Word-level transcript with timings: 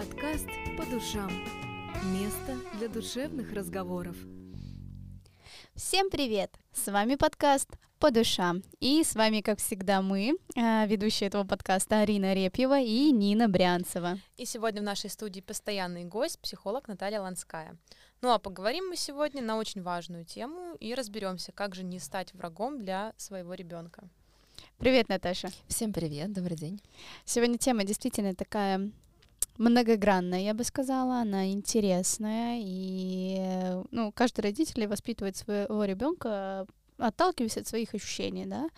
Подкаст 0.00 0.48
«По 0.78 0.86
душам». 0.86 1.30
Место 2.04 2.56
для 2.78 2.88
душевных 2.88 3.52
разговоров. 3.52 4.16
Всем 5.74 6.08
привет! 6.08 6.50
С 6.72 6.90
вами 6.90 7.16
подкаст 7.16 7.68
«По 7.98 8.10
душам». 8.10 8.62
И 8.78 9.04
с 9.04 9.14
вами, 9.14 9.42
как 9.42 9.58
всегда, 9.58 10.00
мы, 10.00 10.38
э, 10.56 10.86
ведущие 10.86 11.26
этого 11.26 11.44
подкаста 11.44 12.00
Арина 12.00 12.32
Репьева 12.32 12.80
и 12.80 13.12
Нина 13.12 13.46
Брянцева. 13.46 14.18
И 14.38 14.46
сегодня 14.46 14.80
в 14.80 14.84
нашей 14.84 15.10
студии 15.10 15.42
постоянный 15.42 16.06
гость, 16.06 16.38
психолог 16.38 16.88
Наталья 16.88 17.20
Ланская. 17.20 17.76
Ну 18.22 18.30
а 18.30 18.38
поговорим 18.38 18.88
мы 18.88 18.96
сегодня 18.96 19.42
на 19.42 19.58
очень 19.58 19.82
важную 19.82 20.24
тему 20.24 20.76
и 20.80 20.94
разберемся, 20.94 21.52
как 21.52 21.74
же 21.74 21.84
не 21.84 21.98
стать 21.98 22.32
врагом 22.32 22.78
для 22.78 23.12
своего 23.18 23.52
ребенка. 23.52 24.08
Привет, 24.78 25.10
Наташа. 25.10 25.50
Всем 25.68 25.92
привет, 25.92 26.32
добрый 26.32 26.56
день. 26.56 26.80
Сегодня 27.26 27.58
тема 27.58 27.84
действительно 27.84 28.34
такая 28.34 28.90
многогранная, 29.60 30.40
я 30.40 30.54
бы 30.54 30.64
сказала, 30.64 31.20
она 31.20 31.52
интересная, 31.52 32.60
и 32.62 33.82
ну, 33.90 34.10
каждый 34.12 34.40
родитель 34.40 34.86
воспитывает 34.86 35.36
своего 35.36 35.84
ребенка, 35.84 36.66
отталкиваясь 36.96 37.58
от 37.58 37.66
своих 37.66 37.94
ощущений, 37.94 38.46
да. 38.46 38.68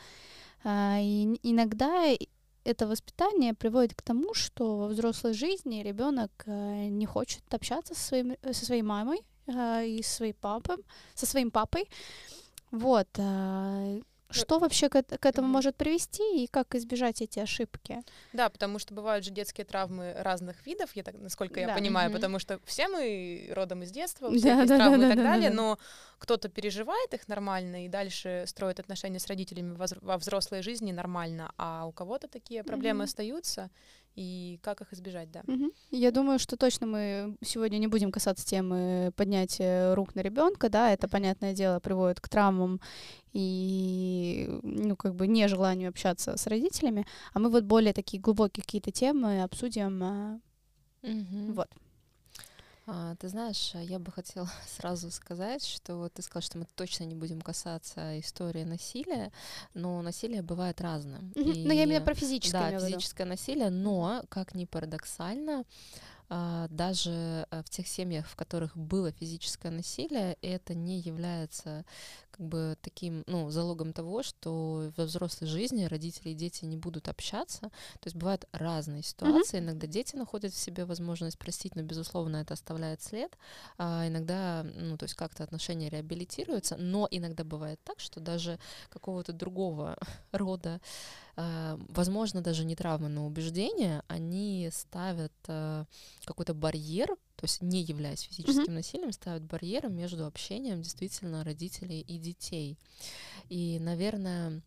А, 0.64 0.98
и 1.00 1.38
иногда 1.42 2.04
это 2.64 2.86
воспитание 2.86 3.54
приводит 3.54 3.94
к 3.94 4.02
тому, 4.02 4.34
что 4.34 4.78
во 4.78 4.88
взрослой 4.88 5.34
жизни 5.34 5.82
ребенок 5.82 6.30
э, 6.46 6.88
не 6.88 7.06
хочет 7.06 7.42
общаться 7.54 7.94
со, 7.94 8.00
своим, 8.00 8.36
со 8.52 8.64
своей 8.64 8.82
мамой 8.82 9.20
э, 9.46 9.86
и 9.86 10.02
своим 10.02 10.34
папой, 10.40 10.76
со 11.14 11.26
своим 11.26 11.50
папой. 11.50 11.88
Вот. 12.70 13.08
А, 14.32 14.38
что 14.38 14.58
вообще 14.58 14.88
к, 14.88 15.02
к 15.02 15.26
этому 15.26 15.48
может 15.48 15.76
привести 15.76 16.44
и 16.44 16.46
как 16.46 16.74
избежать 16.74 17.22
эти 17.22 17.38
ошибки? 17.38 18.00
Да, 18.32 18.48
потому 18.48 18.78
что 18.78 18.94
бывают 18.94 19.24
же 19.24 19.30
детские 19.30 19.64
травмы 19.64 20.14
разных 20.18 20.64
видов, 20.66 20.90
я 20.94 21.02
так, 21.02 21.14
насколько 21.18 21.60
я 21.60 21.68
да. 21.68 21.74
понимаю, 21.74 22.10
угу. 22.10 22.16
потому 22.16 22.38
что 22.38 22.60
все 22.64 22.88
мы 22.88 23.50
родом 23.52 23.82
из 23.82 23.90
детства, 23.90 24.28
у 24.28 24.32
всех 24.32 24.44
да, 24.44 24.64
да, 24.66 24.76
травмы 24.76 24.98
да, 24.98 25.06
и 25.06 25.08
так 25.10 25.18
да, 25.18 25.24
далее, 25.24 25.50
да, 25.50 25.56
да. 25.56 25.62
но 25.62 25.78
кто-то 26.18 26.48
переживает 26.48 27.14
их 27.14 27.28
нормально 27.28 27.84
и 27.84 27.88
дальше 27.88 28.44
строит 28.46 28.80
отношения 28.80 29.18
с 29.18 29.26
родителями 29.26 29.76
во 30.00 30.18
взрослой 30.18 30.62
жизни 30.62 30.92
нормально, 30.92 31.52
а 31.56 31.86
у 31.86 31.92
кого-то 31.92 32.28
такие 32.28 32.64
проблемы 32.64 33.00
угу. 33.00 33.04
остаются, 33.04 33.70
и 34.14 34.58
как 34.62 34.80
их 34.80 34.92
избежать, 34.92 35.30
да. 35.30 35.42
Угу. 35.46 35.70
Я 35.90 36.10
думаю, 36.10 36.38
что 36.38 36.56
точно 36.56 36.86
мы 36.86 37.36
сегодня 37.42 37.78
не 37.78 37.86
будем 37.86 38.12
касаться 38.12 38.46
темы 38.46 39.12
поднятия 39.16 39.94
рук 39.94 40.14
на 40.14 40.20
ребенка, 40.20 40.68
да, 40.68 40.90
это, 40.92 41.08
понятное 41.08 41.54
дело, 41.54 41.80
приводит 41.80 42.20
к 42.20 42.28
травмам 42.28 42.80
и, 43.32 44.48
ну, 44.62 44.96
как 44.96 45.14
бы 45.14 45.26
нежеланию 45.26 45.88
общаться 45.88 46.36
с 46.36 46.46
родителями, 46.46 47.06
а 47.32 47.38
мы 47.38 47.48
вот 47.48 47.64
более 47.64 47.92
такие 47.92 48.20
глубокие 48.20 48.62
какие-то 48.62 48.90
темы 48.90 49.42
обсудим. 49.42 50.40
Угу. 51.02 51.52
Вот. 51.52 51.68
А, 52.86 53.14
ты 53.16 53.28
знаешь, 53.28 53.72
я 53.74 53.98
бы 53.98 54.10
хотела 54.10 54.50
сразу 54.66 55.10
сказать, 55.10 55.64
что 55.64 55.96
вот 55.96 56.14
ты 56.14 56.22
сказал, 56.22 56.42
что 56.42 56.58
мы 56.58 56.66
точно 56.74 57.04
не 57.04 57.14
будем 57.14 57.40
касаться 57.40 58.18
истории 58.18 58.64
насилия, 58.64 59.30
но 59.74 60.02
насилие 60.02 60.42
бывает 60.42 60.80
разным. 60.80 61.32
Mm-hmm. 61.34 61.52
И, 61.52 61.66
но 61.66 61.72
я 61.72 61.84
именно 61.84 62.00
про 62.00 62.14
физическое. 62.14 62.78
Да, 62.78 62.86
физическое 62.86 63.24
насилие, 63.24 63.70
но, 63.70 64.22
как 64.28 64.54
ни 64.54 64.64
парадоксально, 64.64 65.60
а, 65.60 65.64
даже 66.70 67.46
э, 67.50 67.62
в 67.62 67.68
тех 67.68 67.86
семьях, 67.86 68.26
в 68.26 68.36
которых 68.36 68.76
было 68.76 69.12
физическое 69.12 69.70
насилие, 69.70 70.38
это 70.40 70.74
не 70.74 70.98
является 71.00 71.84
как 72.30 72.46
бы 72.46 72.76
таким, 72.80 73.22
ну, 73.26 73.50
залогом 73.50 73.92
того, 73.92 74.22
что 74.22 74.90
во 74.96 75.04
взрослой 75.04 75.46
жизни 75.46 75.84
родители 75.84 76.30
и 76.30 76.34
дети 76.34 76.64
не 76.64 76.78
будут 76.78 77.08
общаться. 77.08 77.60
То 77.60 78.06
есть 78.06 78.16
бывают 78.16 78.46
разные 78.52 79.02
ситуации. 79.02 79.58
Mm-hmm. 79.58 79.64
Иногда 79.64 79.86
дети 79.86 80.16
находят 80.16 80.54
в 80.54 80.58
себе 80.58 80.86
возможность 80.86 81.38
простить, 81.38 81.76
но, 81.76 81.82
безусловно, 81.82 82.38
это 82.38 82.54
оставляет 82.54 83.02
след. 83.02 83.36
А 83.76 84.08
иногда, 84.08 84.64
ну, 84.64 84.96
то 84.96 85.04
есть 85.04 85.14
как-то 85.14 85.44
отношения 85.44 85.90
реабилитируются, 85.90 86.76
но 86.78 87.06
иногда 87.10 87.44
бывает 87.44 87.78
так, 87.84 88.00
что 88.00 88.20
даже 88.20 88.58
какого-то 88.88 89.34
другого 89.34 89.98
рода 90.32 90.80
а, 91.31 91.31
возможно, 91.36 92.42
даже 92.42 92.64
не 92.64 92.76
травмы, 92.76 93.08
но 93.08 93.26
убеждения, 93.26 94.02
они 94.08 94.68
ставят 94.72 95.32
а, 95.48 95.86
какой-то 96.24 96.52
барьер, 96.52 97.08
то 97.36 97.44
есть 97.44 97.62
не 97.62 97.82
являясь 97.82 98.20
физическим 98.20 98.64
mm-hmm. 98.64 98.70
насилием, 98.70 99.12
ставят 99.12 99.42
барьеры 99.42 99.88
между 99.88 100.26
общением 100.26 100.82
действительно 100.82 101.42
родителей 101.42 102.00
и 102.00 102.18
детей. 102.18 102.78
И, 103.48 103.78
наверное, 103.80 104.62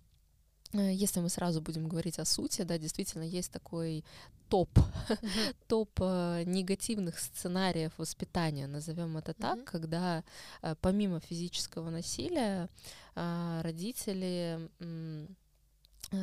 э, 0.73 0.91
если 0.91 1.19
мы 1.19 1.29
сразу 1.29 1.61
будем 1.61 1.87
говорить 1.87 2.19
о 2.19 2.25
сути, 2.25 2.63
да, 2.63 2.77
действительно 2.79 3.23
есть 3.23 3.51
такой 3.51 4.03
топ, 4.49 4.69
mm-hmm. 4.77 5.55
топ 5.67 5.91
э, 6.01 6.43
негативных 6.45 7.19
сценариев 7.19 7.93
воспитания, 7.97 8.65
назовем 8.67 9.17
это 9.17 9.33
так, 9.33 9.59
mm-hmm. 9.59 9.65
когда 9.65 10.23
э, 10.63 10.75
помимо 10.81 11.19
физического 11.19 11.91
насилия 11.91 12.69
э, 13.15 13.61
родители 13.63 14.67
э, 14.79 15.27
Э, 15.27 15.27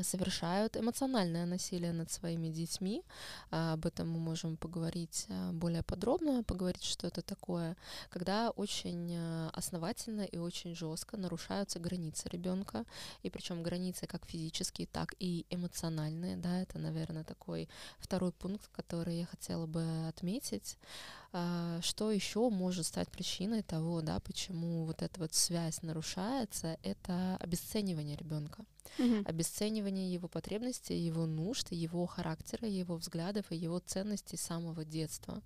совершают 0.03 0.76
эмоциональное 0.76 1.47
насилие 1.47 1.93
над 1.93 2.10
своими 2.10 2.48
детьми. 2.48 3.04
А, 3.50 3.75
об 3.75 3.87
этом 3.87 4.10
мы 4.10 4.19
можем 4.19 4.56
поговорить 4.56 5.26
э, 5.28 5.53
более 5.53 5.82
подробно, 5.82 6.43
поговорить, 6.43 6.84
что 6.84 7.06
это 7.06 7.22
такое, 7.22 7.76
когда 8.10 8.50
очень 8.50 9.12
э, 9.12 9.50
основательно 9.53 10.22
и 10.22 10.38
очень 10.38 10.75
жестко 10.75 11.16
нарушаются 11.16 11.78
границы 11.78 12.28
ребенка, 12.28 12.84
и 13.22 13.31
причем 13.31 13.62
границы 13.62 14.06
как 14.06 14.26
физические, 14.26 14.87
так 14.87 15.15
и 15.19 15.47
эмоциональные. 15.50 16.37
Да, 16.37 16.60
это, 16.60 16.78
наверное, 16.78 17.25
такой 17.25 17.69
второй 17.99 18.32
пункт, 18.32 18.69
который 18.72 19.19
я 19.19 19.26
хотела 19.26 19.66
бы 19.66 20.09
отметить. 20.09 20.78
А, 21.34 21.81
что 21.81 22.10
еще 22.10 22.50
может 22.50 22.84
стать 22.84 23.09
причиной 23.09 23.62
того, 23.62 24.03
да, 24.03 24.20
почему 24.20 24.84
вот 24.84 25.00
эта 25.00 25.19
вот 25.19 25.32
связь 25.32 25.81
нарушается, 25.81 26.78
это 26.82 27.38
обесценивание 27.41 28.16
ребенка, 28.19 28.66
mm-hmm. 28.98 29.26
обесценивание 29.26 30.12
его 30.12 30.28
потребностей, 30.28 30.98
его 30.98 31.25
нужд, 31.25 31.72
его 31.72 32.04
характера, 32.04 32.69
его 32.69 32.97
взглядов 32.97 33.47
и 33.50 33.56
его 33.56 33.78
ценностей 33.78 34.37
с 34.37 34.43
самого 34.43 34.84
детства. 34.84 35.41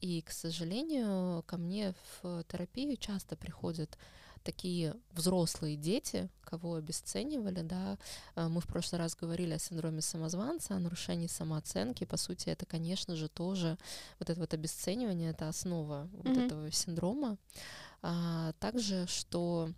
И, 0.00 0.22
к 0.22 0.30
сожалению, 0.30 1.42
ко 1.42 1.56
мне 1.56 1.94
в 2.22 2.44
терапию 2.44 2.96
часто 2.96 3.34
приходят 3.34 3.98
такие 4.44 4.94
взрослые 5.12 5.76
дети, 5.76 6.28
кого 6.42 6.74
обесценивали, 6.74 7.62
да, 7.62 7.98
э, 8.36 8.46
мы 8.48 8.60
в 8.60 8.66
прошлый 8.66 9.00
раз 9.00 9.16
говорили 9.16 9.54
о 9.54 9.58
синдроме 9.58 10.02
самозванца, 10.02 10.74
о 10.74 10.78
нарушении 10.78 11.26
самооценки, 11.26 12.04
по 12.04 12.16
сути, 12.16 12.50
это, 12.50 12.66
конечно 12.66 13.16
же, 13.16 13.28
тоже 13.28 13.76
вот 14.20 14.30
это 14.30 14.38
вот 14.38 14.54
обесценивание, 14.54 15.30
это 15.30 15.48
основа 15.48 16.08
mm-hmm. 16.12 16.28
вот 16.28 16.36
этого 16.36 16.70
синдрома. 16.70 17.38
А, 18.02 18.52
также, 18.60 19.06
что 19.06 19.70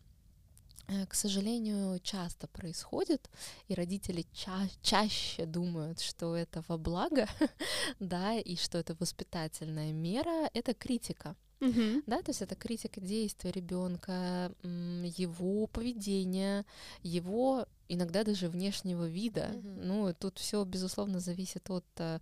э, 0.88 1.06
к 1.06 1.15
сожалению, 1.15 2.00
часто 2.00 2.48
происходит, 2.48 3.31
и 3.69 3.75
родители 3.75 4.27
ча- 4.33 4.69
чаще 4.83 5.47
думают, 5.47 6.00
что 6.00 6.37
это 6.37 6.65
во 6.69 6.77
благо, 6.77 7.28
да, 8.00 8.34
и 8.34 8.56
что 8.56 8.78
это 8.78 8.97
воспитательная 8.98 9.93
мера, 9.93 10.50
это 10.53 10.75
критика. 10.75 11.37
Uh-huh. 11.60 12.02
Да, 12.06 12.22
то 12.22 12.30
есть 12.30 12.42
это 12.42 12.54
критика 12.54 13.00
действия 13.00 13.50
ребенка, 13.50 14.52
его 14.62 15.66
поведения, 15.66 16.64
его 17.02 17.66
иногда 17.88 18.24
даже 18.24 18.48
внешнего 18.48 19.08
вида. 19.08 19.50
Uh-huh. 19.52 19.82
Ну, 19.84 20.14
тут 20.18 20.38
все, 20.38 20.64
безусловно, 20.64 21.18
зависит 21.20 21.70
от, 21.70 21.84
э, 21.98 22.18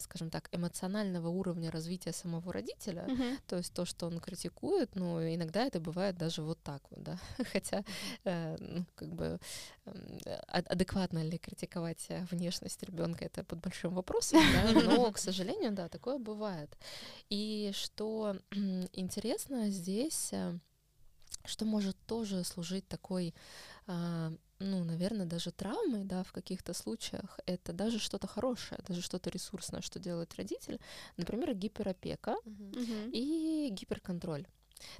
скажем 0.00 0.30
так, 0.30 0.48
эмоционального 0.52 1.28
уровня 1.28 1.70
развития 1.70 2.12
самого 2.12 2.52
родителя. 2.52 3.04
Uh-huh. 3.08 3.38
То 3.46 3.56
есть 3.56 3.72
то, 3.72 3.84
что 3.84 4.06
он 4.06 4.20
критикует, 4.20 4.94
ну, 4.94 5.20
иногда 5.20 5.64
это 5.64 5.80
бывает 5.80 6.16
даже 6.16 6.42
вот 6.42 6.58
так 6.62 6.82
вот, 6.90 7.02
да. 7.02 7.18
Хотя, 7.52 7.84
э, 8.24 8.56
ну, 8.58 8.84
как 8.94 9.14
бы, 9.14 9.38
э, 9.86 10.34
адекватно 10.46 11.22
ли 11.22 11.38
критиковать 11.38 12.08
внешность 12.30 12.82
ребенка, 12.82 13.24
это 13.24 13.44
под 13.44 13.60
большим 13.60 13.94
вопросом, 13.94 14.40
да, 14.52 14.72
но, 14.82 15.10
к 15.12 15.18
сожалению, 15.18 15.72
да, 15.72 15.88
такое 15.88 16.18
бывает. 16.18 16.76
И 17.30 17.70
что 17.74 18.36
интересно 18.92 19.70
здесь, 19.70 20.32
э, 20.32 20.58
что 21.44 21.64
может 21.64 21.96
тоже 22.06 22.44
служить 22.44 22.86
такой 22.88 23.34
а, 23.86 24.32
ну, 24.60 24.84
наверное, 24.84 25.26
даже 25.26 25.50
травмой, 25.50 26.04
да, 26.04 26.22
в 26.22 26.32
каких-то 26.32 26.74
случаях, 26.74 27.38
это 27.46 27.72
даже 27.72 27.98
что-то 27.98 28.26
хорошее, 28.26 28.80
даже 28.86 29.02
что-то 29.02 29.30
ресурсное, 29.30 29.80
что 29.80 29.98
делает 29.98 30.34
родитель, 30.34 30.80
например, 31.16 31.54
гиперопека 31.54 32.36
uh-huh. 32.44 33.10
и 33.12 33.68
гиперконтроль. 33.70 34.46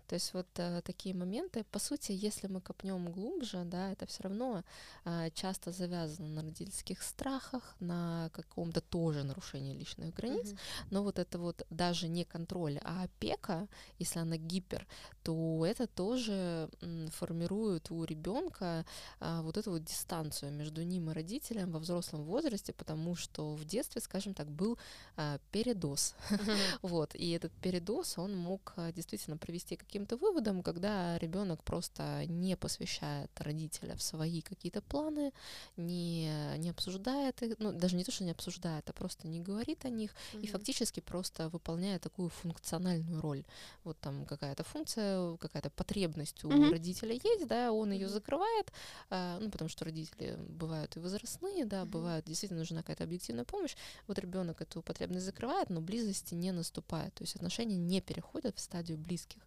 То 0.07 0.15
есть 0.15 0.35
вот 0.35 0.47
э, 0.57 0.83
такие 0.83 1.15
моменты, 1.15 1.65
по 1.71 1.79
сути, 1.79 2.13
если 2.13 2.47
мы 2.47 2.61
копнем 2.61 3.13
глубже, 3.13 3.65
да, 3.65 3.93
это 3.93 4.07
все 4.07 4.25
равно 4.25 4.65
э, 5.05 5.31
часто 5.35 5.73
завязано 5.73 6.29
на 6.29 6.43
родительских 6.43 7.03
страхах, 7.03 7.77
на 7.81 8.31
каком-то 8.33 8.81
тоже 8.81 9.25
нарушении 9.25 9.75
личных 9.75 10.15
границ. 10.15 10.53
Mm-hmm. 10.53 10.87
Но 10.91 11.03
вот 11.03 11.19
это 11.19 11.39
вот 11.39 11.67
даже 11.71 12.09
не 12.09 12.25
контроль, 12.25 12.79
а 12.85 13.05
опека, 13.05 13.69
если 13.99 14.21
она 14.21 14.37
гипер, 14.37 14.87
то 15.23 15.65
это 15.67 15.87
тоже 15.87 16.69
м, 16.81 17.09
формирует 17.11 17.91
у 17.91 18.05
ребенка 18.05 18.85
э, 19.21 19.41
вот 19.43 19.57
эту 19.57 19.73
вот 19.73 19.85
дистанцию 19.85 20.53
между 20.53 20.83
ним 20.83 21.11
и 21.11 21.15
родителем 21.15 21.73
во 21.73 21.79
взрослом 21.79 22.25
возрасте, 22.25 22.73
потому 22.73 23.15
что 23.15 23.55
в 23.55 23.65
детстве, 23.65 24.01
скажем 24.01 24.35
так, 24.35 24.49
был 24.51 24.79
э, 25.17 25.39
передоз. 25.53 26.15
Mm-hmm. 26.31 26.59
вот, 26.83 27.15
и 27.15 27.31
этот 27.31 27.53
передоз, 27.53 28.19
он 28.19 28.37
мог 28.37 28.75
действительно 28.95 29.37
привести 29.37 29.68
к 29.77 29.81
каким-то 29.81 30.17
выводам, 30.17 30.63
когда 30.63 31.19
ребенок 31.19 31.63
просто 31.65 32.25
не 32.27 32.57
посвящает 32.57 33.31
родителя 33.41 33.95
в 33.95 34.03
свои 34.03 34.41
какие-то 34.41 34.83
планы, 34.83 35.33
не, 35.77 36.33
не 36.59 36.71
обсуждает 36.71 37.43
их, 37.43 37.59
ну, 37.59 37.73
даже 37.73 37.97
не 37.97 38.05
то, 38.05 38.13
что 38.13 38.25
не 38.25 38.31
обсуждает, 38.31 38.89
а 38.89 38.93
просто 38.93 39.29
не 39.29 39.41
говорит 39.41 39.85
о 39.85 39.89
них, 39.89 40.15
mm-hmm. 40.33 40.43
и 40.43 40.47
фактически 40.47 41.01
просто 41.01 41.49
выполняет 41.49 42.03
такую 42.03 42.29
функциональную 42.29 43.21
роль. 43.21 43.45
Вот 43.85 43.99
там 44.01 44.25
какая-то 44.27 44.65
функция, 44.65 45.37
какая-то 45.37 45.71
потребность 45.71 46.45
у 46.45 46.49
mm-hmm. 46.49 46.71
родителя 46.71 47.15
есть, 47.15 47.47
да, 47.47 47.73
он 47.73 47.93
ее 47.93 48.09
закрывает, 48.09 48.73
а, 49.11 49.39
ну, 49.41 49.51
потому 49.51 49.69
что 49.69 49.85
родители 49.85 50.37
бывают 50.49 50.97
и 50.97 51.01
возрастные, 51.01 51.65
да, 51.65 51.83
mm-hmm. 51.83 51.87
бывают, 51.87 52.27
действительно 52.27 52.61
нужна 52.61 52.83
какая-то 52.83 53.05
объективная 53.05 53.45
помощь. 53.45 53.77
Вот 54.07 54.19
ребенок 54.19 54.61
эту 54.61 54.83
потребность 54.83 55.27
закрывает, 55.27 55.71
но 55.71 55.81
близости 55.81 56.35
не 56.35 56.53
наступает, 56.53 57.15
то 57.15 57.25
есть 57.25 57.37
отношения 57.37 57.77
не 57.77 58.01
переходят 58.01 58.57
в 58.57 58.61
стадию 58.61 58.99
близких. 58.99 59.43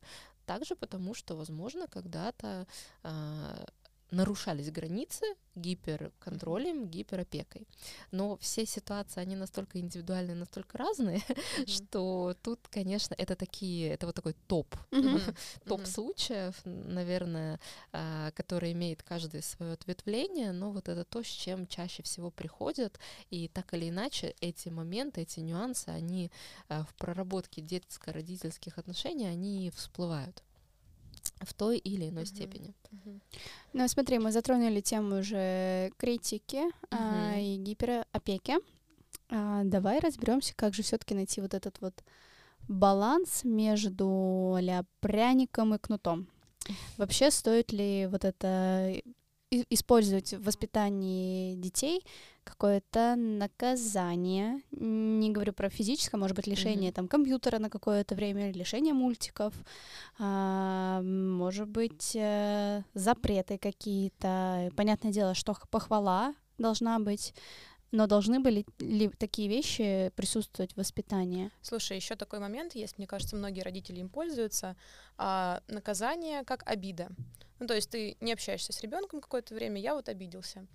Также 0.45 0.75
потому, 0.75 1.13
что, 1.13 1.35
возможно, 1.35 1.87
когда-то 1.87 2.67
э, 3.03 3.65
нарушались 4.11 4.71
границы 4.71 5.25
гиперконтролем, 5.55 6.87
гиперопекой. 6.87 7.67
Но 8.11 8.37
все 8.37 8.65
ситуации, 8.65 9.21
они 9.21 9.35
настолько 9.35 9.79
индивидуальные, 9.79 10.35
настолько 10.35 10.77
разные, 10.77 11.17
mm-hmm. 11.27 11.69
что 11.69 12.35
тут, 12.41 12.59
конечно, 12.69 13.15
это 13.17 13.35
такие, 13.35 13.89
это 13.89 14.05
вот 14.05 14.15
такой 14.15 14.35
топ, 14.47 14.75
mm-hmm. 14.91 15.37
топ 15.65 15.81
mm-hmm. 15.81 15.85
случаев, 15.85 16.55
наверное, 16.63 17.59
а, 17.91 18.31
который 18.31 18.71
имеет 18.71 19.03
каждое 19.03 19.41
свое 19.41 19.73
ответвление, 19.73 20.51
но 20.51 20.71
вот 20.71 20.87
это 20.89 21.03
то, 21.03 21.23
с 21.23 21.27
чем 21.27 21.67
чаще 21.67 22.03
всего 22.03 22.31
приходят, 22.31 22.99
и 23.29 23.47
так 23.47 23.73
или 23.73 23.89
иначе 23.89 24.35
эти 24.41 24.69
моменты, 24.69 25.21
эти 25.21 25.39
нюансы, 25.39 25.89
они 25.89 26.31
а, 26.69 26.83
в 26.83 26.93
проработке 26.95 27.61
детско-родительских 27.61 28.77
отношений, 28.77 29.27
они 29.27 29.71
всплывают 29.75 30.43
в 31.41 31.53
той 31.53 31.77
или 31.77 32.09
иной 32.09 32.23
uh-huh. 32.23 32.27
степени. 32.27 32.73
Uh-huh. 32.91 33.19
Ну, 33.73 33.87
смотри, 33.87 34.19
мы 34.19 34.31
затронули 34.31 34.81
тему 34.81 35.19
уже 35.19 35.91
критики 35.97 36.57
uh-huh. 36.57 36.71
а, 36.91 37.37
и 37.37 37.57
гиперопеки. 37.57 38.57
А, 39.29 39.63
давай 39.63 39.99
разберемся, 39.99 40.53
как 40.55 40.73
же 40.73 40.83
все-таки 40.83 41.15
найти 41.15 41.41
вот 41.41 41.53
этот 41.53 41.79
вот 41.81 42.03
баланс 42.67 43.43
между 43.43 44.57
ля 44.59 44.85
пряником 44.99 45.73
и 45.73 45.77
кнутом. 45.77 46.27
Вообще, 46.97 47.31
стоит 47.31 47.71
ли 47.71 48.07
вот 48.11 48.25
это 48.25 49.01
использовать 49.69 50.33
в 50.33 50.43
воспитании 50.43 51.55
детей 51.55 52.03
какое-то 52.43 53.15
наказание, 53.15 54.61
не 54.71 55.29
говорю 55.29 55.53
про 55.53 55.69
физическое, 55.69 56.17
может 56.17 56.35
быть, 56.35 56.47
лишение 56.47 56.89
mm-hmm. 56.89 56.95
там 56.95 57.07
компьютера 57.07 57.59
на 57.59 57.69
какое-то 57.69 58.15
время, 58.15 58.51
лишение 58.51 58.93
мультиков, 58.93 59.53
а, 60.17 61.01
может 61.03 61.67
быть, 61.67 62.15
э, 62.15 62.83
запреты 62.93 63.57
какие-то. 63.57 64.71
Понятное 64.75 65.11
дело, 65.11 65.35
что 65.35 65.55
похвала 65.69 66.33
должна 66.57 66.99
быть, 66.99 67.33
но 67.91 68.07
должны 68.07 68.39
были 68.39 68.65
ли 68.79 69.09
такие 69.09 69.49
вещи 69.49 70.11
присутствовать 70.15 70.73
в 70.73 70.77
воспитании? 70.77 71.51
Слушай, 71.61 71.97
еще 71.97 72.15
такой 72.15 72.39
момент 72.39 72.75
есть, 72.75 72.97
мне 72.97 73.07
кажется, 73.07 73.35
многие 73.35 73.61
родители 73.61 73.99
им 73.99 74.09
пользуются. 74.09 74.75
А, 75.17 75.61
наказание 75.67 76.43
как 76.43 76.63
обида. 76.65 77.09
Ну, 77.59 77.67
то 77.67 77.75
есть 77.75 77.89
ты 77.89 78.17
не 78.21 78.33
общаешься 78.33 78.73
с 78.73 78.81
ребенком 78.81 79.21
какое-то 79.21 79.53
время, 79.53 79.79
я 79.79 79.93
вот 79.93 80.09
обиделся. 80.09 80.65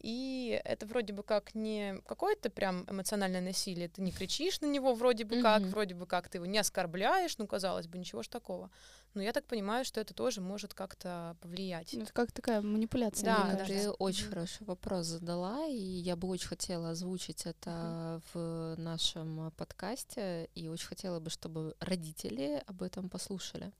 И 0.00 0.60
это 0.64 0.86
вроде 0.86 1.12
бы 1.12 1.22
как 1.22 1.54
не 1.54 2.00
какое-то 2.06 2.48
прям 2.48 2.86
эмоциональное 2.88 3.42
насилие, 3.42 3.88
ты 3.88 4.00
не 4.00 4.12
кричишь 4.12 4.60
на 4.60 4.66
него 4.66 4.94
вроде 4.94 5.24
бы 5.24 5.36
mm-hmm. 5.36 5.42
как, 5.42 5.62
вроде 5.62 5.94
бы 5.94 6.06
как 6.06 6.28
ты 6.28 6.38
его 6.38 6.46
не 6.46 6.58
оскорбляешь, 6.58 7.36
ну, 7.36 7.46
казалось 7.46 7.86
бы, 7.86 7.98
ничего 7.98 8.22
ж 8.22 8.28
такого. 8.28 8.70
Но 9.12 9.22
я 9.22 9.32
так 9.32 9.44
понимаю, 9.44 9.84
что 9.84 10.00
это 10.00 10.14
тоже 10.14 10.40
может 10.40 10.72
как-то 10.72 11.36
повлиять. 11.40 11.92
Это 11.94 12.12
как 12.12 12.32
такая 12.32 12.62
манипуляция. 12.62 13.26
Да, 13.26 13.56
да 13.58 13.64
ты 13.64 13.84
да. 13.84 13.90
очень 13.92 14.26
mm-hmm. 14.26 14.28
хороший 14.28 14.66
вопрос 14.66 15.06
задала, 15.06 15.66
и 15.66 15.74
я 15.74 16.16
бы 16.16 16.28
очень 16.28 16.48
хотела 16.48 16.90
озвучить 16.90 17.44
это 17.44 17.70
mm-hmm. 17.70 18.22
в 18.32 18.80
нашем 18.80 19.52
подкасте, 19.56 20.48
и 20.54 20.68
очень 20.68 20.86
хотела 20.86 21.20
бы, 21.20 21.28
чтобы 21.28 21.74
родители 21.80 22.62
об 22.66 22.82
этом 22.82 23.10
послушали. 23.10 23.72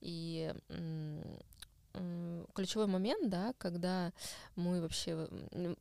И 0.00 0.52
ключевой 2.54 2.86
момент, 2.86 3.30
да, 3.30 3.54
когда 3.58 4.12
мы 4.56 4.80
вообще, 4.80 5.28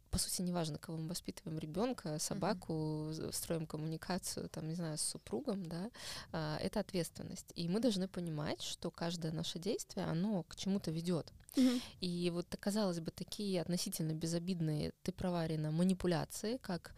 по 0.10 0.18
сути, 0.18 0.42
неважно, 0.42 0.78
кого 0.78 0.98
мы 0.98 1.10
воспитываем, 1.10 1.60
ребенка, 1.60 2.20
собаку, 2.20 2.74
mm-hmm. 2.74 3.34
строим 3.34 3.66
коммуникацию, 3.66 4.50
там, 4.50 4.68
не 4.68 4.76
знаю, 4.76 4.98
с 4.98 5.02
супругом, 5.02 5.66
да, 5.68 5.90
а, 6.32 6.58
это 6.58 6.80
ответственность. 6.80 7.52
И 7.56 7.68
мы 7.68 7.80
должны 7.80 8.08
понимать, 8.08 8.62
что 8.62 8.92
каждое 8.92 9.32
наше 9.32 9.60
действие, 9.60 10.06
оно 10.06 10.44
к 10.44 10.56
чему-то 10.56 10.92
ведет. 10.92 11.32
Mm-hmm. 11.56 11.82
И 12.02 12.30
вот, 12.30 12.56
казалось 12.60 13.00
бы, 13.00 13.12
такие 13.12 13.62
относительно 13.62 14.14
безобидные, 14.14 14.94
ты 15.04 15.12
права, 15.12 15.48
Рина, 15.48 15.72
манипуляции, 15.72 16.58
как 16.58 16.94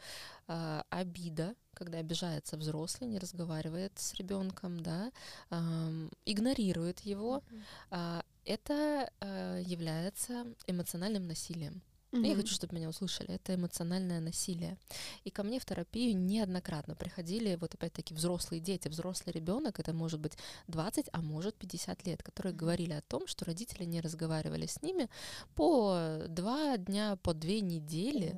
э, 0.48 0.82
обида, 0.90 1.56
когда 1.74 1.98
обижается 1.98 2.58
взрослый, 2.58 3.10
не 3.10 3.20
разговаривает 3.20 3.94
с 3.96 4.14
ребенком, 4.14 4.80
да, 4.80 5.12
э, 5.50 6.10
игнорирует 6.26 7.00
его, 7.02 7.42
э, 7.90 8.22
это 8.46 9.10
э, 9.20 9.62
является 9.66 10.46
эмоциональным 10.68 11.28
насилием. 11.28 11.82
Mm-hmm. 12.14 12.28
Я 12.28 12.36
хочу, 12.36 12.54
чтобы 12.54 12.76
меня 12.76 12.90
услышали. 12.90 13.34
Это 13.34 13.56
эмоциональное 13.56 14.20
насилие. 14.20 14.78
И 15.24 15.32
ко 15.32 15.42
мне 15.42 15.60
в 15.60 15.66
терапию 15.66 16.16
неоднократно 16.16 16.96
приходили 16.96 17.56
вот 17.56 17.74
опять-таки 17.74 18.14
взрослые 18.14 18.62
дети, 18.62 18.88
взрослый 18.88 19.34
ребенок, 19.34 19.80
это 19.80 19.94
может 19.94 20.20
быть 20.20 20.34
20, 20.68 21.10
а 21.12 21.22
может 21.22 21.56
50 21.56 22.06
лет, 22.06 22.22
которые 22.22 22.54
mm-hmm. 22.54 22.58
говорили 22.58 22.94
о 22.94 23.02
том, 23.02 23.26
что 23.26 23.46
родители 23.46 23.84
не 23.86 24.00
разговаривали 24.00 24.68
с 24.68 24.82
ними 24.84 25.10
по 25.56 26.20
два 26.28 26.78
дня, 26.78 27.16
по 27.16 27.34
две 27.34 27.62
недели, 27.62 28.36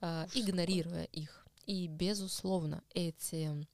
mm-hmm. 0.00 0.26
э, 0.34 0.38
игнорируя 0.38 1.04
их. 1.04 1.46
И, 1.66 1.88
безусловно, 1.88 2.82
эти 2.94 3.66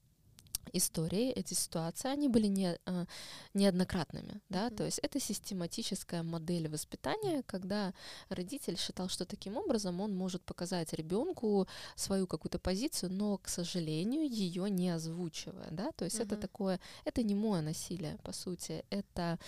истории, 0.72 1.30
эти 1.30 1.54
ситуации, 1.54 2.08
они 2.08 2.28
были 2.28 2.46
не, 2.46 2.78
а, 2.86 3.06
неоднократными, 3.54 4.40
да, 4.48 4.68
mm-hmm. 4.68 4.76
то 4.76 4.84
есть 4.84 4.98
это 4.98 5.20
систематическая 5.20 6.22
модель 6.22 6.68
воспитания, 6.68 7.42
когда 7.46 7.94
родитель 8.28 8.78
считал, 8.78 9.08
что 9.08 9.24
таким 9.24 9.56
образом 9.56 10.00
он 10.00 10.16
может 10.16 10.42
показать 10.44 10.92
ребенку 10.92 11.66
свою 11.96 12.26
какую-то 12.26 12.58
позицию, 12.58 13.12
но, 13.12 13.38
к 13.38 13.48
сожалению, 13.48 14.28
ее 14.28 14.70
не 14.70 14.90
озвучивая, 14.90 15.68
да, 15.70 15.92
то 15.92 16.04
есть 16.04 16.18
mm-hmm. 16.18 16.24
это 16.24 16.36
такое, 16.36 16.80
это 17.04 17.22
не 17.22 17.34
мое 17.34 17.60
насилие, 17.62 18.18
по 18.22 18.32
сути, 18.32 18.84
это 18.90 19.38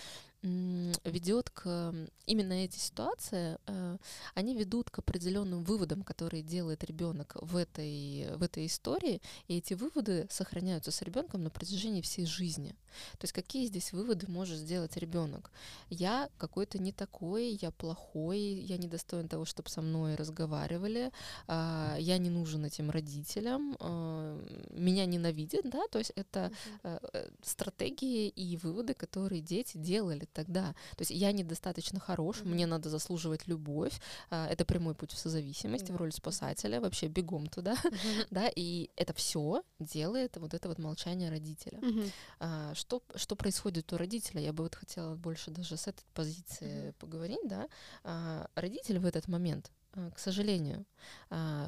ведет 0.45 1.49
к 1.49 1.93
именно 2.25 2.53
эти 2.53 2.77
ситуации, 2.77 3.57
э, 3.67 3.97
они 4.33 4.55
ведут 4.55 4.89
к 4.89 4.99
определенным 4.99 5.63
выводам, 5.63 6.03
которые 6.03 6.43
делает 6.43 6.83
ребенок 6.83 7.35
в 7.41 7.55
этой, 7.55 8.35
в 8.35 8.43
этой 8.43 8.65
истории, 8.65 9.21
и 9.47 9.57
эти 9.57 9.73
выводы 9.73 10.27
сохраняются 10.29 10.91
с 10.91 11.01
ребенком 11.01 11.43
на 11.43 11.49
протяжении 11.49 12.01
всей 12.01 12.25
жизни. 12.25 12.75
То 13.13 13.23
есть 13.23 13.33
какие 13.33 13.65
здесь 13.67 13.91
выводы 13.91 14.27
может 14.29 14.57
сделать 14.57 14.97
ребенок? 14.97 15.51
Я 15.89 16.29
какой-то 16.37 16.77
не 16.79 16.91
такой, 16.91 17.57
я 17.61 17.71
плохой, 17.71 18.39
я 18.39 18.77
не 18.77 18.87
достоин 18.87 19.27
того, 19.27 19.45
чтобы 19.45 19.69
со 19.69 19.81
мной 19.81 20.15
разговаривали, 20.15 21.11
а, 21.47 21.97
я 21.99 22.17
не 22.17 22.29
нужен 22.29 22.65
этим 22.65 22.89
родителям, 22.89 23.75
а, 23.79 24.39
меня 24.69 25.05
ненавидят, 25.05 25.69
да, 25.69 25.87
то 25.89 25.99
есть 25.99 26.11
это 26.15 26.51
uh 26.83 27.31
стратегии 27.41 28.27
и 28.27 28.57
выводы, 28.57 28.93
которые 28.93 29.41
дети 29.41 29.77
делали 29.77 30.25
тогда. 30.35 30.75
То 30.97 31.01
есть 31.01 31.11
я 31.11 31.31
недостаточно 31.31 31.99
хорош, 31.99 32.41
mm-hmm. 32.41 32.47
мне 32.47 32.67
надо 32.67 32.89
заслуживать 32.89 33.47
любовь. 33.47 33.99
А, 34.29 34.47
это 34.47 34.65
прямой 34.65 34.93
путь 34.93 35.13
в 35.13 35.17
созависимость, 35.17 35.85
mm-hmm. 35.85 35.93
в 35.93 35.97
роль 35.97 36.11
спасателя, 36.11 36.81
вообще 36.81 37.07
бегом 37.07 37.47
туда, 37.47 37.73
mm-hmm. 37.83 38.27
да, 38.31 38.49
и 38.55 38.91
это 38.95 39.13
все 39.13 39.63
делает 39.79 40.37
вот 40.37 40.53
это 40.53 40.67
вот 40.67 40.77
молчание 40.77 41.29
родителя. 41.29 41.79
Mm-hmm. 41.79 42.75
Что, 42.75 43.01
что 43.15 43.35
происходит 43.35 43.91
у 43.93 43.97
родителя? 43.97 44.41
Я 44.41 44.53
бы 44.53 44.63
вот 44.63 44.75
хотела 44.75 45.15
больше 45.15 45.51
даже 45.51 45.77
с 45.77 45.87
этой 45.87 46.05
позиции 46.13 46.89
mm-hmm. 46.89 46.95
поговорить, 46.99 47.47
да. 47.47 47.67
А, 48.03 48.47
родитель 48.55 48.99
в 48.99 49.05
этот 49.05 49.27
момент 49.27 49.71
к 50.13 50.19
сожалению, 50.19 50.85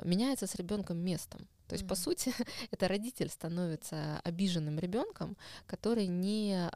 меняется 0.03 0.47
с 0.47 0.55
ребенком 0.55 0.97
местом. 0.97 1.47
То 1.67 1.73
есть, 1.73 1.85
mm-hmm. 1.85 1.87
по 1.87 1.95
сути, 1.95 2.33
это 2.71 2.87
родитель 2.87 3.29
становится 3.29 4.19
обиженным 4.23 4.79
ребенком, 4.79 5.37
который 5.65 6.07
не 6.07 6.69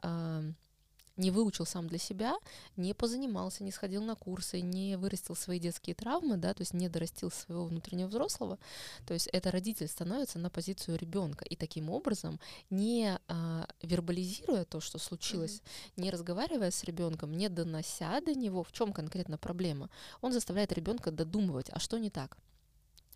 не 1.16 1.30
выучил 1.30 1.66
сам 1.66 1.88
для 1.88 1.98
себя, 1.98 2.34
не 2.76 2.94
позанимался, 2.94 3.64
не 3.64 3.70
сходил 3.70 4.02
на 4.02 4.14
курсы, 4.14 4.60
не 4.60 4.96
вырастил 4.96 5.36
свои 5.36 5.58
детские 5.58 5.94
травмы, 5.94 6.36
да, 6.36 6.54
то 6.54 6.62
есть 6.62 6.74
не 6.74 6.88
дорастил 6.88 7.30
своего 7.30 7.66
внутреннего 7.66 8.08
взрослого, 8.08 8.58
то 9.06 9.14
есть 9.14 9.28
это 9.28 9.50
родитель 9.50 9.88
становится 9.88 10.38
на 10.38 10.50
позицию 10.50 10.98
ребенка 10.98 11.44
и 11.44 11.56
таким 11.56 11.90
образом, 11.90 12.40
не 12.70 13.18
а, 13.28 13.66
вербализируя 13.82 14.64
то, 14.64 14.80
что 14.80 14.98
случилось, 14.98 15.56
mm-hmm. 15.56 16.02
не 16.02 16.10
разговаривая 16.10 16.70
с 16.70 16.84
ребенком, 16.84 17.32
не 17.32 17.48
донося 17.48 18.20
до 18.20 18.34
него, 18.34 18.62
в 18.62 18.72
чем 18.72 18.92
конкретно 18.92 19.38
проблема, 19.38 19.90
он 20.20 20.32
заставляет 20.32 20.72
ребенка 20.72 21.10
додумывать, 21.10 21.68
а 21.70 21.78
что 21.78 21.98
не 21.98 22.10
так 22.10 22.36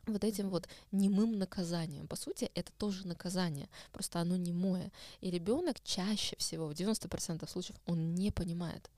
вот 0.06 0.25
этим 0.25 0.48
вот 0.50 0.68
немым 0.92 1.38
наказанием. 1.38 2.06
По 2.06 2.16
сути, 2.16 2.50
это 2.54 2.72
тоже 2.78 3.06
наказание, 3.06 3.68
просто 3.92 4.20
оно 4.20 4.36
немое. 4.36 4.92
И 5.20 5.30
ребенок 5.30 5.76
чаще 5.82 6.36
всего, 6.36 6.66
в 6.66 6.72
90% 6.72 7.48
случаев, 7.48 7.76
он 7.86 8.14
не 8.14 8.30
понимает, 8.30 8.90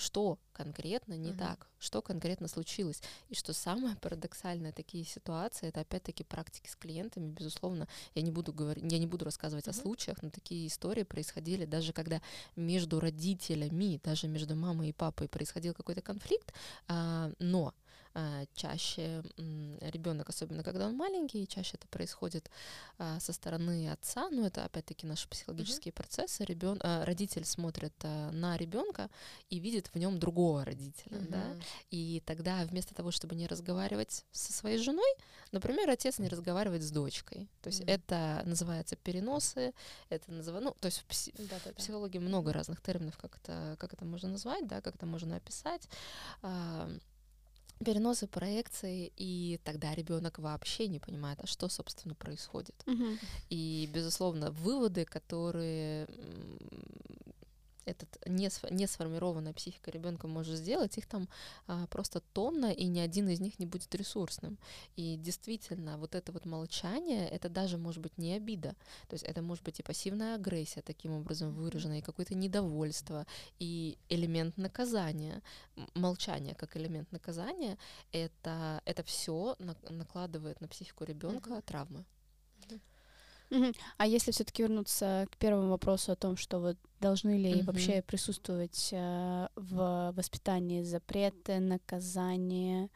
что 0.00 0.38
конкретно 0.52 1.14
не 1.14 1.30
uh-huh. 1.30 1.38
так, 1.38 1.66
что 1.78 2.00
конкретно 2.00 2.48
случилось. 2.48 3.02
И 3.28 3.34
что 3.34 3.52
самое 3.52 3.96
парадоксальное, 3.96 4.72
такие 4.72 5.04
ситуации, 5.04 5.68
это 5.68 5.80
опять-таки 5.80 6.24
практики 6.24 6.68
с 6.68 6.76
клиентами, 6.76 7.30
безусловно, 7.30 7.86
я 8.14 8.22
не 8.22 8.30
буду 8.30 8.52
говорить, 8.52 8.90
я 8.90 8.98
не 8.98 9.06
буду 9.06 9.26
рассказывать 9.26 9.66
uh-huh. 9.66 9.78
о 9.78 9.82
случаях, 9.82 10.22
но 10.22 10.30
такие 10.30 10.66
истории 10.66 11.02
происходили 11.02 11.66
даже 11.66 11.92
когда 11.92 12.22
между 12.56 12.98
родителями, 12.98 14.00
даже 14.02 14.26
между 14.26 14.56
мамой 14.56 14.88
и 14.88 14.92
папой 14.92 15.28
происходил 15.28 15.74
какой-то 15.74 16.00
конфликт, 16.00 16.54
а, 16.88 17.30
но 17.38 17.74
чаще 18.54 19.22
ребенок, 19.80 20.28
особенно 20.28 20.62
когда 20.62 20.86
он 20.86 20.96
маленький, 20.96 21.46
чаще 21.46 21.76
это 21.76 21.86
происходит 21.88 22.50
а, 22.98 23.20
со 23.20 23.32
стороны 23.32 23.90
отца, 23.90 24.28
но 24.30 24.46
это 24.46 24.64
опять-таки 24.64 25.06
наши 25.06 25.28
психологические 25.28 25.92
mm-hmm. 25.92 25.96
процессы. 25.96 26.44
Ребен, 26.44 26.80
а, 26.82 27.04
родитель 27.04 27.44
смотрит 27.44 27.94
на 28.02 28.56
ребенка 28.56 29.08
и 29.48 29.58
видит 29.58 29.88
в 29.88 29.98
нем 29.98 30.18
другого 30.18 30.64
родителя, 30.64 31.18
mm-hmm. 31.18 31.30
да, 31.30 31.44
и 31.90 32.22
тогда 32.26 32.64
вместо 32.64 32.94
того, 32.94 33.10
чтобы 33.10 33.34
не 33.36 33.46
разговаривать 33.46 34.24
со 34.32 34.52
своей 34.52 34.78
женой, 34.78 35.10
например, 35.52 35.88
отец 35.88 36.18
не 36.18 36.28
разговаривает 36.28 36.82
с 36.82 36.90
дочкой, 36.90 37.48
то 37.62 37.68
есть 37.68 37.80
mm-hmm. 37.80 37.92
это 37.92 38.42
называется 38.44 38.96
переносы, 38.96 39.72
это 40.08 40.32
называется, 40.32 40.70
ну, 40.70 40.76
то 40.80 40.86
есть 40.86 40.98
в, 40.98 41.06
пси- 41.06 41.34
в 41.36 41.74
психологии 41.74 42.18
много 42.18 42.52
разных 42.52 42.80
терминов, 42.80 43.16
как 43.18 43.36
это, 43.36 43.76
как 43.78 43.92
это 43.92 44.04
можно 44.04 44.28
назвать, 44.28 44.66
да, 44.66 44.80
как 44.80 44.96
это 44.96 45.06
можно 45.06 45.36
описать 45.36 45.88
переносы 47.84 48.26
проекции, 48.26 49.12
и 49.16 49.60
тогда 49.64 49.94
ребенок 49.94 50.38
вообще 50.38 50.86
не 50.88 50.98
понимает, 50.98 51.38
а 51.42 51.46
что, 51.46 51.68
собственно, 51.68 52.14
происходит. 52.14 52.74
Угу. 52.86 53.04
И, 53.50 53.88
безусловно, 53.92 54.50
выводы, 54.50 55.04
которые 55.04 56.06
этот 57.86 58.18
не, 58.26 58.50
не 58.70 58.86
сформированная 58.86 59.52
психика 59.52 59.90
ребенка 59.90 60.28
может 60.28 60.56
сделать, 60.56 60.98
их 60.98 61.06
там 61.06 61.28
а, 61.66 61.86
просто 61.86 62.20
тонна, 62.32 62.72
и 62.72 62.86
ни 62.86 63.00
один 63.00 63.28
из 63.28 63.40
них 63.40 63.58
не 63.58 63.66
будет 63.66 63.94
ресурсным. 63.94 64.58
И 64.96 65.16
действительно, 65.16 65.98
вот 65.98 66.14
это 66.14 66.32
вот 66.32 66.46
молчание, 66.46 67.28
это 67.28 67.48
даже 67.48 67.78
может 67.78 68.02
быть 68.02 68.18
не 68.18 68.34
обида. 68.34 68.74
То 69.08 69.14
есть 69.14 69.24
это 69.24 69.42
может 69.42 69.64
быть 69.64 69.80
и 69.80 69.82
пассивная 69.82 70.36
агрессия 70.36 70.82
таким 70.82 71.12
образом 71.12 71.52
выражена, 71.52 71.98
и 71.98 72.02
какое-то 72.02 72.34
недовольство, 72.34 73.26
и 73.58 73.98
элемент 74.08 74.56
наказания. 74.56 75.42
Молчание 75.94 76.54
как 76.54 76.76
элемент 76.76 77.10
наказания, 77.12 77.78
это, 78.12 78.82
это 78.84 79.02
все 79.02 79.56
накладывает 79.88 80.60
на 80.60 80.68
психику 80.68 81.04
ребенка 81.04 81.50
mm-hmm. 81.50 81.62
травмы. 81.62 82.04
А 83.96 84.06
если 84.06 84.30
все-таки 84.30 84.62
вернуться 84.62 85.26
к 85.30 85.36
первому 85.36 85.70
вопросу 85.70 86.12
о 86.12 86.16
том, 86.16 86.36
что 86.36 86.58
вот 86.58 86.76
должны 87.00 87.36
ли 87.36 87.52
mm-hmm. 87.52 87.64
вообще 87.64 88.02
присутствовать 88.02 88.90
э, 88.92 89.48
в 89.56 90.12
воспитании 90.16 90.82
запреты, 90.82 91.58
наказания, 91.58 92.90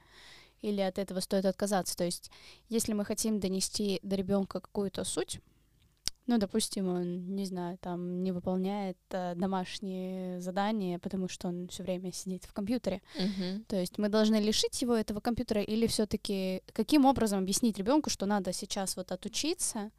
или 0.62 0.80
от 0.80 0.99
этого 0.99 1.20
стоит 1.20 1.44
отказаться? 1.44 1.96
То 1.96 2.04
есть, 2.04 2.30
если 2.68 2.92
мы 2.92 3.04
хотим 3.04 3.40
донести 3.40 4.00
до 4.02 4.16
ребенка 4.16 4.61
какую-то 4.61 5.04
суть, 5.04 5.40
ну, 6.26 6.38
допустим, 6.38 6.88
он, 6.88 7.37
не 7.37 7.44
знаю, 7.44 7.76
там 7.78 8.23
не 8.23 8.32
выполняет 8.32 8.96
э, 9.11 9.34
домашние 9.37 10.40
задания, 10.40 10.99
потому 10.99 11.28
что 11.28 11.49
он 11.49 11.68
все 11.68 11.82
время 11.82 12.12
сидит 12.12 12.44
в 12.44 12.54
компьютере. 12.54 13.02
Uh-huh. 13.18 13.62
То 13.68 13.76
есть 13.76 13.99
мы 13.99 14.08
должны 14.08 14.37
лишить 14.37 14.80
его 14.80 14.94
этого 14.94 15.20
компьютера 15.20 15.61
или 15.61 15.87
все-таки 15.87 16.62
каким 16.73 17.04
образом 17.04 17.40
объяснить 17.40 17.76
ребенку, 17.76 18.08
что 18.08 18.25
надо 18.25 18.54
сейчас 18.54 18.96
вот 18.96 19.12
отучиться, 19.12 19.90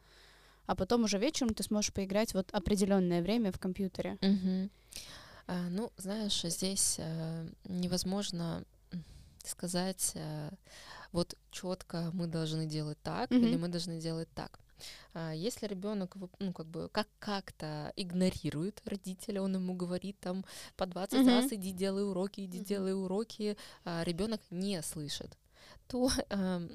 а 0.65 0.75
потом 0.75 1.03
уже 1.03 1.17
вечером 1.17 1.53
ты 1.53 1.63
сможешь 1.63 1.93
поиграть 1.93 2.33
вот 2.33 2.49
определенное 2.51 3.21
время 3.21 3.51
в 3.51 3.59
компьютере. 3.59 4.17
Угу. 4.21 4.69
А, 5.47 5.69
ну, 5.69 5.91
знаешь, 5.97 6.41
здесь 6.41 6.97
а, 6.99 7.47
невозможно 7.65 8.63
сказать, 9.43 10.13
а, 10.15 10.51
вот 11.11 11.35
четко 11.51 12.09
мы 12.13 12.27
должны 12.27 12.65
делать 12.65 12.97
так 13.01 13.31
угу. 13.31 13.39
или 13.39 13.55
мы 13.57 13.67
должны 13.67 13.99
делать 13.99 14.29
так. 14.33 14.59
А, 15.13 15.31
если 15.33 15.67
ребенок, 15.67 16.15
ну, 16.39 16.53
как 16.53 16.67
бы, 16.67 16.89
как 16.91 17.07
как-то 17.19 17.93
игнорирует 17.95 18.81
родителя, 18.85 19.41
он 19.41 19.55
ему 19.55 19.73
говорит 19.73 20.19
там 20.19 20.45
по 20.75 20.85
20 20.85 21.19
угу. 21.19 21.29
раз 21.29 21.51
иди 21.51 21.71
делай 21.71 22.03
уроки, 22.03 22.41
иди 22.41 22.59
угу. 22.59 22.65
делай 22.65 22.93
уроки, 22.93 23.57
а 23.83 24.03
ребенок 24.03 24.41
не 24.49 24.81
слышит, 24.81 25.37
то 25.87 26.09
э, 26.29 26.67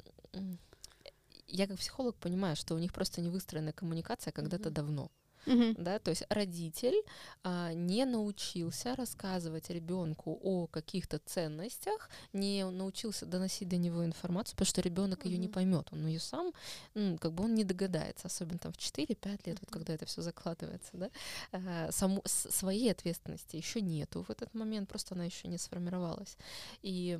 я 1.50 1.66
как 1.66 1.78
психолог 1.78 2.16
понимаю, 2.16 2.57
что 2.57 2.75
у 2.75 2.78
них 2.78 2.92
просто 2.92 3.21
не 3.21 3.28
выстроена 3.28 3.73
коммуникация 3.73 4.33
когда-то 4.33 4.69
mm-hmm. 4.69 4.73
давно. 4.73 5.11
Mm-hmm. 5.47 5.75
Да, 5.78 5.99
то 5.99 6.11
есть 6.11 6.25
родитель 6.28 7.02
а, 7.42 7.73
не 7.73 8.04
научился 8.04 8.95
рассказывать 8.95 9.71
ребенку 9.71 10.38
о 10.42 10.66
каких-то 10.66 11.19
ценностях, 11.19 12.11
не 12.33 12.64
научился 12.64 13.26
доносить 13.26 13.69
до 13.69 13.76
него 13.76 14.04
информацию, 14.04 14.54
потому 14.54 14.66
что 14.66 14.83
ребенок 14.83 15.25
mm-hmm. 15.25 15.30
ее 15.30 15.38
не 15.38 15.49
поймет, 15.49 15.88
он 15.92 16.07
ее 16.07 16.21
сам, 16.21 16.52
ну, 16.95 17.16
как 17.19 17.33
бы 17.33 17.45
он 17.45 17.54
не 17.54 17.64
догадается, 17.64 18.26
особенно 18.26 18.59
там 18.59 18.73
в 18.73 18.76
4-5 18.76 19.40
лет, 19.47 19.59
вот 19.61 19.71
когда 19.71 19.95
это 19.95 20.04
все 20.04 20.21
закладывается, 20.21 20.90
да, 20.92 21.11
а, 21.52 21.90
саму, 21.90 22.23
своей 22.26 22.90
ответственности 22.90 23.57
еще 23.57 23.80
нету 23.80 24.23
в 24.23 24.30
этот 24.30 24.52
момент, 24.54 24.88
просто 24.88 25.14
она 25.14 25.25
еще 25.25 25.49
не 25.49 25.59
сформировалась. 25.59 26.37
И 26.83 27.19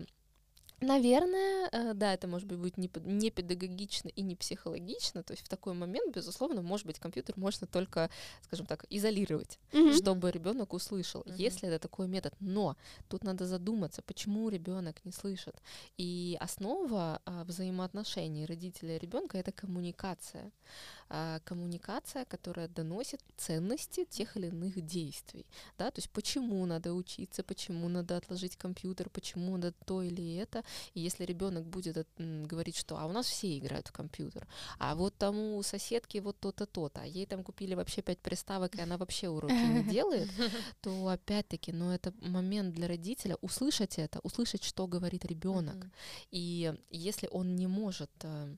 Наверное, 0.81 1.69
э, 1.73 1.95
да, 1.95 2.15
это 2.15 2.27
может 2.27 2.49
быть 2.49 2.59
будет 2.59 2.77
не, 2.77 3.31
педагогично 3.31 4.09
и 4.09 4.23
не 4.23 4.35
психологично. 4.35 5.23
То 5.23 5.33
есть 5.33 5.45
в 5.45 5.49
такой 5.49 5.75
момент, 5.75 6.15
безусловно, 6.15 6.63
может 6.63 6.87
быть, 6.87 6.99
компьютер 6.99 7.35
можно 7.37 7.67
только, 7.67 8.11
скажем 8.43 8.67
так, 8.67 8.87
изолировать, 8.89 9.59
mm-hmm. 9.73 9.95
чтобы 9.99 10.31
ребенок 10.31 10.73
услышал, 10.73 11.21
mm-hmm. 11.23 11.35
если 11.37 11.69
это 11.69 11.79
такой 11.79 12.09
метод. 12.09 12.35
Но 12.41 12.77
тут 13.09 13.25
надо 13.25 13.47
задуматься, 13.47 14.03
почему 14.03 14.49
ребенок 14.49 15.05
не 15.05 15.13
слышит. 15.13 15.55
И 15.99 16.39
основа 16.41 17.21
а, 17.27 17.45
взаимоотношений 17.45 18.47
родителя 18.47 18.97
и 18.97 18.99
ребенка 18.99 19.39
это 19.39 19.53
коммуникация. 19.53 20.51
А, 21.13 21.41
коммуникация, 21.41 22.25
которая 22.25 22.69
доносит 22.69 23.21
ценности 23.37 24.05
тех 24.05 24.37
или 24.37 24.47
иных 24.47 24.81
действий. 24.81 25.45
Да? 25.77 25.91
То 25.91 25.99
есть 25.99 26.09
почему 26.11 26.65
надо 26.67 26.95
учиться, 26.95 27.43
почему 27.43 27.89
надо 27.89 28.17
отложить 28.17 28.57
компьютер, 28.57 29.11
почему 29.11 29.57
надо 29.57 29.73
то 29.87 30.03
или 30.03 30.37
это. 30.37 30.63
И 30.95 31.01
если 31.01 31.25
ребенок 31.25 31.67
будет 31.67 32.07
говорить, 32.17 32.77
что 32.77 32.97
а 32.97 33.07
у 33.07 33.13
нас 33.13 33.27
все 33.27 33.59
играют 33.59 33.89
в 33.89 33.93
компьютер, 33.93 34.47
а 34.79 34.95
вот 34.95 35.17
тому 35.19 35.61
соседки 35.65 36.19
вот 36.19 36.39
то-то, 36.39 36.67
то-то, 36.67 37.01
а 37.01 37.07
ей 37.07 37.27
там 37.27 37.43
купили 37.43 37.75
вообще 37.75 38.03
пять 38.03 38.21
приставок, 38.21 38.77
и 38.77 38.81
она 38.81 38.97
вообще 38.97 39.29
уроки 39.29 39.53
не 39.53 39.83
делает, 39.91 40.31
то 40.81 41.09
опять-таки, 41.09 41.73
ну 41.73 41.91
это 41.91 42.15
момент 42.21 42.73
для 42.73 42.87
родителя 42.87 43.37
услышать 43.41 43.99
это, 43.99 44.21
услышать, 44.23 44.63
что 44.63 44.87
говорит 44.87 45.25
ребенок. 45.25 45.89
И 46.31 46.73
если 46.91 47.29
он 47.33 47.57
не 47.57 47.67
может 47.67 48.11
э, 48.23 48.57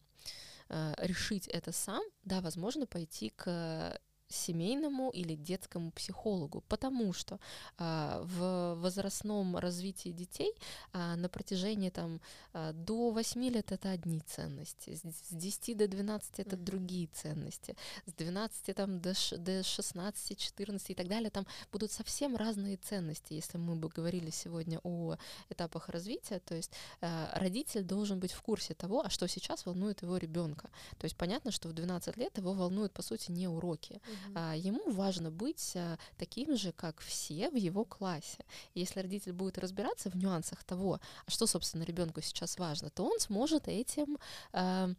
решить 0.99 1.47
это 1.49 1.73
сам, 1.73 2.03
да, 2.25 2.41
возможно, 2.41 2.87
пойти 2.87 3.31
к 3.31 3.99
семейному 4.33 5.11
или 5.11 5.35
детскому 5.35 5.91
психологу, 5.91 6.63
потому 6.69 7.13
что 7.13 7.39
а, 7.79 8.23
в 8.25 8.75
возрастном 8.81 9.57
развитии 9.57 10.11
детей 10.11 10.55
а, 10.93 11.17
на 11.17 11.29
протяжении 11.29 11.91
там 11.91 12.21
а, 12.53 12.73
до 12.73 13.11
8 13.11 13.45
лет 13.49 13.73
это 13.73 13.91
одни 13.91 14.21
ценности, 14.21 14.95
с, 14.95 15.03
с 15.03 15.33
10 15.33 15.77
до 15.77 15.89
12 15.89 16.41
это 16.41 16.57
mm-hmm. 16.57 16.65
другие 16.65 17.07
ценности, 17.09 17.77
с 18.07 18.13
12 18.15 18.75
там 18.75 19.01
до, 19.01 19.15
до 19.37 19.63
16, 19.63 20.39
14 20.39 20.91
и 20.91 20.95
так 20.95 21.09
далее, 21.09 21.31
там 21.31 21.47
будут 21.71 21.93
совсем 21.93 22.37
разные 22.37 22.77
ценности, 22.77 23.35
если 23.35 23.59
мы 23.59 23.77
бы 23.77 23.89
говорили 23.89 24.31
сегодня 24.31 24.81
о 24.83 25.17
этапах 25.51 25.89
развития, 25.89 26.41
то 26.41 26.55
есть 26.55 26.73
а, 27.01 27.31
родитель 27.35 27.83
должен 27.83 28.19
быть 28.19 28.33
в 28.33 28.43
курсе 28.43 28.75
того, 28.75 29.03
а 29.05 29.11
что 29.11 29.29
сейчас 29.29 29.67
волнует 29.67 30.03
его 30.03 30.17
ребенка. 30.17 30.71
То 30.99 31.05
есть 31.05 31.17
понятно, 31.17 31.51
что 31.51 31.69
в 31.69 31.73
12 31.73 32.17
лет 32.17 32.39
его 32.39 32.53
волнуют, 32.53 32.93
по 32.93 33.03
сути, 33.03 33.31
не 33.31 33.49
уроки, 33.49 33.93
mm-hmm 33.93 34.22
а, 34.35 34.55
ему 34.57 34.91
важно 34.91 35.31
быть 35.31 35.73
а, 35.77 35.99
таким 36.17 36.57
же, 36.57 36.73
как 36.73 37.01
все 37.01 37.51
в 37.51 37.57
его 37.57 37.85
классе. 37.85 38.45
если 38.75 39.01
родитель 39.01 39.33
будет 39.33 39.59
разбираться 39.59 40.11
в 40.11 40.17
нюансах 40.17 40.65
того, 40.65 41.01
а 41.27 41.31
что, 41.31 41.47
собственно, 41.47 41.85
ребенку 41.85 42.21
сейчас 42.21 42.59
важно, 42.59 42.91
то 42.91 43.05
он 43.05 43.19
сможет 43.21 43.69
этим 43.69 44.19
а, 44.53 44.91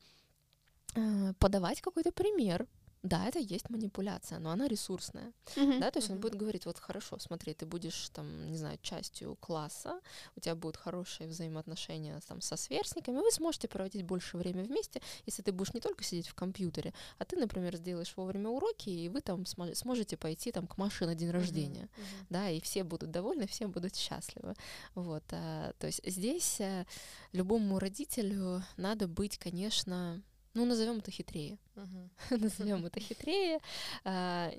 подавать 1.39 1.82
какой-то 1.82 2.12
пример, 2.12 2.68
да, 3.03 3.27
это 3.27 3.39
есть 3.39 3.69
манипуляция, 3.69 4.39
но 4.39 4.50
она 4.50 4.67
ресурсная, 4.67 5.33
mm-hmm. 5.55 5.79
да, 5.79 5.91
то 5.91 6.00
есть 6.00 6.10
mm-hmm. 6.10 6.13
он 6.13 6.19
будет 6.22 6.36
говорить, 6.36 6.65
вот 6.65 6.79
хорошо, 6.79 7.19
смотри, 7.19 7.53
ты 7.53 7.65
будешь 7.65 8.10
там, 8.10 8.50
не 8.50 8.57
знаю, 8.57 8.79
частью 8.81 9.36
класса, 9.36 10.00
у 10.38 10.39
тебя 10.39 10.55
будут 10.55 10.77
хорошие 10.77 11.27
взаимоотношения 11.27 12.17
там 12.25 12.39
со 12.39 12.55
сверстниками, 12.55 13.17
вы 13.17 13.29
сможете 13.31 13.67
проводить 13.67 14.03
больше 14.03 14.38
времени 14.38 14.67
вместе, 14.67 15.01
если 15.25 15.41
ты 15.41 15.51
будешь 15.51 15.74
не 15.74 15.81
только 15.81 16.05
сидеть 16.05 16.27
в 16.27 16.33
компьютере, 16.33 16.93
а 17.17 17.25
ты, 17.25 17.36
например, 17.36 17.75
сделаешь 17.75 18.13
вовремя 18.15 18.50
уроки, 18.50 18.89
и 18.89 19.10
вы 19.10 19.19
там 19.19 19.45
сможете 19.45 20.15
пойти 20.15 20.53
там 20.53 20.65
к 20.65 20.77
Маше 20.77 21.05
на 21.05 21.13
день 21.13 21.31
рождения, 21.31 21.89
mm-hmm. 21.98 22.01
Mm-hmm. 22.01 22.25
да, 22.29 22.50
и 22.50 22.62
все 22.62 22.86
будут 22.86 23.12
довольны, 23.12 23.48
все 23.48 23.67
будут 23.67 23.98
счастливы, 23.98 24.55
вот, 24.95 25.24
а, 25.31 25.74
то 25.77 25.88
есть 25.88 26.00
здесь 26.05 26.62
а, 26.62 26.86
любому 27.33 27.79
родителю 27.79 28.63
надо 28.77 29.10
быть, 29.10 29.38
конечно, 29.38 30.22
ну, 30.53 30.65
назовем 30.65 31.00
это 31.00 31.12
хитрее. 31.12 31.57
Uh-huh. 31.75 32.10
назовем 32.38 32.86
это 32.86 33.00
хитрее. 33.00 33.60
А, 34.03 34.51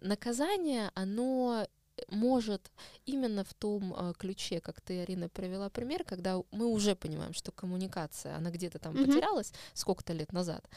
наказание, 0.00 0.90
оно 0.94 1.66
может 2.08 2.72
именно 3.06 3.44
в 3.44 3.54
том 3.54 3.94
э, 3.94 4.12
ключе, 4.18 4.60
как 4.60 4.80
ты, 4.80 5.02
Арина, 5.02 5.28
привела 5.28 5.68
пример, 5.70 6.04
когда 6.04 6.42
мы 6.50 6.66
уже 6.66 6.96
понимаем, 6.96 7.32
что 7.34 7.52
коммуникация, 7.52 8.36
она 8.36 8.50
где-то 8.50 8.78
там 8.78 8.94
mm-hmm. 8.94 9.06
потерялась 9.06 9.52
сколько-то 9.74 10.12
лет 10.12 10.32
назад, 10.32 10.68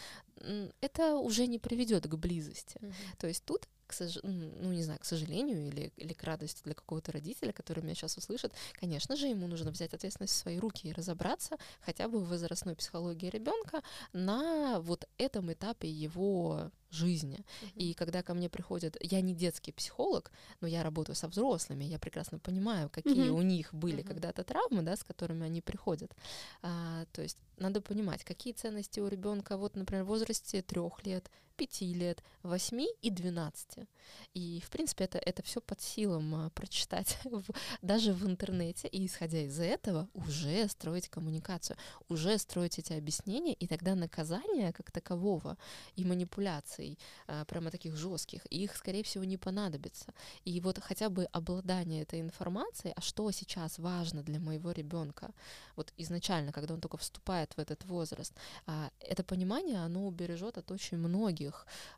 это 0.82 1.16
уже 1.16 1.48
не 1.48 1.60
приведет 1.60 2.08
к 2.08 2.16
близости. 2.16 2.78
Mm-hmm. 2.80 2.94
То 3.18 3.28
есть 3.28 3.44
тут 3.46 3.68
к 3.88 3.94
сож... 3.94 4.20
ну, 4.24 4.72
не 4.72 4.84
знаю, 4.84 5.00
к 5.00 5.06
сожалению 5.06 5.68
или, 5.68 5.92
или 5.96 6.14
к 6.14 6.24
радости 6.24 6.62
для 6.64 6.74
какого-то 6.74 7.12
родителя, 7.12 7.52
который 7.52 7.84
меня 7.84 7.96
сейчас 7.96 8.18
услышит, 8.18 8.54
конечно 8.74 9.16
же, 9.16 9.28
ему 9.28 9.48
нужно 9.48 9.72
взять 9.72 9.94
ответственность 9.94 10.34
в 10.34 10.38
свои 10.38 10.60
руки 10.60 10.88
и 10.88 10.94
разобраться 10.94 11.58
хотя 11.82 12.08
бы 12.08 12.20
в 12.20 12.30
возрастной 12.30 12.76
психологии 12.76 13.30
ребенка 13.30 13.82
на 14.14 14.80
вот 14.82 15.08
этом 15.18 15.52
этапе 15.52 15.90
его 15.90 16.72
жизни. 16.90 17.40
Uh-huh. 17.40 17.72
И 17.76 17.94
когда 17.94 18.24
ко 18.24 18.34
мне 18.34 18.50
приходят, 18.50 18.98
я 19.02 19.22
не 19.22 19.34
детский 19.34 19.72
психолог, 19.72 20.32
но 20.62 20.68
я 20.68 20.84
работаю 20.84 21.16
со 21.16 21.28
взрослыми, 21.28 21.84
я 21.84 22.00
прекрасно 22.00 22.40
понимаю, 22.40 22.90
какие 22.90 23.28
uh-huh. 23.28 23.40
у 23.40 23.42
них 23.42 23.74
были 23.74 24.04
uh-huh. 24.04 24.08
когда-то 24.08 24.44
травмы, 24.44 24.82
да, 24.84 24.96
с 24.96 25.04
которыми 25.04 25.46
они 25.46 25.62
приходят. 25.62 26.16
А, 26.62 27.06
то 27.12 27.22
есть 27.22 27.38
надо 27.58 27.82
понимать, 27.82 28.24
какие 28.24 28.54
ценности 28.54 29.00
у 29.00 29.08
ребенка, 29.08 29.58
вот, 29.58 29.76
например, 29.76 30.04
в 30.04 30.08
возрасте 30.08 30.62
трех 30.62 31.06
лет, 31.06 31.30
пяти 31.58 31.94
лет, 31.94 32.24
восьми 32.44 32.88
и 33.02 33.10
двенадцати. 33.10 33.88
И, 34.34 34.62
в 34.64 34.70
принципе, 34.70 35.06
это, 35.06 35.18
это 35.18 35.44
все 35.44 35.60
под 35.60 35.82
силам 35.82 36.36
а, 36.36 36.50
прочитать 36.52 37.18
даже 37.82 38.14
в 38.14 38.26
интернете, 38.26 38.88
и, 38.88 39.06
исходя 39.06 39.42
из 39.42 39.60
этого, 39.60 40.08
уже 40.14 40.68
строить 40.70 41.10
коммуникацию, 41.10 41.78
уже 42.08 42.38
строить 42.38 42.80
эти 42.80 42.94
объяснения, 42.94 43.54
и 43.54 43.68
тогда 43.68 43.96
наказание 43.96 44.72
как 44.72 44.92
такового 44.92 45.58
и 45.96 46.06
манипуляций, 46.06 46.98
а, 47.28 47.44
прямо 47.46 47.72
таких 47.72 47.96
жестких, 47.98 48.46
их, 48.46 48.76
скорее 48.78 49.04
всего, 49.04 49.24
не 49.24 49.38
понадобится. 49.38 50.14
И 50.46 50.62
вот 50.62 50.80
хотя 50.80 51.10
бы 51.10 51.26
обладание 51.26 52.04
этой 52.04 52.22
информацией, 52.22 52.94
а 52.96 53.02
что 53.02 53.32
сейчас 53.32 53.80
важно 53.80 54.24
для 54.24 54.40
моего 54.40 54.72
ребенка, 54.72 55.34
вот 55.76 55.94
изначально, 55.98 56.52
когда 56.52 56.76
он 56.76 56.82
только 56.82 56.98
вступает 56.98 57.54
в 57.58 57.60
этот 57.60 57.84
возраст, 57.86 58.34
а, 58.68 58.92
это 59.00 59.24
понимание, 59.24 59.80
оно 59.80 60.08
убережет 60.08 60.58
от 60.58 60.72
очень 60.72 60.98
многих 60.98 61.47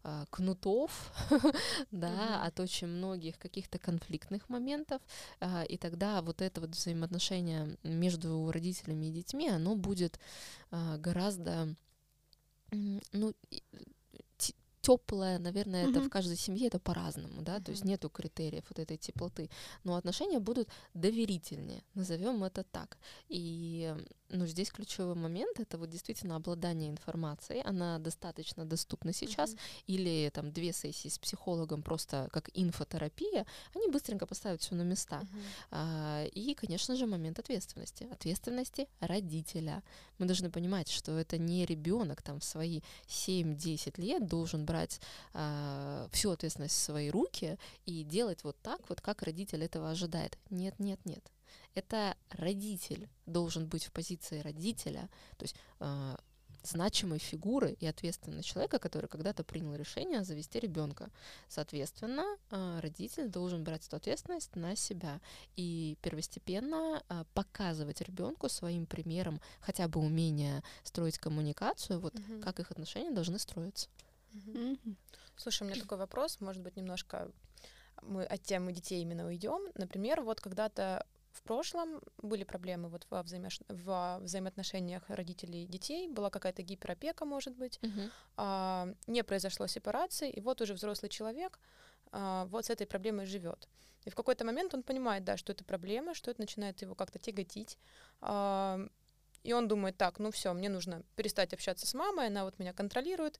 а, 0.03 0.25
кнутов, 0.29 1.11
да, 1.91 2.43
от 2.43 2.59
очень 2.59 2.87
многих 2.87 3.37
каких-то 3.37 3.79
конфликтных 3.79 4.49
моментов, 4.49 5.01
а, 5.39 5.63
и 5.63 5.77
тогда 5.77 6.21
вот 6.21 6.41
это 6.41 6.61
вот 6.61 6.71
взаимоотношение 6.71 7.77
между 7.83 8.51
родителями 8.51 9.07
и 9.07 9.11
детьми, 9.11 9.49
оно 9.49 9.75
будет 9.75 10.19
гораздо 10.71 11.75
ну, 12.71 13.33
теплое, 14.89 15.37
наверное, 15.39 15.85
mm-hmm. 15.85 15.91
это 15.91 16.01
в 16.01 16.09
каждой 16.09 16.37
семье 16.37 16.67
это 16.67 16.79
по-разному, 16.79 17.41
да, 17.41 17.57
mm-hmm. 17.57 17.63
то 17.63 17.71
есть 17.71 17.85
нету 17.85 18.09
критериев 18.09 18.63
вот 18.69 18.79
этой 18.79 18.97
теплоты, 18.97 19.49
но 19.83 19.95
отношения 19.95 20.39
будут 20.39 20.69
доверительнее, 20.93 21.83
назовем 21.93 22.43
это 22.43 22.63
так. 22.63 22.97
И 23.27 23.95
ну, 24.29 24.47
здесь 24.47 24.71
ключевой 24.71 25.15
момент 25.15 25.59
это 25.59 25.77
вот 25.77 25.89
действительно 25.89 26.35
обладание 26.35 26.89
информацией, 26.89 27.61
она 27.65 27.99
достаточно 27.99 28.65
доступна 28.65 29.13
сейчас, 29.13 29.53
mm-hmm. 29.53 29.83
или 29.87 30.29
там 30.33 30.51
две 30.51 30.73
сессии 30.73 31.09
с 31.09 31.19
психологом 31.19 31.83
просто 31.83 32.27
как 32.31 32.49
инфотерапия, 32.53 33.45
они 33.75 33.87
быстренько 33.91 34.25
поставят 34.25 34.61
все 34.61 34.75
на 34.75 34.83
места. 34.83 35.21
Mm-hmm. 35.21 35.67
А, 35.71 36.25
и, 36.33 36.53
конечно 36.55 36.95
же, 36.95 37.05
момент 37.05 37.39
ответственности, 37.39 38.07
ответственности 38.11 38.87
родителя. 38.99 39.83
Мы 40.17 40.25
должны 40.25 40.49
понимать, 40.49 40.89
что 40.89 41.17
это 41.17 41.37
не 41.37 41.65
ребенок 41.65 42.21
там 42.21 42.39
в 42.39 42.43
свои 42.43 42.81
7-10 43.07 44.01
лет 44.01 44.27
должен 44.27 44.65
брать 44.65 44.78
брать 44.79 45.01
э, 45.33 46.07
всю 46.11 46.31
ответственность 46.31 46.75
в 46.75 46.83
свои 46.83 47.09
руки 47.09 47.57
и 47.85 48.03
делать 48.03 48.43
вот 48.43 48.57
так, 48.61 48.79
вот 48.89 49.01
как 49.01 49.23
родитель 49.23 49.63
этого 49.63 49.89
ожидает. 49.89 50.37
Нет, 50.49 50.79
нет, 50.79 50.99
нет. 51.05 51.31
Это 51.75 52.15
родитель 52.29 53.09
должен 53.25 53.67
быть 53.67 53.85
в 53.85 53.91
позиции 53.91 54.39
родителя, 54.39 55.09
то 55.37 55.43
есть 55.43 55.55
э, 55.79 56.15
значимой 56.63 57.19
фигуры 57.19 57.71
и 57.79 57.87
ответственного 57.87 58.43
человека, 58.43 58.79
который 58.79 59.07
когда-то 59.07 59.43
принял 59.43 59.75
решение 59.75 60.23
завести 60.23 60.59
ребенка. 60.59 61.09
Соответственно, 61.47 62.25
родитель 62.81 63.29
должен 63.29 63.63
брать 63.63 63.87
эту 63.87 63.95
ответственность 63.95 64.55
на 64.55 64.75
себя 64.75 65.21
и 65.55 65.97
первостепенно 66.01 67.01
показывать 67.33 68.01
ребенку 68.01 68.49
своим 68.49 68.85
примером 68.85 69.39
хотя 69.61 69.87
бы 69.87 70.01
умение 70.01 70.61
строить 70.83 71.17
коммуникацию, 71.17 71.99
вот 71.99 72.15
угу. 72.15 72.41
как 72.41 72.59
их 72.59 72.71
отношения 72.71 73.11
должны 73.11 73.39
строиться. 73.39 73.87
Слушай, 75.35 75.63
у 75.63 75.65
меня 75.67 75.79
такой 75.81 75.97
вопрос, 75.97 76.41
может 76.41 76.61
быть, 76.61 76.75
немножко 76.75 77.31
мы 78.01 78.23
от 78.23 78.43
темы 78.43 78.71
детей 78.71 79.01
именно 79.01 79.25
уйдем. 79.25 79.61
Например, 79.75 80.21
вот 80.21 80.41
когда-то 80.41 81.05
в 81.31 81.43
прошлом 81.43 82.01
были 82.21 82.43
проблемы 82.43 82.89
вот 82.89 83.05
во, 83.09 83.23
взаимо... 83.23 83.49
во 83.67 84.19
взаимоотношениях 84.19 85.03
родителей 85.09 85.63
и 85.63 85.67
детей, 85.67 86.07
была 86.07 86.29
какая-то 86.29 86.61
гиперопека, 86.61 87.25
может 87.25 87.55
быть, 87.55 87.79
а, 88.35 88.87
не 89.07 89.23
произошло 89.23 89.67
сепарации, 89.67 90.29
и 90.29 90.41
вот 90.41 90.61
уже 90.61 90.73
взрослый 90.73 91.09
человек 91.09 91.59
а, 92.11 92.45
вот 92.45 92.65
с 92.65 92.69
этой 92.69 92.87
проблемой 92.87 93.25
живет. 93.25 93.67
И 94.05 94.09
в 94.09 94.15
какой-то 94.15 94.45
момент 94.45 94.73
он 94.73 94.83
понимает, 94.83 95.23
да, 95.23 95.37
что 95.37 95.51
это 95.51 95.63
проблема, 95.63 96.13
что 96.13 96.31
это 96.31 96.41
начинает 96.41 96.81
его 96.81 96.95
как-то 96.95 97.19
тяготить. 97.19 97.77
А, 98.21 98.79
и 99.43 99.53
он 99.53 99.67
думает, 99.67 99.97
так, 99.97 100.19
ну 100.19 100.31
все, 100.31 100.53
мне 100.53 100.69
нужно 100.69 101.03
перестать 101.15 101.53
общаться 101.53 101.87
с 101.87 101.93
мамой, 101.93 102.27
она 102.27 102.43
вот 102.43 102.59
меня 102.59 102.73
контролирует, 102.73 103.39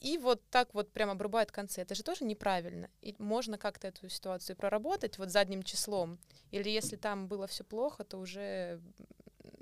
и 0.00 0.18
вот 0.18 0.42
так 0.50 0.74
вот 0.74 0.92
прям 0.92 1.10
обрубает 1.10 1.50
концы. 1.50 1.80
Это 1.80 1.94
же 1.94 2.02
тоже 2.02 2.24
неправильно. 2.24 2.88
И 3.02 3.14
можно 3.18 3.58
как-то 3.58 3.88
эту 3.88 4.08
ситуацию 4.08 4.56
проработать 4.56 5.18
вот 5.18 5.30
задним 5.30 5.62
числом. 5.62 6.18
Или 6.50 6.70
если 6.70 6.96
там 6.96 7.26
было 7.26 7.46
все 7.46 7.64
плохо, 7.64 8.04
то 8.04 8.18
уже 8.18 8.80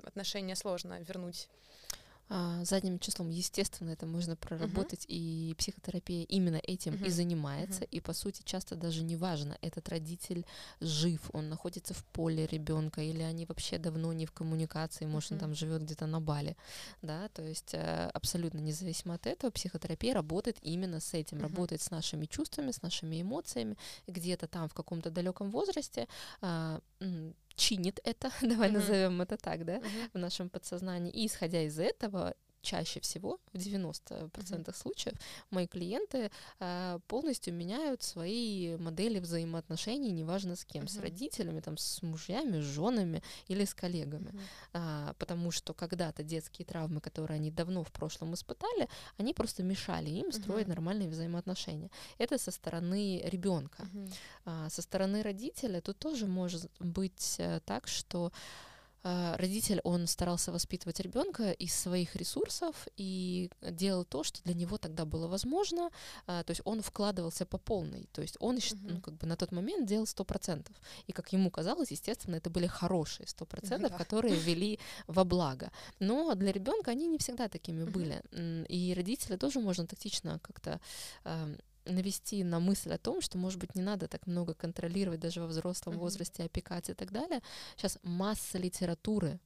отношения 0.03 0.55
сложно 0.55 1.01
вернуть 1.01 1.49
задним 2.29 2.99
числом, 2.99 3.29
естественно, 3.29 3.91
это 3.91 4.05
можно 4.05 4.35
проработать, 4.35 5.05
uh-huh. 5.05 5.51
и 5.51 5.55
психотерапия 5.57 6.23
именно 6.23 6.57
этим 6.57 6.93
uh-huh. 6.93 7.07
и 7.07 7.09
занимается. 7.09 7.83
Uh-huh. 7.83 7.89
И 7.89 7.99
по 8.01 8.13
сути, 8.13 8.41
часто 8.43 8.75
даже 8.75 9.03
не 9.03 9.15
важно, 9.15 9.57
этот 9.61 9.87
родитель 9.89 10.45
жив, 10.81 11.29
он 11.33 11.49
находится 11.49 11.93
в 11.93 12.03
поле 12.05 12.45
ребенка, 12.47 13.01
или 13.01 13.21
они 13.21 13.45
вообще 13.45 13.77
давно 13.77 14.13
не 14.13 14.25
в 14.25 14.31
коммуникации, 14.31 15.05
может, 15.05 15.31
uh-huh. 15.31 15.35
он 15.35 15.39
там 15.39 15.55
живет 15.55 15.83
где-то 15.83 16.05
на 16.05 16.19
бале. 16.19 16.57
Да, 17.01 17.29
то 17.29 17.43
есть 17.43 17.73
э, 17.73 18.09
абсолютно 18.13 18.59
независимо 18.59 19.13
от 19.13 19.25
этого, 19.25 19.51
психотерапия 19.51 20.13
работает 20.13 20.57
именно 20.61 20.99
с 20.99 21.13
этим, 21.13 21.37
uh-huh. 21.37 21.43
работает 21.43 21.81
с 21.81 21.91
нашими 21.91 22.25
чувствами, 22.25 22.71
с 22.71 22.81
нашими 22.81 23.21
эмоциями, 23.21 23.77
где-то 24.07 24.47
там 24.47 24.67
в 24.67 24.73
каком-то 24.73 25.09
далеком 25.11 25.49
возрасте 25.49 26.07
а, 26.41 26.81
чинит 27.57 27.99
это, 28.05 28.31
давай 28.41 28.69
mm-hmm. 28.69 28.73
назовем 28.73 29.21
это 29.21 29.35
так, 29.35 29.65
да, 29.65 29.77
mm-hmm. 29.77 30.09
в 30.13 30.17
нашем 30.17 30.49
подсознании. 30.49 31.11
И 31.11 31.27
исходя 31.27 31.61
из 31.63 31.77
этого, 31.77 32.35
чаще 32.61 32.99
всего, 32.99 33.39
в 33.53 33.57
90% 33.57 34.29
mm-hmm. 34.31 34.75
случаев, 34.75 35.15
мои 35.51 35.67
клиенты 35.67 36.31
э, 36.59 36.99
полностью 37.07 37.53
меняют 37.53 38.03
свои 38.03 38.75
модели 38.77 39.19
взаимоотношений, 39.19 40.11
неважно 40.11 40.55
с 40.55 40.65
кем, 40.65 40.83
mm-hmm. 40.83 40.87
с 40.89 40.97
родителями, 40.97 41.59
там, 41.59 41.77
с 41.77 42.01
мужьями, 42.01 42.61
с 42.61 42.65
женами 42.65 43.21
или 43.47 43.65
с 43.65 43.73
коллегами. 43.73 44.29
Mm-hmm. 44.29 44.41
А, 44.73 45.13
потому 45.17 45.51
что 45.51 45.73
когда-то 45.73 46.23
детские 46.23 46.65
травмы, 46.65 47.01
которые 47.01 47.35
они 47.35 47.51
давно 47.51 47.83
в 47.83 47.91
прошлом 47.91 48.33
испытали, 48.33 48.89
они 49.17 49.33
просто 49.33 49.63
мешали 49.63 50.09
им 50.09 50.31
строить 50.31 50.67
mm-hmm. 50.67 50.69
нормальные 50.69 51.09
взаимоотношения. 51.09 51.89
Это 52.17 52.37
со 52.37 52.51
стороны 52.51 53.21
ребенка. 53.25 53.83
Mm-hmm. 53.83 54.13
А, 54.45 54.69
со 54.69 54.81
стороны 54.81 55.21
родителя 55.23 55.81
тут 55.81 55.97
тоже 55.99 56.27
может 56.27 56.71
быть 56.79 57.35
э, 57.39 57.59
так, 57.65 57.87
что 57.87 58.31
родитель, 59.03 59.79
он 59.83 60.07
старался 60.07 60.51
воспитывать 60.51 60.99
ребенка 60.99 61.51
из 61.51 61.73
своих 61.73 62.15
ресурсов 62.15 62.87
и 62.97 63.49
делал 63.61 64.05
то, 64.05 64.23
что 64.23 64.43
для 64.43 64.53
него 64.53 64.77
тогда 64.77 65.05
было 65.05 65.27
возможно. 65.27 65.89
А, 66.25 66.43
то 66.43 66.51
есть 66.51 66.61
он 66.65 66.81
вкладывался 66.81 67.45
по 67.45 67.57
полной. 67.57 68.09
То 68.11 68.21
есть 68.21 68.37
он 68.39 68.57
uh-huh. 68.57 68.93
ну, 68.93 69.01
как 69.01 69.13
бы 69.15 69.27
на 69.27 69.35
тот 69.35 69.51
момент 69.51 69.87
делал 69.87 70.05
сто 70.07 70.23
процентов. 70.23 70.75
И 71.07 71.11
как 71.11 71.33
ему 71.33 71.49
казалось, 71.51 71.91
естественно, 71.91 72.35
это 72.35 72.49
были 72.49 72.67
хорошие 72.67 73.27
сто 73.27 73.45
процентов, 73.45 73.95
которые 73.97 74.35
вели 74.47 74.79
во 75.07 75.23
благо. 75.23 75.71
Но 75.99 76.33
для 76.35 76.51
ребенка 76.51 76.91
они 76.91 77.07
не 77.07 77.17
всегда 77.17 77.47
такими 77.47 77.83
uh-huh. 77.83 77.91
были. 77.91 78.65
И 78.67 78.93
родителя 78.95 79.37
тоже 79.37 79.59
можно 79.59 79.85
тактично 79.85 80.39
как-то 80.39 80.79
навести 81.89 82.43
на 82.43 82.59
мысль 82.59 82.93
о 82.93 82.97
том, 82.97 83.21
что, 83.21 83.37
может 83.37 83.59
быть, 83.59 83.75
не 83.75 83.81
надо 83.81 84.07
так 84.07 84.27
много 84.27 84.53
контролировать 84.53 85.19
даже 85.19 85.41
во 85.41 85.47
взрослом 85.47 85.97
возрасте, 85.97 86.43
опекать 86.43 86.89
и 86.89 86.93
так 86.93 87.11
далее. 87.11 87.41
Сейчас 87.75 87.99
масса 88.03 88.57
литературы 88.57 89.39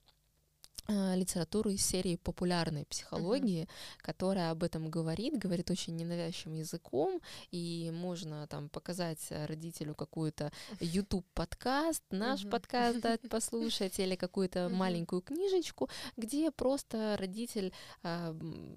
литературу 0.88 1.70
из 1.70 1.86
серии 1.86 2.16
популярной 2.16 2.86
психологии, 2.86 3.64
uh-huh. 3.64 4.02
которая 4.02 4.52
об 4.52 4.64
этом 4.64 4.90
говорит, 4.90 5.38
говорит 5.38 5.70
очень 5.70 5.96
ненавязчивым 5.96 6.58
языком, 6.58 7.22
и 7.52 7.92
можно 7.94 8.48
там 8.48 8.70
показать 8.70 9.20
родителю 9.30 9.96
какую-то 9.96 10.52
YouTube 10.80 11.26
подкаст, 11.34 12.04
наш 12.10 12.44
uh-huh. 12.44 12.50
подкаст 12.50 13.00
дать 13.00 13.22
послушать 13.30 14.00
или 14.00 14.16
какую-то 14.16 14.60
uh-huh. 14.60 14.70
маленькую 14.74 15.22
книжечку, 15.22 15.90
где 16.18 16.52
просто 16.52 17.16
родитель, 17.20 17.74
э, 18.04 18.34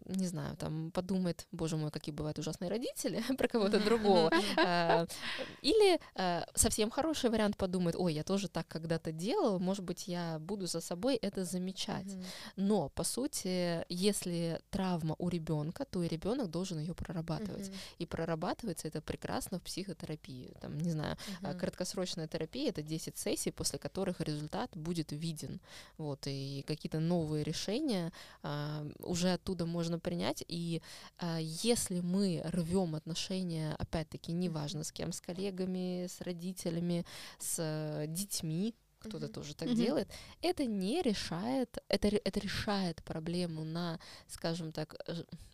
не 0.07 0.27
знаю, 0.27 0.57
там 0.57 0.91
подумает, 0.91 1.47
боже 1.53 1.77
мой, 1.77 1.91
какие 1.91 2.15
бывают 2.15 2.39
ужасные 2.39 2.71
родители 2.71 3.23
про 3.39 3.49
кого-то 3.49 3.81
другого, 3.81 4.31
э, 4.57 5.07
или 5.63 6.01
э, 6.15 6.43
совсем 6.55 6.91
хороший 6.91 7.31
вариант 7.31 7.57
подумает, 7.57 7.97
ой, 7.97 8.15
я 8.15 8.23
тоже 8.23 8.49
так 8.49 8.69
когда-то 8.69 9.13
делал, 9.13 9.59
может 9.59 9.85
быть, 9.85 10.09
я 10.09 10.39
буду 10.39 10.67
за 10.67 10.81
собой 10.81 11.17
это 11.17 11.45
замечать 11.45 11.94
решать. 11.95 12.13
Mm-hmm. 12.13 12.25
Но, 12.57 12.89
по 12.89 13.05
сути, 13.05 13.85
если 13.89 14.61
травма 14.71 15.15
у 15.19 15.29
ребенка, 15.29 15.85
то 15.85 16.03
и 16.03 16.09
ребенок 16.09 16.51
должен 16.51 16.79
ее 16.79 16.95
прорабатывать. 16.95 17.69
Mm-hmm. 17.69 17.97
И 17.99 18.07
прорабатывается 18.07 18.89
это 18.89 19.01
прекрасно 19.01 19.59
в 19.59 19.63
психотерапии. 19.63 20.55
Там, 20.61 20.79
не 20.79 20.91
знаю, 20.91 21.17
mm-hmm. 21.17 21.59
краткосрочная 21.59 22.29
терапия 22.29 22.71
это 22.71 22.83
10 22.83 23.17
сессий, 23.17 23.51
после 23.51 23.79
которых 23.79 24.21
результат 24.21 24.71
будет 24.77 25.13
виден. 25.13 25.61
Вот, 25.99 26.27
и 26.27 26.65
какие-то 26.67 27.01
новые 27.01 27.45
решения 27.45 28.13
а, 28.43 28.87
уже 28.99 29.33
оттуда 29.33 29.67
можно 29.67 29.99
принять. 29.99 30.45
И 30.49 30.83
а, 31.19 31.39
если 31.41 32.01
мы 32.01 32.43
рвем 32.45 32.95
отношения, 32.95 33.75
опять-таки, 33.79 34.33
неважно 34.33 34.85
с 34.85 34.93
кем, 34.93 35.13
с 35.13 35.21
коллегами, 35.21 36.07
с 36.07 36.21
родителями, 36.21 37.05
с 37.39 37.57
э, 37.59 38.07
детьми, 38.09 38.75
кто-то 39.05 39.27
mm-hmm. 39.27 39.33
тоже 39.33 39.55
так 39.55 39.69
mm-hmm. 39.69 39.75
делает, 39.75 40.09
это 40.43 40.65
не 40.65 41.03
решает, 41.03 41.79
это, 41.89 42.09
это 42.09 42.41
решает 42.41 43.03
проблему 43.03 43.65
на, 43.65 43.99
скажем 44.29 44.73
так, 44.73 44.97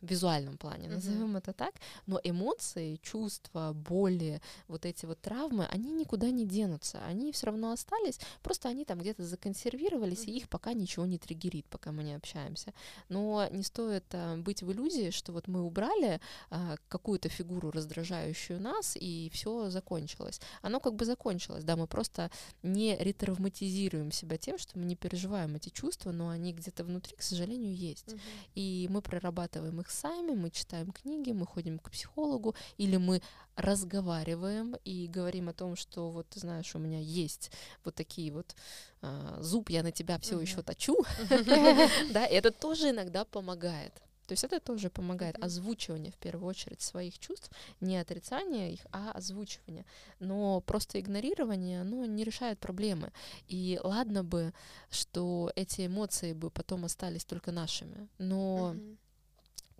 визуальном 0.01 0.57
плане, 0.57 0.87
mm-hmm. 0.87 0.95
назовем 0.95 1.37
это 1.37 1.53
так, 1.53 1.75
но 2.07 2.21
эмоции, 2.23 2.97
чувства, 3.03 3.73
боли, 3.75 4.41
вот 4.69 4.87
эти 4.87 5.07
вот 5.07 5.21
травмы, 5.21 5.67
они 5.67 5.93
никуда 5.93 6.31
не 6.31 6.47
денутся, 6.47 7.03
они 7.05 7.33
все 7.33 7.47
равно 7.47 7.73
остались, 7.73 8.21
просто 8.43 8.69
они 8.69 8.85
там 8.85 8.99
где-то 8.99 9.25
законсервировались, 9.25 10.25
mm-hmm. 10.25 10.33
и 10.33 10.37
их 10.37 10.49
пока 10.49 10.73
ничего 10.73 11.07
не 11.07 11.19
триггерит, 11.19 11.67
пока 11.67 11.93
мы 11.93 12.05
не 12.05 12.15
общаемся. 12.15 12.73
Но 13.09 13.49
не 13.51 13.63
стоит 13.63 14.05
а, 14.13 14.37
быть 14.37 14.63
в 14.63 14.71
иллюзии, 14.71 15.11
что 15.11 15.33
вот 15.33 15.49
мы 15.49 15.63
убрали 15.63 16.21
а, 16.51 16.77
какую-то 16.89 17.29
фигуру, 17.29 17.71
раздражающую 17.71 18.61
нас, 18.61 18.97
и 18.97 19.31
все 19.33 19.71
закончилось. 19.71 20.41
Оно 20.63 20.81
как 20.81 20.95
бы 20.95 21.05
закончилось, 21.05 21.65
да, 21.65 21.77
мы 21.77 21.87
просто 21.87 22.31
не 22.63 22.97
ретравмируем 22.97 23.40
травматизируем 23.41 24.13
себя 24.13 24.37
тем, 24.37 24.59
что 24.59 24.79
мы 24.79 24.85
не 24.85 24.97
переживаем 24.97 25.57
эти 25.57 25.71
чувства, 25.71 26.13
но 26.13 26.29
они 26.29 26.53
где-то 26.53 26.85
внутри, 26.85 27.17
к 27.17 27.23
сожалению, 27.23 27.75
есть. 27.75 28.09
Uh-huh. 28.09 28.21
И 28.55 28.87
мы 28.91 29.01
прорабатываем 29.01 29.81
их 29.81 29.91
сами, 29.91 30.35
мы 30.35 30.51
читаем 30.51 30.93
книги, 30.93 31.33
мы 31.33 31.47
ходим 31.47 31.79
к 31.79 31.91
психологу, 31.91 32.55
или 32.79 32.99
мы 32.99 33.23
разговариваем 33.57 34.77
и 34.85 35.07
говорим 35.09 35.49
о 35.49 35.53
том, 35.53 35.77
что 35.77 36.11
вот 36.11 36.29
ты 36.29 36.41
знаешь, 36.41 36.75
у 36.75 36.79
меня 36.79 36.99
есть 36.99 37.51
вот 37.85 37.95
такие 37.95 38.31
вот 38.31 38.55
э, 39.03 39.39
зуб, 39.41 39.71
я 39.71 39.83
на 39.83 39.91
тебя 39.93 40.19
все 40.19 40.39
uh-huh. 40.39 40.43
еще 40.43 40.63
точу, 40.63 40.97
да, 42.13 42.27
это 42.27 42.51
тоже 42.51 42.91
иногда 42.91 43.25
помогает. 43.25 43.93
То 44.31 44.35
есть 44.35 44.45
это 44.45 44.61
тоже 44.61 44.91
помогает. 44.91 45.35
Mm-hmm. 45.35 45.45
Озвучивание 45.45 46.13
в 46.13 46.17
первую 46.17 46.47
очередь 46.47 46.81
своих 46.83 47.19
чувств, 47.19 47.51
не 47.81 47.97
отрицание 47.97 48.73
их, 48.73 48.87
а 48.93 49.11
озвучивание. 49.11 49.85
Но 50.21 50.61
просто 50.61 51.01
игнорирование, 51.01 51.81
оно 51.81 52.05
не 52.05 52.23
решает 52.23 52.61
проблемы. 52.61 53.11
И 53.49 53.81
ладно 53.83 54.23
бы, 54.23 54.55
что 54.89 55.51
эти 55.57 55.87
эмоции 55.87 56.33
бы 56.33 56.49
потом 56.49 56.85
остались 56.85 57.25
только 57.25 57.51
нашими. 57.51 58.07
Но 58.19 58.77
mm-hmm. 58.77 58.97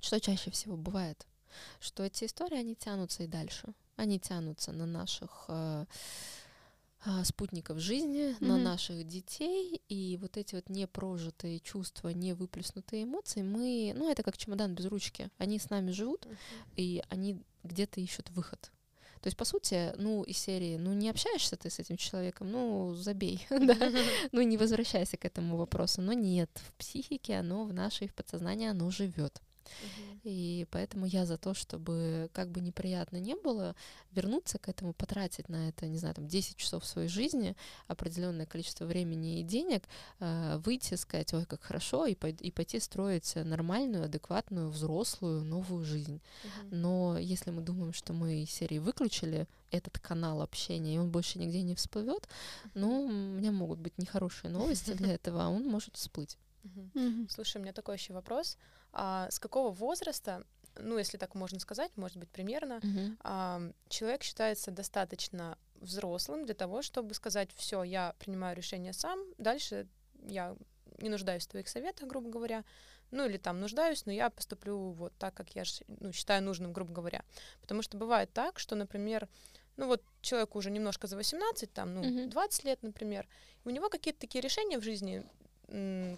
что 0.01 0.21
чаще 0.21 0.51
всего 0.51 0.77
бывает? 0.77 1.29
Что 1.79 2.03
эти 2.03 2.25
истории, 2.25 2.59
они 2.59 2.75
тянутся 2.75 3.23
и 3.23 3.29
дальше. 3.29 3.73
Они 3.95 4.19
тянутся 4.19 4.73
на 4.73 4.85
наших 4.85 5.45
э, 5.47 5.87
спутников 7.25 7.79
жизни, 7.79 8.31
mm-hmm. 8.31 8.47
на 8.47 8.59
наших 8.59 9.07
детей, 9.07 9.81
и 9.89 10.19
вот 10.21 10.37
эти 10.37 10.55
вот 10.55 10.69
непрожитые 10.69 11.61
чувства, 11.61 12.11
не 12.11 12.35
выплеснутые 12.35 13.05
эмоции, 13.05 13.43
мы, 13.43 13.95
ну, 13.97 14.11
это 14.11 14.23
как 14.23 14.37
чемодан 14.37 14.75
без 14.75 14.87
ручки, 14.87 15.31
они 15.39 15.59
с 15.59 15.71
нами 15.71 15.91
живут, 15.91 16.27
mm-hmm. 16.27 16.37
и 16.77 17.03
они 17.09 17.43
где-то 17.65 18.01
ищут 18.01 18.31
выход. 18.31 18.71
То 19.21 19.27
есть, 19.27 19.37
по 19.37 19.45
сути, 19.45 19.93
ну, 19.99 20.23
из 20.23 20.39
серии, 20.39 20.79
ну, 20.79 20.95
не 20.95 21.11
общаешься 21.11 21.57
ты 21.57 21.69
с 21.69 21.79
этим 21.79 21.99
человеком, 21.99 22.51
ну, 22.51 22.95
забей, 22.95 23.47
да, 23.51 23.77
ну, 24.33 24.41
не 24.41 24.57
возвращайся 24.57 25.17
к 25.19 25.27
этому 25.27 25.57
вопросу. 25.57 26.01
Но 26.01 26.15
нет, 26.15 26.51
в 26.55 26.73
психике 26.75 27.37
оно, 27.37 27.65
в 27.65 27.73
нашей, 27.75 28.09
в 28.09 28.15
подсознании 28.15 28.69
оно 28.69 28.91
живет. 28.91 29.43
И 30.25 30.67
поэтому 30.71 31.07
я 31.07 31.27
за 31.27 31.39
то, 31.39 31.55
чтобы, 31.55 32.31
как 32.33 32.51
бы 32.51 32.61
неприятно 32.61 33.17
не 33.17 33.35
было, 33.35 33.75
вернуться 34.13 34.59
к 34.59 34.69
этому, 34.69 34.93
потратить 34.93 35.49
на 35.49 35.69
это, 35.69 35.87
не 35.87 35.99
знаю, 35.99 36.15
там 36.15 36.29
10 36.29 36.57
часов 36.57 36.85
своей 36.85 37.09
жизни, 37.09 37.57
определенное 37.87 38.47
количество 38.47 38.85
времени 38.85 39.41
и 39.41 39.43
денег, 39.43 39.85
э, 40.19 40.61
выйти, 40.65 40.95
сказать, 40.95 41.33
ой, 41.35 41.47
как 41.47 41.63
хорошо, 41.63 42.07
и, 42.07 42.15
и 42.15 42.51
пойти 42.51 42.81
строить 42.81 43.35
нормальную, 43.37 44.05
адекватную, 44.05 44.71
взрослую, 44.71 45.45
новую 45.45 45.85
жизнь. 45.85 46.21
Uh-huh. 46.21 46.69
Но 46.71 47.19
если 47.19 47.51
мы 47.51 47.63
думаем, 47.63 47.93
что 47.93 48.13
мы 48.13 48.43
из 48.43 48.51
серии 48.51 48.79
выключили 48.79 49.47
этот 49.71 49.99
канал 49.99 50.43
общения, 50.43 50.97
и 50.97 50.99
он 50.99 51.11
больше 51.11 51.39
нигде 51.39 51.63
не 51.63 51.75
всплывет, 51.75 52.29
ну, 52.75 53.05
у 53.05 53.11
меня 53.11 53.53
могут 53.53 53.79
быть 53.79 53.97
нехорошие 53.99 54.51
новости 54.51 54.93
для 54.93 55.15
этого, 55.15 55.45
а 55.45 55.49
он 55.49 55.67
может 55.67 55.97
всплыть. 55.97 56.39
Слушай, 57.29 57.59
у 57.59 57.61
меня 57.61 57.73
такой 57.73 57.97
еще 57.97 58.13
вопрос. 58.13 58.59
А 58.93 59.31
с 59.31 59.39
какого 59.39 59.71
возраста, 59.71 60.45
ну, 60.77 60.99
если 60.99 61.17
так 61.17 61.35
можно 61.35 61.61
сказать, 61.61 61.91
может 61.97 62.17
быть, 62.17 62.29
примерно, 62.31 62.81
uh-huh. 62.83 63.17
а, 63.21 63.73
человек 63.89 64.23
считается 64.23 64.71
достаточно 64.71 65.59
взрослым 65.77 66.45
для 66.45 66.55
того, 66.55 66.83
чтобы 66.83 67.15
сказать, 67.15 67.51
все, 67.55 67.83
я 67.83 68.15
принимаю 68.19 68.57
решение 68.57 68.93
сам, 68.93 69.19
дальше 69.39 69.87
я 70.27 70.57
не 70.99 71.09
нуждаюсь 71.09 71.47
в 71.47 71.51
твоих 71.51 71.69
советах, 71.69 72.09
грубо 72.09 72.29
говоря, 72.29 72.65
ну 73.11 73.27
или 73.27 73.39
там 73.39 73.61
нуждаюсь, 73.61 74.07
но 74.07 74.13
я 74.13 74.31
поступлю 74.31 74.91
вот 74.91 75.13
так, 75.19 75.35
как 75.35 75.55
я 75.57 75.65
ну, 75.89 76.13
считаю 76.13 76.43
нужным, 76.43 76.73
грубо 76.73 76.93
говоря. 76.93 77.25
Потому 77.61 77.83
что 77.83 77.97
бывает 77.97 78.33
так, 78.33 78.59
что, 78.59 78.77
например, 78.77 79.29
ну 79.77 79.87
вот 79.87 80.03
человеку 80.21 80.59
уже 80.59 80.71
немножко 80.71 81.07
за 81.07 81.17
18, 81.17 81.73
там, 81.73 81.95
ну, 81.95 82.03
uh-huh. 82.03 82.27
20 82.29 82.65
лет, 82.65 82.83
например, 82.83 83.27
у 83.65 83.71
него 83.71 83.89
какие-то 83.89 84.21
такие 84.21 84.43
решения 84.43 84.79
в 84.79 84.83
жизни 84.83 85.25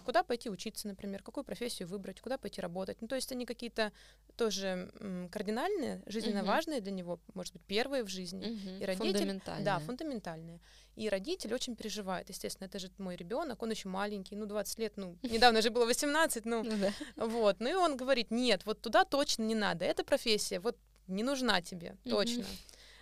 куда 0.05 0.23
пойти 0.23 0.49
учиться, 0.49 0.87
например, 0.87 1.21
какую 1.21 1.43
профессию 1.43 1.87
выбрать, 1.87 2.21
куда 2.21 2.37
пойти 2.37 2.59
работать. 2.59 3.01
Ну, 3.01 3.07
то 3.07 3.15
есть 3.15 3.31
они 3.31 3.45
какие-то 3.45 3.91
тоже 4.35 4.91
кардинальные, 5.31 6.01
жизненно 6.07 6.39
uh-huh. 6.39 6.45
важные 6.45 6.81
для 6.81 6.91
него, 6.91 7.19
может 7.33 7.53
быть, 7.53 7.61
первые 7.63 8.03
в 8.03 8.07
жизни. 8.07 8.47
Uh-huh. 8.47 8.81
И 8.81 8.85
родитель, 8.85 9.11
фундаментальные. 9.11 9.65
Да, 9.65 9.79
фундаментальные. 9.79 10.59
И 10.95 11.07
родитель 11.09 11.53
очень 11.53 11.75
переживает, 11.75 12.29
естественно, 12.29 12.67
это 12.67 12.79
же 12.79 12.89
мой 12.97 13.15
ребенок, 13.15 13.61
он 13.61 13.71
еще 13.71 13.89
маленький, 13.89 14.35
ну, 14.35 14.45
20 14.45 14.79
лет, 14.79 14.93
ну, 14.95 15.17
недавно 15.23 15.61
же 15.61 15.69
было 15.69 15.85
18, 15.85 16.45
ну, 16.45 16.63
ну 16.63 17.27
вот. 17.27 17.59
Ну, 17.59 17.69
и 17.69 17.73
он 17.73 17.95
говорит, 17.95 18.31
нет, 18.31 18.65
вот 18.65 18.81
туда 18.81 19.05
точно 19.05 19.43
не 19.43 19.55
надо, 19.55 19.85
эта 19.85 20.03
профессия 20.03 20.59
вот 20.59 20.77
не 21.07 21.23
нужна 21.23 21.61
тебе, 21.61 21.95
точно. 22.03 22.45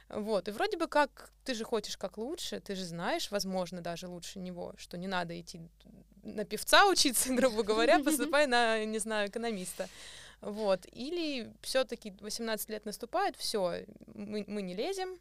Вот, 0.09 0.49
и 0.49 0.51
вроде 0.51 0.77
бы 0.77 0.87
как 0.87 1.31
ты 1.45 1.53
же 1.53 1.63
хочешь 1.63 1.97
как 1.97 2.17
лучше, 2.17 2.59
ты 2.59 2.75
же 2.75 2.83
знаешь, 2.83 3.31
возможно, 3.31 3.79
даже 3.79 4.07
лучше 4.07 4.39
него, 4.39 4.73
что 4.77 4.97
не 4.97 5.07
надо 5.07 5.39
идти 5.39 5.61
на 6.23 6.45
певца 6.45 6.87
учиться, 6.87 7.33
грубо 7.33 7.63
говоря, 7.63 7.99
поступай 7.99 8.47
на, 8.47 8.83
не 8.85 8.99
знаю, 8.99 9.29
экономиста. 9.29 9.87
Вот. 10.41 10.85
Или 10.91 11.51
все-таки 11.61 12.13
18 12.19 12.69
лет 12.69 12.85
наступает, 12.85 13.35
все, 13.35 13.85
мы, 14.13 14.43
мы 14.47 14.61
не 14.61 14.73
лезем, 14.73 15.19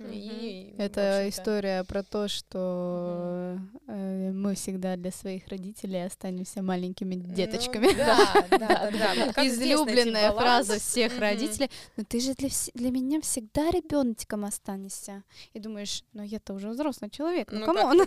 и, 0.00 0.74
Это 0.78 1.28
история 1.28 1.84
про 1.84 2.02
то, 2.02 2.26
что 2.26 3.58
э, 3.86 4.30
мы 4.32 4.54
всегда 4.54 4.96
для 4.96 5.10
своих 5.10 5.46
родителей 5.48 6.06
останемся 6.06 6.62
маленькими 6.62 7.16
ну 7.16 7.34
деточками. 7.34 7.88
Ну, 7.88 7.96
да, 7.96 8.46
да, 8.50 8.90
да. 8.90 9.46
Излюбленная 9.46 10.32
фраза 10.32 10.78
всех 10.78 11.18
родителей. 11.18 11.70
Но 11.96 12.04
ты 12.04 12.20
же 12.20 12.34
для, 12.34 12.48
для 12.74 12.90
меня 12.90 13.20
всегда 13.20 13.70
ребеночком 13.70 14.44
останешься. 14.46 15.22
И 15.52 15.60
думаешь, 15.60 16.02
ну 16.12 16.22
я-то 16.22 16.54
уже 16.54 16.70
взрослый 16.70 17.10
человек, 17.10 17.52
ну, 17.52 17.60
ну 17.60 17.66
come 17.66 17.85
on. 17.85 18.00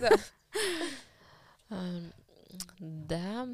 Да, 2.78 3.48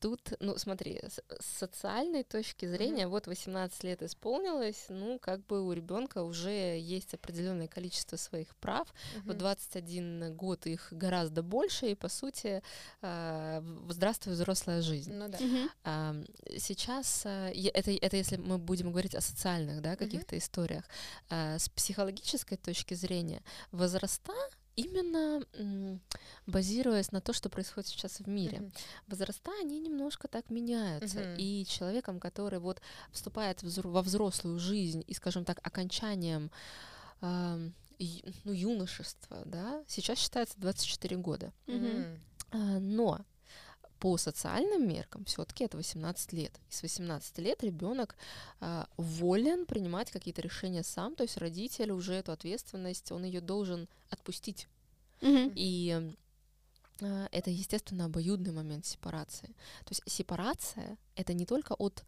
тут, 0.00 0.32
ну 0.40 0.56
смотри, 0.58 1.00
с 1.06 1.20
социальной 1.58 2.22
точки 2.22 2.66
зрения, 2.66 3.04
mm-hmm. 3.04 3.08
вот 3.08 3.26
18 3.26 3.84
лет 3.84 4.02
исполнилось, 4.02 4.86
ну 4.88 5.18
как 5.18 5.44
бы 5.46 5.66
у 5.66 5.72
ребенка 5.72 6.22
уже 6.22 6.78
есть 6.78 7.14
определенное 7.14 7.68
количество 7.68 8.16
своих 8.16 8.54
прав, 8.56 8.92
mm-hmm. 9.16 9.32
в 9.32 9.34
21 9.34 10.36
год 10.36 10.66
их 10.66 10.88
гораздо 10.92 11.42
больше, 11.42 11.90
и 11.90 11.94
по 11.94 12.08
сути, 12.08 12.62
э, 13.02 13.62
здравствуй, 13.88 14.34
взрослая 14.34 14.82
жизнь. 14.82 15.12
Ну 15.12 15.28
да. 15.28 15.38
Mm-hmm. 15.38 15.68
Э, 15.84 16.58
сейчас, 16.58 17.22
э, 17.26 17.52
это, 17.52 17.90
это 17.90 18.16
если 18.16 18.36
мы 18.36 18.58
будем 18.58 18.90
говорить 18.90 19.14
о 19.14 19.20
социальных, 19.20 19.80
да, 19.82 19.96
каких-то 19.96 20.36
mm-hmm. 20.36 20.38
историях, 20.38 20.84
э, 21.30 21.58
с 21.58 21.68
психологической 21.68 22.56
точки 22.56 22.94
зрения, 22.94 23.42
возраста 23.72 24.32
именно 24.76 25.40
базируясь 26.46 27.12
на 27.12 27.20
то, 27.20 27.32
что 27.32 27.48
происходит 27.48 27.88
сейчас 27.88 28.20
в 28.20 28.28
мире. 28.28 28.58
Mm-hmm. 28.58 28.78
Возраста, 29.08 29.50
они 29.60 29.78
немножко 29.80 30.28
так 30.28 30.50
меняются. 30.50 31.20
Mm-hmm. 31.20 31.36
И 31.38 31.66
человеком, 31.66 32.20
который 32.20 32.58
вот 32.58 32.80
вступает 33.10 33.62
во 33.62 34.02
взрослую 34.02 34.58
жизнь 34.58 35.04
и, 35.06 35.14
скажем 35.14 35.44
так, 35.44 35.58
окончанием 35.62 36.50
э, 37.20 37.70
ну, 38.44 38.52
юношества, 38.52 39.42
да, 39.44 39.82
сейчас 39.86 40.18
считается 40.18 40.58
24 40.58 41.16
года. 41.16 41.52
Mm-hmm. 41.66 42.78
Но 42.80 43.24
по 44.04 44.18
социальным 44.18 44.86
меркам 44.86 45.24
все-таки 45.24 45.64
это 45.64 45.78
18 45.78 46.34
лет. 46.34 46.52
И 46.68 46.74
с 46.74 46.82
18 46.82 47.38
лет 47.38 47.64
ребенок 47.64 48.16
э, 48.60 48.84
волен 48.98 49.64
принимать 49.64 50.10
какие-то 50.10 50.42
решения 50.42 50.82
сам, 50.82 51.14
то 51.14 51.22
есть 51.22 51.38
родитель 51.38 51.90
уже 51.90 52.12
эту 52.12 52.32
ответственность, 52.32 53.10
он 53.12 53.24
ее 53.24 53.40
должен 53.40 53.88
отпустить. 54.10 54.68
Mm-hmm. 55.22 55.52
И 55.56 56.12
э, 57.00 57.28
это, 57.32 57.48
естественно, 57.48 58.04
обоюдный 58.04 58.52
момент 58.52 58.84
сепарации. 58.84 59.48
То 59.86 59.92
есть 59.92 60.02
сепарация 60.04 60.98
это 61.16 61.32
не 61.32 61.46
только 61.46 61.72
от 61.72 62.02
а, 62.02 62.06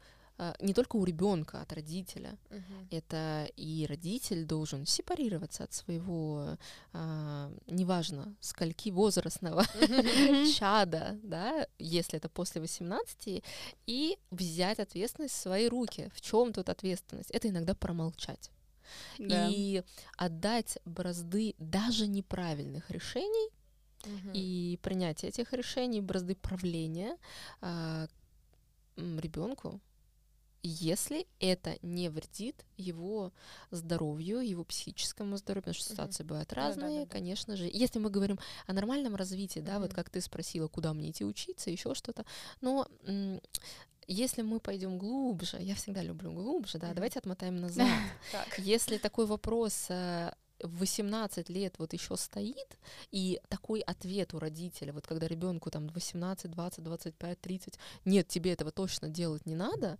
не 0.60 0.74
только 0.74 0.96
у 0.96 1.04
ребенка, 1.04 1.62
от 1.62 1.72
родителя. 1.72 2.36
Uh-huh. 2.50 2.86
Это 2.90 3.48
и 3.56 3.86
родитель 3.88 4.44
должен 4.44 4.84
сепарироваться 4.86 5.64
от 5.64 5.72
своего, 5.72 6.58
а, 6.92 7.50
неважно, 7.66 8.34
скольки 8.40 8.90
возрастного 8.90 9.62
uh-huh. 9.62 10.52
чада, 10.58 11.18
да, 11.22 11.66
если 11.78 12.18
это 12.18 12.28
после 12.28 12.60
18, 12.60 13.42
и 13.86 14.18
взять 14.30 14.78
ответственность 14.78 15.34
в 15.34 15.38
свои 15.38 15.68
руки. 15.68 16.10
В 16.14 16.20
чем 16.20 16.52
тут 16.52 16.68
ответственность? 16.68 17.30
Это 17.30 17.48
иногда 17.48 17.74
промолчать. 17.74 18.50
Да. 19.18 19.48
И 19.50 19.82
отдать 20.16 20.78
бразды 20.84 21.54
даже 21.58 22.06
неправильных 22.06 22.90
решений 22.90 23.50
uh-huh. 24.02 24.32
и 24.34 24.78
принятие 24.82 25.30
этих 25.30 25.52
решений, 25.52 26.00
бразды 26.00 26.36
правления 26.36 27.16
а, 27.60 28.06
ребенку, 28.96 29.80
если 30.66 31.26
это 31.40 31.78
не 31.82 32.08
вредит 32.08 32.64
его 32.76 33.32
здоровью, 33.70 34.40
его 34.40 34.64
психическому 34.64 35.36
здоровью, 35.36 35.62
потому 35.62 35.74
что 35.74 35.90
ситуации 35.90 36.22
mm-hmm. 36.22 36.28
бывают 36.28 36.52
разные, 36.52 36.88
да, 36.90 37.00
да, 37.00 37.04
да, 37.04 37.10
конечно 37.10 37.56
же. 37.56 37.70
Если 37.72 37.98
мы 37.98 38.10
говорим 38.10 38.38
о 38.66 38.72
нормальном 38.72 39.16
развитии, 39.16 39.60
да, 39.60 39.74
mm-hmm. 39.74 39.80
вот 39.80 39.94
как 39.94 40.10
ты 40.10 40.20
спросила, 40.20 40.68
куда 40.68 40.92
мне 40.92 41.10
идти 41.10 41.24
учиться, 41.24 41.70
еще 41.70 41.94
что-то, 41.94 42.24
но 42.60 42.88
если 44.08 44.42
мы 44.42 44.60
пойдем 44.60 44.98
глубже, 44.98 45.58
я 45.60 45.74
всегда 45.74 46.02
люблю 46.02 46.32
глубже, 46.32 46.78
да, 46.78 46.88
mm-hmm. 46.90 46.94
давайте 46.94 47.18
отмотаем 47.18 47.56
назад. 47.56 47.88
Если 48.58 48.98
такой 48.98 49.26
вопрос 49.26 49.86
э, 49.88 50.32
в 50.62 50.78
18 50.78 51.48
лет 51.48 51.74
вот 51.78 51.92
еще 51.92 52.16
стоит, 52.16 52.78
и 53.10 53.40
такой 53.48 53.80
ответ 53.80 54.34
у 54.34 54.38
родителя, 54.38 54.92
вот 54.92 55.06
когда 55.06 55.26
ребенку 55.26 55.70
там 55.70 55.88
18, 55.88 56.50
20, 56.50 56.84
25, 56.84 57.40
30, 57.40 57.78
нет, 58.04 58.28
тебе 58.28 58.52
этого 58.52 58.70
точно 58.70 59.08
делать 59.08 59.46
не 59.46 59.54
надо, 59.54 59.98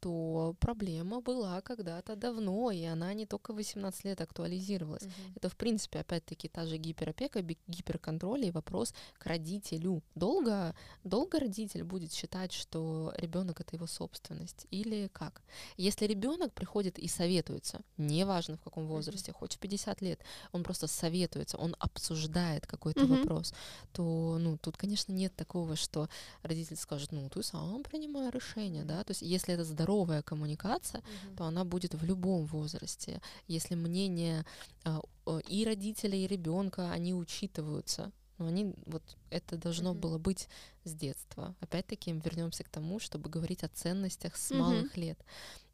то 0.00 0.54
проблема 0.60 1.20
была 1.20 1.60
когда-то 1.60 2.16
давно, 2.16 2.70
и 2.70 2.84
она 2.84 3.14
не 3.14 3.26
только 3.26 3.52
в 3.52 3.56
18 3.56 4.04
лет 4.04 4.20
актуализировалась. 4.20 5.02
Угу. 5.02 5.12
Это, 5.36 5.48
в 5.48 5.56
принципе, 5.56 6.00
опять-таки, 6.00 6.48
та 6.48 6.66
же 6.66 6.76
гиперопека, 6.76 7.42
гиперконтроль 7.66 8.46
и 8.46 8.50
вопрос 8.50 8.94
к 9.18 9.26
родителю. 9.26 10.02
Долго, 10.14 10.74
долго 11.04 11.38
родитель 11.40 11.84
будет 11.84 12.12
считать, 12.12 12.52
что 12.52 13.12
ребенок 13.16 13.60
это 13.60 13.76
его 13.76 13.86
собственность, 13.86 14.66
или 14.70 15.08
как? 15.12 15.42
Если 15.76 16.06
ребенок 16.06 16.52
приходит 16.52 16.98
и 16.98 17.08
советуется, 17.08 17.80
неважно 17.96 18.56
в 18.56 18.62
каком 18.62 18.86
возрасте, 18.86 19.32
хоть 19.32 19.54
в 19.54 19.58
50 19.58 19.97
50 19.98 20.02
лет, 20.02 20.20
он 20.52 20.62
просто 20.62 20.86
советуется, 20.86 21.56
он 21.56 21.76
обсуждает 21.78 22.66
какой-то 22.66 23.00
mm-hmm. 23.00 23.20
вопрос, 23.20 23.54
то, 23.92 24.38
ну, 24.38 24.56
тут, 24.56 24.76
конечно, 24.76 25.12
нет 25.12 25.34
такого, 25.36 25.76
что 25.76 26.08
родитель 26.42 26.76
скажет, 26.76 27.12
ну, 27.12 27.28
ты 27.28 27.42
сам 27.42 27.82
принимай 27.82 28.30
решение, 28.30 28.84
да, 28.84 29.04
то 29.04 29.10
есть 29.10 29.22
если 29.22 29.54
это 29.54 29.64
здоровая 29.64 30.22
коммуникация, 30.22 31.00
mm-hmm. 31.00 31.36
то 31.36 31.44
она 31.44 31.64
будет 31.64 31.94
в 31.94 32.04
любом 32.04 32.44
возрасте. 32.46 33.20
Если 33.48 33.74
мнение 33.74 34.44
э, 34.84 35.00
и 35.48 35.64
родителя, 35.64 36.16
и 36.16 36.26
ребенка, 36.26 36.90
они 36.92 37.14
учитываются, 37.14 38.12
но 38.38 38.46
они 38.46 38.74
вот 38.86 39.02
это 39.30 39.56
должно 39.56 39.90
mm-hmm. 39.90 40.00
было 40.00 40.18
быть 40.18 40.48
с 40.84 40.94
детства. 40.94 41.54
Опять-таки 41.60 42.12
вернемся 42.12 42.64
к 42.64 42.68
тому, 42.68 43.00
чтобы 43.00 43.28
говорить 43.30 43.64
о 43.64 43.68
ценностях 43.68 44.36
с 44.36 44.52
mm-hmm. 44.52 44.58
малых 44.58 44.96
лет. 44.96 45.18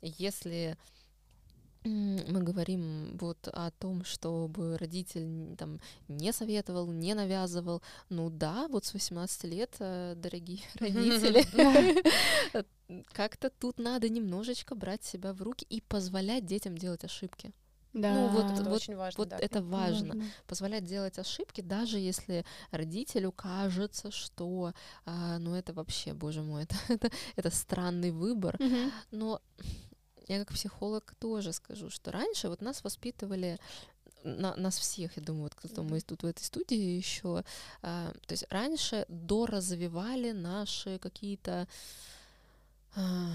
Если 0.00 0.76
мы 1.84 2.42
говорим 2.42 3.16
вот 3.20 3.48
о 3.48 3.70
том, 3.70 4.04
чтобы 4.04 4.78
родитель 4.78 5.54
там 5.56 5.80
не 6.08 6.32
советовал, 6.32 6.90
не 6.90 7.14
навязывал. 7.14 7.82
Ну 8.08 8.30
да, 8.30 8.68
вот 8.68 8.84
с 8.84 8.94
18 8.94 9.44
лет, 9.44 9.76
э, 9.80 10.14
дорогие 10.16 10.60
родители, 10.80 11.44
как-то 13.12 13.50
тут 13.50 13.78
надо 13.78 14.08
немножечко 14.08 14.74
брать 14.74 15.04
себя 15.04 15.32
в 15.32 15.42
руки 15.42 15.66
и 15.68 15.80
позволять 15.80 16.46
детям 16.46 16.76
делать 16.76 17.04
ошибки. 17.04 17.52
Да, 17.92 18.12
ну, 18.12 18.28
вот, 18.28 18.50
это 18.50 18.64
вот, 18.64 18.72
очень 18.72 18.96
важно. 18.96 19.18
Вот 19.18 19.28
да. 19.28 19.38
это 19.38 19.62
важно. 19.62 20.14
важно. 20.14 20.24
Позволять 20.48 20.84
делать 20.84 21.16
ошибки, 21.18 21.60
даже 21.60 21.98
если 22.00 22.44
родителю 22.72 23.30
кажется, 23.30 24.10
что 24.10 24.72
а, 25.06 25.38
ну 25.38 25.54
это 25.54 25.72
вообще, 25.72 26.12
боже 26.12 26.42
мой, 26.42 26.64
это, 26.64 26.74
это, 26.88 27.10
это 27.36 27.50
странный 27.50 28.10
выбор. 28.10 28.56
Mm-hmm. 28.56 28.92
Но 29.12 29.40
я 30.28 30.38
как 30.38 30.54
психолог 30.54 31.14
тоже 31.18 31.52
скажу, 31.52 31.90
что 31.90 32.10
раньше 32.12 32.48
вот 32.48 32.60
нас 32.60 32.82
воспитывали 32.84 33.58
на, 34.24 34.56
нас 34.56 34.78
всех, 34.78 35.16
я 35.16 35.22
думаю, 35.22 35.44
вот 35.44 35.54
кто 35.54 35.82
мы 35.82 36.00
тут 36.00 36.22
в 36.22 36.26
этой 36.26 36.42
студии 36.42 36.96
еще, 36.96 37.44
а, 37.82 38.12
то 38.26 38.32
есть 38.32 38.46
раньше 38.50 39.04
доразвивали 39.08 40.32
наши 40.32 40.98
какие-то 40.98 41.68
а, 42.96 43.32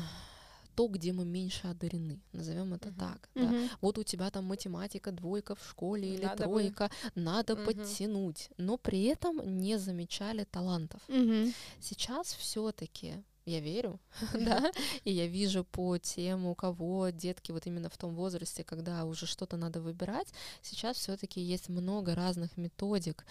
то, 0.80 0.88
где 0.88 1.12
мы 1.12 1.26
меньше 1.26 1.68
одарены, 1.68 2.22
назовем 2.32 2.74
это 2.74 2.90
uh-huh. 2.90 3.00
так. 3.00 3.30
Uh-huh. 3.36 3.68
Да. 3.68 3.76
Вот 3.82 3.98
у 3.98 4.04
тебя 4.04 4.32
там 4.32 4.46
математика, 4.46 5.12
двойка 5.12 5.56
в 5.56 5.68
школе 5.70 6.14
или 6.14 6.24
надо 6.24 6.44
тройка, 6.44 6.90
бы. 7.14 7.22
надо 7.22 7.54
uh-huh. 7.54 7.66
подтянуть, 7.66 8.50
но 8.58 8.78
при 8.78 9.04
этом 9.04 9.58
не 9.58 9.78
замечали 9.78 10.46
талантов. 10.46 11.02
Uh-huh. 11.10 11.54
Сейчас 11.82 12.34
все-таки 12.34 13.22
я 13.50 13.60
верю, 13.60 14.00
да, 14.34 14.72
и 15.04 15.12
я 15.12 15.28
вижу 15.28 15.64
по 15.64 15.98
тем, 15.98 16.46
у 16.46 16.56
кого 16.56 17.10
детки 17.10 17.52
вот 17.52 17.68
именно 17.68 17.90
в 17.90 17.98
том 17.98 18.16
возрасте, 18.16 18.64
когда 18.64 19.06
уже 19.06 19.26
что-то 19.26 19.58
надо 19.58 19.82
выбирать, 19.82 20.28
сейчас 20.62 20.98
все-таки 20.98 21.42
есть 21.42 21.70
много 21.70 22.16
разных 22.16 22.58
методик, 22.58 23.26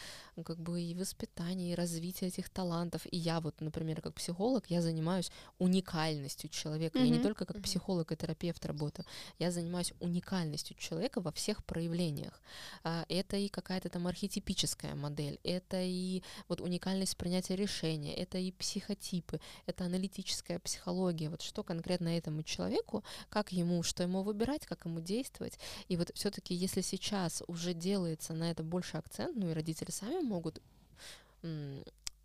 как 0.44 0.58
бы 0.58 0.80
и 0.80 0.94
воспитания, 0.94 1.72
и 1.72 1.74
развития 1.74 2.26
этих 2.26 2.48
талантов. 2.48 3.02
И 3.10 3.16
я 3.16 3.40
вот, 3.40 3.60
например, 3.60 4.00
как 4.00 4.14
психолог, 4.14 4.70
я 4.70 4.82
занимаюсь 4.82 5.30
уникальностью 5.58 6.50
человека. 6.50 6.98
Mm-hmm. 6.98 7.06
Я 7.06 7.10
не 7.10 7.22
только 7.22 7.46
как 7.46 7.62
психолог 7.62 8.12
и 8.12 8.16
терапевт 8.16 8.64
работаю, 8.66 9.06
я 9.38 9.50
занимаюсь 9.50 9.92
уникальностью 10.00 10.76
человека 10.76 11.20
во 11.20 11.32
всех 11.32 11.64
проявлениях. 11.64 12.40
А, 12.84 13.04
это 13.08 13.36
и 13.36 13.48
какая-то 13.48 13.88
там 13.88 14.06
архетипическая 14.06 14.94
модель, 14.94 15.38
это 15.44 15.80
и 15.80 16.22
вот 16.48 16.60
уникальность 16.60 17.16
принятия 17.16 17.56
решения, 17.56 18.14
это 18.14 18.38
и 18.38 18.52
психотипы, 18.52 19.40
это 19.66 19.84
аналитика 19.84 20.07
аналитическая 20.08 20.58
психология, 20.58 21.28
вот 21.28 21.42
что 21.42 21.62
конкретно 21.62 22.16
этому 22.16 22.42
человеку, 22.42 23.04
как 23.28 23.52
ему, 23.52 23.82
что 23.82 24.02
ему 24.02 24.22
выбирать, 24.22 24.66
как 24.66 24.86
ему 24.86 25.00
действовать. 25.00 25.58
И 25.88 25.96
вот 25.96 26.10
все-таки, 26.14 26.54
если 26.54 26.80
сейчас 26.80 27.42
уже 27.46 27.74
делается 27.74 28.32
на 28.32 28.50
это 28.50 28.62
больше 28.62 28.96
акцент, 28.96 29.36
ну 29.36 29.50
и 29.50 29.54
родители 29.54 29.90
сами 29.90 30.20
могут 30.20 30.60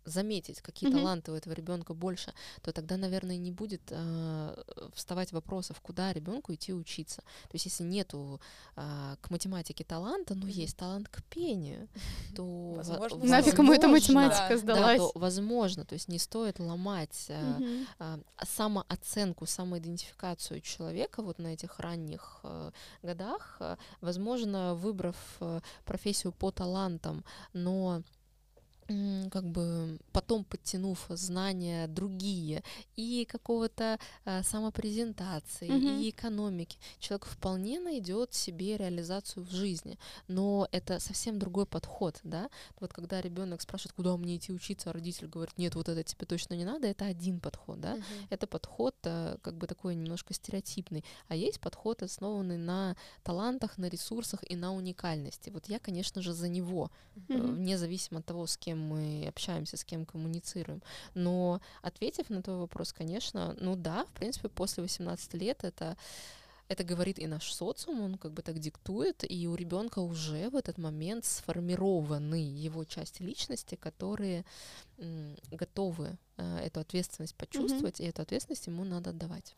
заметить, 0.04 0.60
какие 0.60 0.90
mm-hmm. 0.90 0.92
таланты 0.92 1.32
у 1.32 1.34
этого 1.34 1.52
ребенка 1.54 1.94
больше, 1.94 2.32
то 2.62 2.72
тогда, 2.72 2.96
наверное, 2.96 3.36
не 3.36 3.50
будет 3.50 3.82
э, 3.90 4.62
вставать 4.94 5.32
вопросов, 5.32 5.80
куда 5.80 6.12
ребенку 6.12 6.52
идти 6.54 6.72
учиться. 6.72 7.22
То 7.22 7.54
есть, 7.54 7.66
если 7.66 7.84
нету 7.84 8.40
э, 8.76 9.16
к 9.20 9.30
математике 9.30 9.84
таланта, 9.84 10.34
но 10.34 10.46
mm-hmm. 10.46 10.50
есть 10.50 10.76
талант 10.76 11.08
к 11.08 11.22
пению, 11.24 11.88
то 12.36 12.74
возможно, 12.76 13.18
в- 13.18 13.24
нафиг 13.24 13.58
ему 13.58 13.72
эта 13.72 13.88
математика 13.88 14.48
да, 14.50 14.58
сдалась. 14.58 14.98
Да, 14.98 15.06
то 15.06 15.12
возможно, 15.14 15.84
то 15.84 15.94
есть 15.94 16.08
не 16.08 16.18
стоит 16.18 16.58
ломать 16.58 17.26
э, 17.28 17.34
mm-hmm. 17.34 17.86
э, 17.98 18.18
самооценку, 18.44 19.46
самоидентификацию 19.46 20.60
человека 20.60 21.22
вот 21.22 21.38
на 21.38 21.48
этих 21.48 21.80
ранних 21.80 22.40
э, 22.42 22.70
годах. 23.02 23.60
Возможно, 24.00 24.74
выбрав 24.74 25.16
э, 25.40 25.60
профессию 25.84 26.32
по 26.32 26.50
талантам, 26.50 27.24
но 27.52 28.02
как 29.30 29.44
бы 29.44 29.98
потом 30.12 30.44
подтянув 30.44 31.06
знания 31.10 31.86
другие 31.88 32.62
и 32.96 33.26
какого-то 33.30 33.98
э, 34.24 34.42
самопрезентации 34.42 35.68
mm-hmm. 35.68 36.02
и 36.02 36.10
экономики, 36.10 36.78
человек 36.98 37.26
вполне 37.26 37.80
найдет 37.80 38.34
себе 38.34 38.76
реализацию 38.76 39.44
в 39.44 39.50
жизни. 39.50 39.98
Но 40.28 40.68
это 40.72 41.00
совсем 41.00 41.38
другой 41.38 41.66
подход, 41.66 42.20
да. 42.24 42.50
Вот 42.80 42.92
когда 42.92 43.20
ребенок 43.20 43.62
спрашивает, 43.62 43.94
куда 43.94 44.16
мне 44.16 44.36
идти 44.36 44.52
учиться, 44.52 44.90
а 44.90 44.92
родитель 44.92 45.28
говорит, 45.28 45.56
нет, 45.58 45.74
вот 45.74 45.88
это 45.88 46.02
тебе 46.02 46.26
точно 46.26 46.54
не 46.54 46.64
надо, 46.64 46.86
это 46.86 47.06
один 47.06 47.40
подход, 47.40 47.80
да. 47.80 47.96
Mm-hmm. 47.96 48.26
Это 48.30 48.46
подход 48.46 48.94
э, 49.04 49.36
как 49.42 49.56
бы 49.56 49.66
такой 49.66 49.94
немножко 49.94 50.34
стереотипный, 50.34 51.04
а 51.28 51.36
есть 51.36 51.60
подход 51.60 52.02
основанный 52.02 52.58
на 52.58 52.96
талантах, 53.22 53.78
на 53.78 53.88
ресурсах 53.88 54.40
и 54.48 54.56
на 54.56 54.74
уникальности. 54.74 55.50
Вот 55.50 55.68
я, 55.68 55.78
конечно 55.78 56.22
же, 56.22 56.32
за 56.32 56.48
него, 56.48 56.90
mm-hmm. 57.16 57.24
э, 57.28 57.52
вне 57.54 57.74
от 58.18 58.26
того, 58.26 58.46
с 58.46 58.56
кем 58.56 58.73
кем 58.74 58.80
мы 58.80 59.26
общаемся, 59.28 59.76
с 59.76 59.84
кем 59.84 60.04
коммуницируем. 60.04 60.82
Но 61.14 61.60
ответив 61.82 62.30
на 62.30 62.42
твой 62.42 62.56
вопрос, 62.56 62.92
конечно, 62.92 63.54
ну 63.60 63.76
да, 63.76 64.04
в 64.04 64.18
принципе, 64.18 64.48
после 64.48 64.82
18 64.82 65.34
лет 65.34 65.64
это 65.64 65.96
это 66.68 66.82
говорит 66.82 67.18
и 67.18 67.26
наш 67.26 67.52
социум, 67.52 68.00
он 68.00 68.16
как 68.16 68.32
бы 68.32 68.40
так 68.40 68.58
диктует, 68.58 69.22
и 69.30 69.46
у 69.46 69.54
ребенка 69.54 69.98
уже 69.98 70.48
в 70.48 70.56
этот 70.56 70.78
момент 70.78 71.26
сформированы 71.26 72.36
его 72.36 72.84
части 72.84 73.22
личности, 73.22 73.74
которые 73.74 74.44
готовы 75.50 76.16
э, 76.38 76.58
эту 76.64 76.80
ответственность 76.80 77.34
почувствовать, 77.34 78.00
mm-hmm. 78.00 78.06
и 78.06 78.08
эту 78.08 78.22
ответственность 78.22 78.66
ему 78.66 78.84
надо 78.84 79.12
давать. 79.12 79.54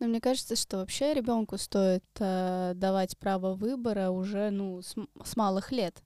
Но 0.00 0.06
мне 0.06 0.20
кажется, 0.20 0.56
что 0.56 0.78
вообще 0.78 1.12
ребенку 1.12 1.58
стоит 1.58 2.04
э, 2.20 2.72
давать 2.74 3.18
право 3.18 3.54
выбора 3.54 4.08
уже 4.08 4.48
ну, 4.50 4.80
с, 4.80 4.94
с 5.24 5.36
малых 5.36 5.72
лет. 5.72 6.02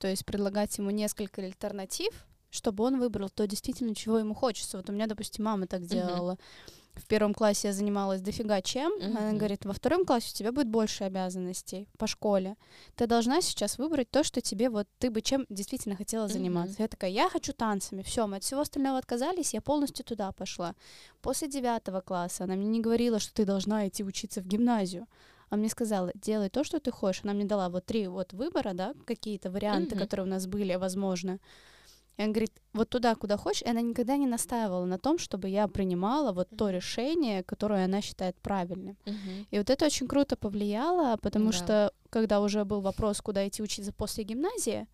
То 0.00 0.08
есть 0.08 0.24
предлагать 0.24 0.76
ему 0.78 0.90
несколько 0.90 1.42
альтернатив, 1.42 2.26
чтобы 2.48 2.84
он 2.84 2.98
выбрал 2.98 3.28
то 3.28 3.46
действительно, 3.46 3.94
чего 3.94 4.18
ему 4.18 4.34
хочется. 4.34 4.78
Вот 4.78 4.88
у 4.88 4.92
меня, 4.92 5.06
допустим, 5.06 5.44
мама 5.44 5.66
так 5.66 5.84
делала. 5.84 6.32
Uh-huh. 6.32 7.00
В 7.02 7.06
первом 7.06 7.34
классе 7.34 7.68
я 7.68 7.74
занималась 7.74 8.22
дофига 8.22 8.62
чем. 8.62 8.92
Uh-huh. 8.98 9.16
Она 9.16 9.32
говорит, 9.34 9.66
во 9.66 9.74
втором 9.74 10.06
классе 10.06 10.30
у 10.32 10.36
тебя 10.36 10.52
будет 10.52 10.68
больше 10.68 11.04
обязанностей 11.04 11.86
по 11.98 12.06
школе. 12.06 12.56
Ты 12.96 13.06
должна 13.06 13.42
сейчас 13.42 13.76
выбрать 13.76 14.10
то, 14.10 14.24
что 14.24 14.40
тебе 14.40 14.70
вот 14.70 14.88
ты 14.98 15.10
бы 15.10 15.20
чем 15.20 15.44
действительно 15.50 15.96
хотела 15.96 16.28
заниматься. 16.28 16.76
Uh-huh. 16.76 16.82
Я 16.82 16.88
такая, 16.88 17.10
я 17.10 17.28
хочу 17.28 17.52
танцами. 17.52 18.02
Все, 18.02 18.26
мы 18.26 18.38
от 18.38 18.42
всего 18.42 18.62
остального 18.62 18.96
отказались, 18.96 19.52
я 19.52 19.60
полностью 19.60 20.06
туда 20.06 20.32
пошла. 20.32 20.74
После 21.20 21.46
девятого 21.46 22.00
класса 22.00 22.44
она 22.44 22.54
мне 22.54 22.68
не 22.68 22.80
говорила, 22.80 23.18
что 23.18 23.34
ты 23.34 23.44
должна 23.44 23.86
идти 23.86 24.02
учиться 24.02 24.40
в 24.40 24.46
гимназию. 24.46 25.06
Она 25.50 25.60
мне 25.60 25.68
сказала, 25.68 26.12
делай 26.14 26.48
то, 26.48 26.64
что 26.64 26.78
ты 26.78 26.90
хочешь. 26.90 27.22
Она 27.24 27.34
мне 27.34 27.44
дала 27.44 27.68
вот 27.68 27.84
три 27.84 28.06
вот 28.06 28.32
выбора, 28.32 28.72
да, 28.72 28.94
какие-то 29.04 29.50
варианты, 29.50 29.96
mm-hmm. 29.96 29.98
которые 29.98 30.26
у 30.26 30.30
нас 30.30 30.46
были, 30.46 30.76
возможно. 30.76 31.38
И 32.16 32.22
она 32.22 32.32
говорит, 32.32 32.52
вот 32.72 32.88
туда, 32.88 33.14
куда 33.14 33.36
хочешь. 33.36 33.62
И 33.62 33.68
она 33.68 33.80
никогда 33.80 34.16
не 34.16 34.26
настаивала 34.26 34.84
на 34.84 34.98
том, 34.98 35.18
чтобы 35.18 35.48
я 35.48 35.66
принимала 35.68 36.32
вот 36.32 36.48
то 36.56 36.70
решение, 36.70 37.42
которое 37.42 37.84
она 37.84 38.00
считает 38.00 38.36
правильным. 38.36 38.96
Uh-huh. 39.06 39.46
И 39.50 39.58
вот 39.58 39.70
это 39.70 39.86
очень 39.86 40.06
круто 40.06 40.36
повлияло, 40.36 41.16
потому 41.16 41.46
да. 41.46 41.52
что 41.52 41.92
когда 42.10 42.40
уже 42.40 42.64
был 42.64 42.80
вопрос, 42.80 43.20
куда 43.20 43.48
идти 43.48 43.62
учиться 43.62 43.92
после 43.92 44.24
гимназии, 44.24 44.86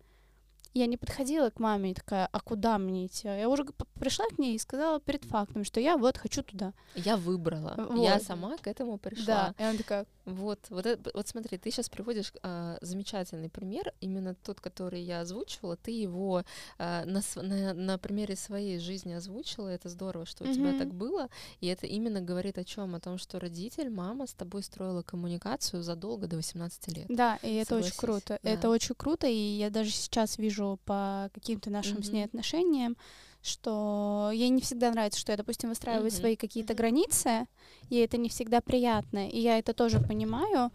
я 0.77 0.85
не 0.85 0.97
подходила 0.97 1.49
к 1.49 1.59
маме 1.59 1.91
и 1.91 1.93
такая, 1.93 2.27
а 2.31 2.39
куда 2.39 2.77
мне 2.77 3.05
идти? 3.05 3.27
Я 3.27 3.49
уже 3.49 3.65
пришла 3.99 4.25
к 4.27 4.37
ней 4.37 4.55
и 4.55 4.59
сказала 4.59 4.99
перед 4.99 5.23
фактом, 5.25 5.63
что 5.63 5.79
я 5.79 5.97
вот 5.97 6.17
хочу 6.17 6.43
туда. 6.43 6.73
Я 6.95 7.17
выбрала. 7.17 7.73
Вот. 7.77 8.03
Я 8.03 8.19
сама 8.19 8.57
к 8.57 8.67
этому 8.67 8.97
пришла. 8.97 9.25
Да, 9.25 9.55
и 9.57 9.63
она 9.63 9.77
такая... 9.77 10.05
Вот, 10.25 10.59
вот, 10.69 10.85
это, 10.85 11.09
вот 11.13 11.25
смотри, 11.25 11.57
ты 11.57 11.71
сейчас 11.71 11.87
приводишь 11.87 12.33
э, 12.43 12.77
замечательный 12.81 13.49
пример, 13.49 13.93
именно 14.01 14.35
тот, 14.35 14.59
который 14.59 15.01
я 15.01 15.21
озвучивала, 15.21 15.77
ты 15.77 15.91
его 15.91 16.43
э, 16.77 17.05
на, 17.05 17.21
на, 17.35 17.73
на 17.73 17.97
примере 17.97 18.35
своей 18.35 18.77
жизни 18.77 19.13
озвучила, 19.13 19.69
это 19.69 19.87
здорово, 19.87 20.25
что 20.25 20.43
у 20.43 20.47
mm-hmm. 20.47 20.53
тебя 20.53 20.77
так 20.77 20.93
было, 20.93 21.29
и 21.61 21.67
это 21.67 21.87
именно 21.87 22.19
говорит 22.19 22.57
о 22.57 22.65
чем? 22.65 22.93
О 22.95 22.99
том, 22.99 23.17
что 23.17 23.39
родитель, 23.39 23.89
мама 23.89 24.27
с 24.27 24.33
тобой 24.33 24.63
строила 24.63 25.01
коммуникацию 25.01 25.81
задолго 25.81 26.27
до 26.27 26.35
18 26.35 26.87
лет. 26.89 27.05
Да, 27.07 27.39
и 27.41 27.53
это 27.55 27.69
Согласись. 27.69 27.91
очень 27.91 27.99
круто. 27.99 28.39
Да. 28.43 28.49
Это 28.49 28.69
очень 28.69 28.95
круто, 28.95 29.27
и 29.27 29.33
я 29.33 29.69
даже 29.69 29.91
сейчас 29.91 30.37
вижу 30.37 30.66
по 30.85 31.29
каким-то 31.33 31.69
нашим 31.69 31.97
mm-hmm. 31.97 32.03
с 32.03 32.11
ней 32.11 32.25
отношениям, 32.25 32.97
что 33.41 34.29
ей 34.33 34.49
не 34.49 34.61
всегда 34.61 34.91
нравится, 34.91 35.19
что 35.19 35.31
я, 35.31 35.37
допустим, 35.37 35.69
выстраиваю 35.69 36.09
mm-hmm. 36.09 36.19
свои 36.19 36.35
какие-то 36.35 36.73
границы, 36.73 37.47
ей 37.89 38.05
это 38.05 38.17
не 38.17 38.29
всегда 38.29 38.61
приятно, 38.61 39.29
и 39.29 39.39
я 39.39 39.57
это 39.57 39.73
тоже 39.73 39.99
понимаю, 39.99 40.71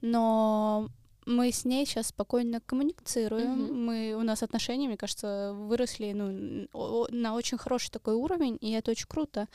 но 0.00 0.90
мы 1.26 1.50
с 1.50 1.64
ней 1.64 1.84
сейчас 1.86 2.08
спокойно 2.08 2.60
коммуницируем, 2.60 3.64
mm-hmm. 3.64 3.72
мы 3.72 4.14
у 4.14 4.22
нас 4.22 4.42
отношения, 4.42 4.86
мне 4.86 4.96
кажется, 4.96 5.52
выросли 5.54 6.12
ну, 6.12 7.06
на 7.10 7.34
очень 7.34 7.58
хороший 7.58 7.90
такой 7.90 8.14
уровень, 8.14 8.58
и 8.60 8.70
это 8.70 8.92
очень 8.92 9.06
круто. 9.08 9.48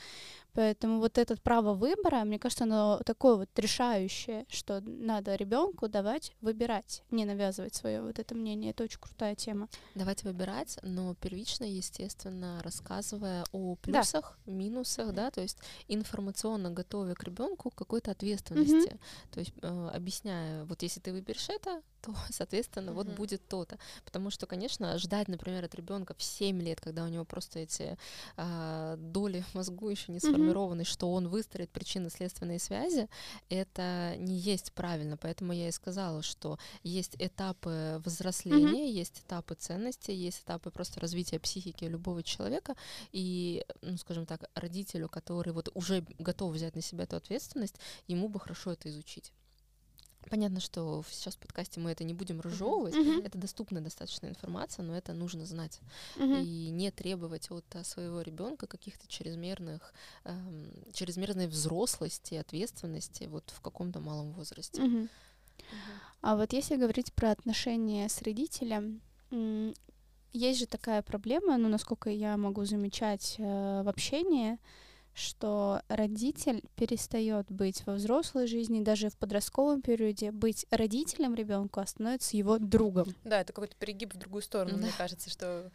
Поэтому 0.54 0.98
вот 1.00 1.16
это 1.18 1.36
право 1.36 1.74
выбора, 1.74 2.24
мне 2.24 2.38
кажется, 2.38 2.64
оно 2.64 3.00
такое 3.06 3.36
вот 3.36 3.48
решающее, 3.58 4.44
что 4.48 4.80
надо 4.80 5.34
ребенку 5.34 5.88
давать 5.88 6.32
выбирать, 6.40 7.02
не 7.10 7.24
навязывать 7.24 7.74
свое 7.74 8.02
вот 8.02 8.18
это 8.18 8.34
мнение. 8.34 8.72
Это 8.72 8.84
очень 8.84 9.00
крутая 9.00 9.34
тема. 9.34 9.68
Давать 9.94 10.24
выбирать, 10.24 10.78
но 10.82 11.14
первично, 11.14 11.64
естественно, 11.64 12.60
рассказывая 12.62 13.44
о 13.52 13.76
плюсах, 13.76 14.38
да. 14.44 14.52
минусах, 14.52 15.12
да, 15.14 15.30
то 15.30 15.40
есть 15.40 15.58
информационно 15.88 16.70
готовя 16.70 17.14
к 17.14 17.24
ребенку 17.24 17.70
какой-то 17.70 18.10
ответственности. 18.10 18.90
Mm-hmm. 18.90 19.32
То 19.32 19.40
есть 19.40 19.52
э, 19.62 19.90
объясняя, 19.94 20.64
вот 20.64 20.82
если 20.82 21.00
ты 21.00 21.12
выберешь 21.12 21.48
это, 21.48 21.82
то, 22.02 22.14
соответственно, 22.30 22.90
mm-hmm. 22.90 22.94
вот 22.94 23.06
будет 23.08 23.48
то-то. 23.48 23.78
Потому 24.04 24.30
что, 24.30 24.46
конечно, 24.46 24.98
ждать, 24.98 25.28
например, 25.28 25.64
от 25.64 25.74
ребенка 25.74 26.14
в 26.16 26.22
7 26.22 26.60
лет, 26.60 26.80
когда 26.80 27.04
у 27.04 27.08
него 27.08 27.24
просто 27.24 27.60
эти 27.60 27.96
э, 28.36 28.96
доли 28.98 29.44
мозгу 29.54 29.88
еще 29.88 30.12
не 30.12 30.18
сформированы, 30.18 30.82
mm-hmm. 30.82 30.84
что 30.84 31.12
он 31.12 31.28
выстроит 31.28 31.70
причинно-следственные 31.70 32.58
связи, 32.58 33.08
это 33.48 34.14
не 34.18 34.36
есть 34.36 34.72
правильно. 34.72 35.16
Поэтому 35.16 35.52
я 35.52 35.68
и 35.68 35.72
сказала, 35.72 36.22
что 36.22 36.58
есть 36.82 37.16
этапы 37.18 38.02
взросления, 38.04 38.88
mm-hmm. 38.88 38.92
есть 38.92 39.20
этапы 39.20 39.54
ценности, 39.54 40.10
есть 40.10 40.42
этапы 40.42 40.70
просто 40.70 41.00
развития 41.00 41.38
психики 41.38 41.84
любого 41.84 42.22
человека. 42.22 42.74
И, 43.12 43.64
ну, 43.80 43.96
скажем 43.96 44.26
так, 44.26 44.50
родителю, 44.54 45.08
который 45.08 45.52
вот 45.52 45.70
уже 45.74 46.04
готов 46.18 46.52
взять 46.52 46.74
на 46.74 46.82
себя 46.82 47.04
эту 47.04 47.16
ответственность, 47.16 47.76
ему 48.08 48.28
бы 48.28 48.40
хорошо 48.40 48.72
это 48.72 48.88
изучить. 48.88 49.32
Понятно, 50.30 50.60
что 50.60 51.04
сейчас 51.10 51.34
в 51.34 51.38
подкасте 51.38 51.80
мы 51.80 51.90
это 51.90 52.04
не 52.04 52.14
будем 52.14 52.40
разжевывать. 52.40 52.94
Uh-huh. 52.94 53.24
Это 53.24 53.38
доступная 53.38 53.82
достаточно 53.82 54.26
информация, 54.26 54.84
но 54.84 54.96
это 54.96 55.12
нужно 55.12 55.44
знать. 55.44 55.80
Uh-huh. 56.16 56.42
И 56.42 56.70
не 56.70 56.90
требовать 56.90 57.50
от 57.50 57.64
а, 57.74 57.84
своего 57.84 58.22
ребенка 58.22 58.66
каких-то 58.66 59.06
чрезмерных, 59.08 59.92
эм, 60.24 60.70
чрезмерной 60.92 61.46
взрослости, 61.46 62.34
ответственности 62.34 63.24
вот 63.24 63.50
в 63.50 63.60
каком-то 63.60 64.00
малом 64.00 64.32
возрасте. 64.32 64.80
Uh-huh. 64.80 65.02
Uh-huh. 65.02 65.08
А 66.22 66.36
вот 66.36 66.52
если 66.52 66.76
говорить 66.76 67.12
про 67.12 67.30
отношения 67.30 68.08
с 68.08 68.22
родителем, 68.22 69.00
есть 70.32 70.60
же 70.60 70.66
такая 70.66 71.02
проблема, 71.02 71.58
ну, 71.58 71.68
насколько 71.68 72.08
я 72.08 72.36
могу 72.36 72.64
замечать 72.64 73.36
э, 73.38 73.82
в 73.82 73.88
общении, 73.88 74.58
что 75.14 75.82
родитель 75.88 76.62
перестает 76.76 77.50
быть 77.50 77.84
во 77.86 77.94
взрослой 77.94 78.46
жизни, 78.46 78.82
даже 78.82 79.10
в 79.10 79.16
подростковом 79.16 79.82
периоде, 79.82 80.30
быть 80.32 80.66
родителем 80.70 81.34
ребенку, 81.34 81.80
а 81.80 81.86
становится 81.86 82.36
его 82.36 82.58
другом. 82.58 83.14
Да, 83.24 83.40
это 83.40 83.52
какой-то 83.52 83.76
перегиб 83.76 84.14
в 84.14 84.18
другую 84.18 84.42
сторону, 84.42 84.76
да. 84.76 84.84
мне 84.84 84.92
кажется, 84.96 85.28
что 85.28 85.70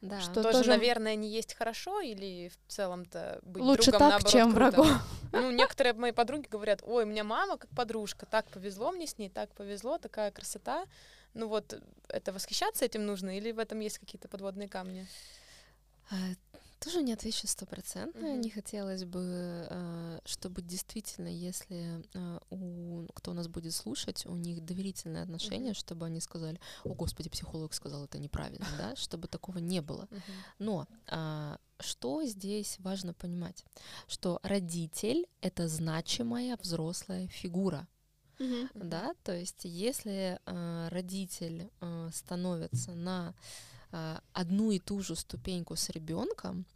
да. 0.00 0.20
Что 0.20 0.42
тоже, 0.42 0.58
тоже, 0.58 0.70
наверное, 0.70 1.16
не 1.16 1.28
есть 1.28 1.54
хорошо, 1.54 2.00
или 2.00 2.50
в 2.50 2.72
целом-то 2.72 3.40
быть 3.42 3.62
Лучше 3.62 3.90
другом, 3.90 3.98
так, 3.98 4.10
наоборот, 4.10 4.32
чем 4.32 4.54
врагом. 4.54 4.88
Ну, 5.32 5.50
некоторые 5.50 5.92
мои 5.92 6.12
подруги 6.12 6.46
говорят, 6.48 6.82
ой, 6.84 7.02
у 7.02 7.06
меня 7.06 7.24
мама 7.24 7.58
как 7.58 7.68
подружка, 7.70 8.24
так 8.24 8.46
повезло 8.46 8.92
мне 8.92 9.06
с 9.06 9.18
ней, 9.18 9.28
так 9.28 9.52
повезло, 9.54 9.98
такая 9.98 10.30
красота. 10.30 10.86
Ну 11.34 11.48
вот, 11.48 11.82
это 12.08 12.32
восхищаться 12.32 12.84
этим 12.84 13.06
нужно, 13.06 13.36
или 13.36 13.50
в 13.50 13.58
этом 13.58 13.80
есть 13.80 13.98
какие-то 13.98 14.28
подводные 14.28 14.68
камни? 14.68 15.06
Тоже 16.80 17.02
не 17.02 17.12
отвечу 17.12 17.46
стопроцентно. 17.46 18.18
Mm-hmm. 18.18 18.38
Не 18.38 18.50
хотелось 18.50 19.04
бы, 19.04 19.66
э, 19.68 20.20
чтобы 20.24 20.62
действительно, 20.62 21.28
если 21.28 22.04
э, 22.14 22.38
у 22.50 23.06
кто 23.14 23.32
нас 23.32 23.48
будет 23.48 23.74
слушать, 23.74 24.26
у 24.26 24.36
них 24.36 24.64
доверительное 24.64 25.24
отношение, 25.24 25.72
mm-hmm. 25.72 25.78
чтобы 25.78 26.06
они 26.06 26.20
сказали, 26.20 26.60
о 26.84 26.94
господи, 26.94 27.30
психолог 27.30 27.74
сказал 27.74 28.04
это 28.04 28.18
неправильно, 28.18 28.66
да, 28.78 28.94
чтобы 28.96 29.26
такого 29.26 29.58
не 29.58 29.80
было. 29.80 30.08
Mm-hmm. 30.10 30.32
Но 30.60 30.86
а, 31.08 31.58
что 31.80 32.24
здесь 32.24 32.76
важно 32.78 33.12
понимать, 33.12 33.64
что 34.06 34.38
родитель 34.42 35.26
это 35.40 35.68
значимая 35.68 36.56
взрослая 36.62 37.26
фигура. 37.28 37.88
Mm-hmm. 38.38 38.70
Да, 38.74 39.14
то 39.24 39.34
есть 39.34 39.64
если 39.64 40.38
э, 40.46 40.88
родитель 40.90 41.70
э, 41.80 42.10
становится 42.12 42.94
на 42.94 43.34
одну 43.90 44.70
и 44.70 44.78
ту 44.78 45.00
же 45.00 45.16
ступеньку 45.16 45.76
с 45.76 45.88
ребенком, 45.90 46.66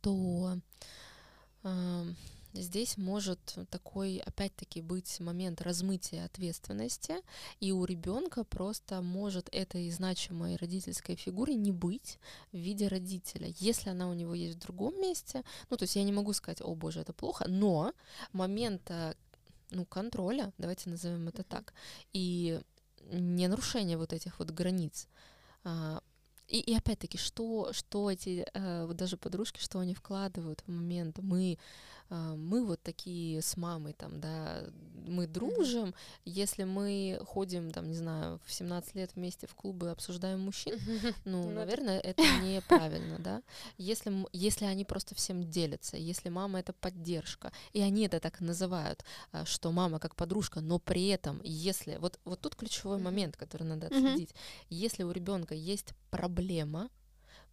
то 0.00 0.58
здесь 2.52 2.96
может 2.96 3.58
такой, 3.70 4.18
опять-таки, 4.18 4.80
быть 4.80 5.20
момент 5.20 5.60
размытия 5.60 6.24
ответственности, 6.24 7.16
и 7.60 7.72
у 7.72 7.84
ребенка 7.84 8.44
просто 8.44 9.00
может 9.00 9.48
этой 9.52 9.90
значимой 9.90 10.56
родительской 10.56 11.14
фигуры 11.14 11.54
не 11.54 11.72
быть 11.72 12.18
в 12.52 12.56
виде 12.56 12.88
родителя. 12.88 13.52
Если 13.58 13.90
она 13.90 14.08
у 14.08 14.14
него 14.14 14.34
есть 14.34 14.56
в 14.56 14.60
другом 14.60 15.00
месте, 15.00 15.44
ну, 15.70 15.76
то 15.76 15.84
есть 15.84 15.96
я 15.96 16.04
не 16.04 16.12
могу 16.12 16.32
сказать, 16.32 16.60
о 16.62 16.74
боже, 16.74 17.00
это 17.00 17.12
плохо, 17.12 17.46
но 17.48 17.92
момент 18.32 18.90
ну, 19.70 19.84
контроля, 19.84 20.52
давайте 20.58 20.90
назовем 20.90 21.28
это 21.28 21.42
так, 21.42 21.74
и 22.12 22.60
не 23.10 23.48
нарушение 23.48 23.96
вот 23.96 24.12
этих 24.12 24.38
вот 24.38 24.50
границ, 24.50 25.08
а, 25.64 26.02
и, 26.48 26.60
и 26.60 26.74
опять-таки, 26.74 27.18
что, 27.18 27.72
что 27.72 28.10
эти 28.10 28.46
э, 28.54 28.86
вот 28.86 28.96
даже 28.96 29.16
подружки, 29.16 29.60
что 29.60 29.78
они 29.78 29.94
вкладывают 29.94 30.62
в 30.66 30.72
момент, 30.72 31.18
мы 31.18 31.58
мы 32.10 32.64
вот 32.64 32.82
такие 32.82 33.42
с 33.42 33.56
мамой 33.56 33.92
там, 33.92 34.20
да, 34.20 34.64
мы 35.08 35.26
дружим, 35.26 35.94
если 36.24 36.64
мы 36.64 37.20
ходим, 37.24 37.70
там, 37.70 37.88
не 37.88 37.96
знаю, 37.96 38.40
в 38.44 38.52
17 38.52 38.94
лет 38.94 39.10
вместе 39.14 39.46
в 39.46 39.54
клубы 39.54 39.90
обсуждаем 39.90 40.40
мужчин, 40.40 40.78
ну, 41.24 41.44
ну 41.44 41.50
наверное, 41.50 41.98
это 42.04 42.22
неправильно, 42.42 43.18
да. 43.18 43.42
Если, 43.78 44.12
если 44.32 44.66
они 44.66 44.84
просто 44.84 45.14
всем 45.14 45.50
делятся, 45.50 45.96
если 45.96 46.28
мама— 46.28 46.60
это 46.60 46.72
поддержка, 46.72 47.52
и 47.72 47.80
они 47.80 48.06
это 48.06 48.20
так 48.20 48.40
называют, 48.40 49.04
а, 49.32 49.44
что 49.44 49.72
мама 49.72 49.98
как 49.98 50.14
подружка, 50.14 50.60
но 50.60 50.78
при 50.78 51.08
этом, 51.08 51.40
если... 51.42 51.96
Вот, 51.96 52.18
вот 52.24 52.40
тут 52.40 52.54
ключевой 52.54 52.98
момент, 52.98 53.36
который 53.36 53.64
надо 53.64 53.86
отследить. 53.86 54.34
Если 54.68 55.02
у 55.02 55.10
ребенка 55.10 55.54
есть 55.54 55.94
проблема, 56.10 56.88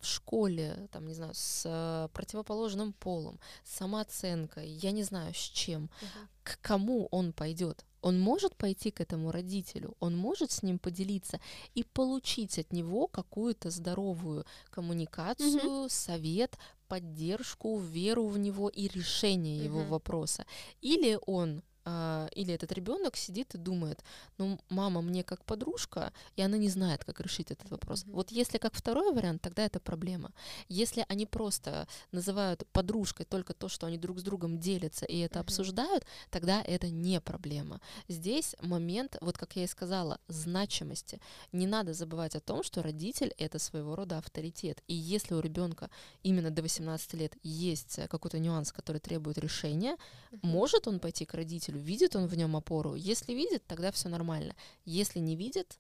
в 0.06 0.08
школе, 0.08 0.88
там, 0.92 1.08
не 1.08 1.14
знаю, 1.14 1.34
с 1.34 1.64
э, 1.66 2.10
противоположным 2.14 2.94
полом, 2.94 3.40
с 3.64 3.78
самооценкой, 3.78 4.70
я 4.70 4.92
не 4.92 5.04
знаю, 5.04 5.34
с 5.34 5.38
чем, 5.38 5.84
угу. 5.84 6.28
к 6.44 6.60
кому 6.62 7.08
он 7.12 7.34
пойдет? 7.34 7.86
Он 8.02 8.20
может 8.20 8.56
пойти 8.56 8.92
к 8.92 9.02
этому 9.02 9.32
родителю, 9.32 9.96
он 10.00 10.16
может 10.16 10.52
с 10.52 10.62
ним 10.62 10.78
поделиться 10.78 11.40
и 11.74 11.84
получить 11.84 12.60
от 12.60 12.72
него 12.72 13.08
какую-то 13.08 13.72
здоровую 13.72 14.46
коммуникацию, 14.70 15.82
угу. 15.82 15.90
совет, 15.90 16.58
поддержку, 16.88 17.80
веру 17.80 18.28
в 18.28 18.38
него 18.38 18.70
и 18.70 18.88
решение 18.88 19.58
угу. 19.58 19.80
его 19.80 19.84
вопроса. 19.90 20.46
Или 20.82 21.18
он 21.26 21.64
а, 21.88 22.28
или 22.36 22.52
этот 22.52 22.72
ребенок 22.72 23.16
сидит 23.16 23.54
и 23.54 23.60
думает, 23.60 24.04
ну, 24.40 24.60
мама 24.70 25.02
мне 25.02 25.24
как 25.24 25.46
подружка, 25.46 26.12
и 26.36 26.42
она 26.42 26.58
не 26.58 26.70
знает, 26.70 27.06
как 27.06 27.22
решить 27.22 27.52
этот 27.52 27.70
вопрос. 27.70 28.04
Mm-hmm. 28.04 28.12
Вот 28.12 28.32
если 28.32 28.58
как 28.58 28.74
второй 28.74 29.14
вариант, 29.14 29.44
тогда 29.44 29.64
это 29.64 29.80
проблема. 29.80 30.32
Если 30.68 31.06
они 31.08 31.28
просто 31.28 31.88
называют 32.12 32.66
подружкой 32.72 33.28
только 33.28 33.54
то, 33.54 33.70
что 33.70 33.86
они 33.86 34.00
друг 34.00 34.20
с 34.20 34.24
другом 34.24 34.58
делятся 34.58 35.06
и 35.06 35.20
это 35.20 35.38
mm-hmm. 35.38 35.44
обсуждают, 35.44 36.06
тогда 36.32 36.62
это 36.64 36.90
не 36.90 37.22
проблема. 37.22 37.80
Здесь 38.08 38.56
момент, 38.62 39.18
вот 39.22 39.38
как 39.38 39.56
я 39.56 39.64
и 39.64 39.68
сказала, 39.68 40.20
значимости. 40.28 41.22
Не 41.52 41.68
надо 41.68 41.94
забывать 41.94 42.36
о 42.36 42.40
том, 42.40 42.64
что 42.64 42.82
родитель 42.82 43.32
это 43.38 43.60
своего 43.60 43.96
рода 43.96 44.18
авторитет. 44.18 44.82
И 44.88 44.96
если 44.96 45.36
у 45.36 45.40
ребенка 45.40 45.92
именно 46.24 46.50
до 46.50 46.64
18 46.64 47.14
лет 47.14 47.38
есть 47.44 48.00
какой-то 48.10 48.40
нюанс, 48.40 48.72
который 48.72 49.00
требует 49.00 49.38
решения, 49.38 49.98
mm-hmm. 50.32 50.40
может 50.42 50.88
он 50.88 51.00
пойти 51.00 51.26
к 51.26 51.36
родителю 51.36 51.75
родителю, 51.76 51.80
видит 51.80 52.16
он 52.16 52.28
в 52.28 52.36
нем 52.36 52.56
опору. 52.56 52.96
Если 52.96 53.34
видит, 53.34 53.64
тогда 53.68 53.92
все 53.92 54.10
нормально. 54.10 54.56
Если 54.86 55.20
не 55.20 55.36
видит, 55.36 55.80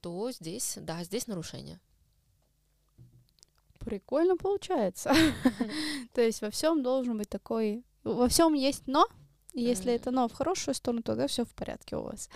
то 0.00 0.30
здесь, 0.30 0.78
да, 0.80 1.04
здесь 1.04 1.26
нарушение. 1.26 1.78
Прикольно 3.78 4.36
получается. 4.36 5.14
То 6.12 6.20
есть 6.20 6.42
во 6.42 6.50
всем 6.50 6.82
должен 6.82 7.18
быть 7.18 7.28
такой, 7.28 7.84
во 8.04 8.28
всем 8.28 8.54
есть 8.54 8.86
но, 8.86 9.06
если 9.54 9.92
это 9.92 10.10
но 10.10 10.28
в 10.28 10.32
хорошую 10.32 10.74
сторону, 10.74 11.02
тогда 11.02 11.26
все 11.26 11.44
в 11.44 11.54
порядке 11.54 11.96
у 11.96 12.02
вас. 12.02 12.28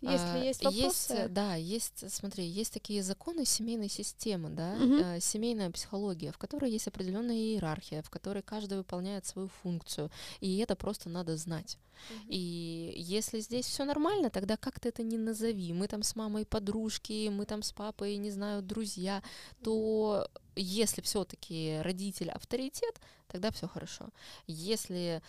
Если 0.00 0.26
а, 0.26 0.44
есть 0.44 0.64
вопросы. 0.64 1.12
Есть, 1.12 1.32
да, 1.32 1.54
есть, 1.54 2.12
смотри, 2.12 2.44
есть 2.44 2.72
такие 2.72 3.02
законы 3.02 3.44
семейной 3.44 3.88
системы, 3.88 4.50
да, 4.50 4.74
угу. 4.74 5.20
семейная 5.20 5.70
психология, 5.70 6.32
в 6.32 6.38
которой 6.38 6.70
есть 6.70 6.86
определенная 6.86 7.36
иерархия, 7.36 8.02
в 8.02 8.10
которой 8.10 8.42
каждый 8.42 8.78
выполняет 8.78 9.26
свою 9.26 9.48
функцию, 9.62 10.10
и 10.40 10.58
это 10.58 10.76
просто 10.76 11.08
надо 11.08 11.36
знать. 11.36 11.78
Угу. 12.10 12.26
И 12.28 12.94
если 12.96 13.40
здесь 13.40 13.66
все 13.66 13.84
нормально, 13.84 14.30
тогда 14.30 14.56
как 14.56 14.78
ты 14.78 14.90
это 14.90 15.02
не 15.02 15.18
назови, 15.18 15.72
мы 15.72 15.88
там 15.88 16.02
с 16.02 16.14
мамой 16.14 16.46
подружки, 16.46 17.28
мы 17.28 17.44
там 17.44 17.62
с 17.62 17.72
папой, 17.72 18.16
не 18.16 18.30
знаю, 18.30 18.62
друзья, 18.62 19.22
то 19.62 20.28
если 20.54 21.02
все-таки 21.02 21.80
родитель 21.82 22.30
авторитет, 22.30 23.00
тогда 23.26 23.50
все 23.50 23.66
хорошо. 23.66 24.10
Если 24.46 25.22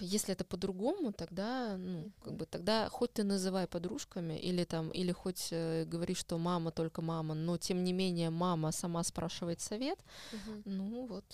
если 0.00 0.32
это 0.32 0.44
по-другому, 0.44 1.12
тогда, 1.12 1.76
ну, 1.76 2.10
как 2.24 2.34
бы, 2.34 2.46
тогда 2.46 2.88
хоть 2.88 3.12
ты 3.12 3.24
называй 3.24 3.66
подружками, 3.66 4.38
или 4.38 4.64
там, 4.64 4.90
или 4.90 5.12
хоть 5.12 5.48
э, 5.50 5.84
говори, 5.84 6.14
что 6.14 6.38
мама 6.38 6.70
только 6.70 7.02
мама, 7.02 7.34
но 7.34 7.58
тем 7.58 7.84
не 7.84 7.92
менее 7.92 8.30
мама 8.30 8.72
сама 8.72 9.02
спрашивает 9.04 9.60
совет, 9.60 9.98
угу. 10.32 10.62
ну 10.64 11.06
вот. 11.06 11.24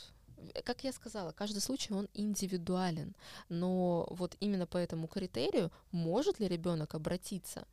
Как 0.64 0.84
я 0.84 0.92
сказала, 0.92 1.30
каждый 1.30 1.60
случай 1.60 1.94
он 1.94 2.08
индивидуален, 2.14 3.14
но 3.48 4.08
вот 4.10 4.36
именно 4.40 4.66
по 4.66 4.76
этому 4.76 5.06
критерию 5.06 5.70
может 5.92 6.40
ли 6.40 6.48
ребенок 6.48 6.94
обратиться? 6.94 7.64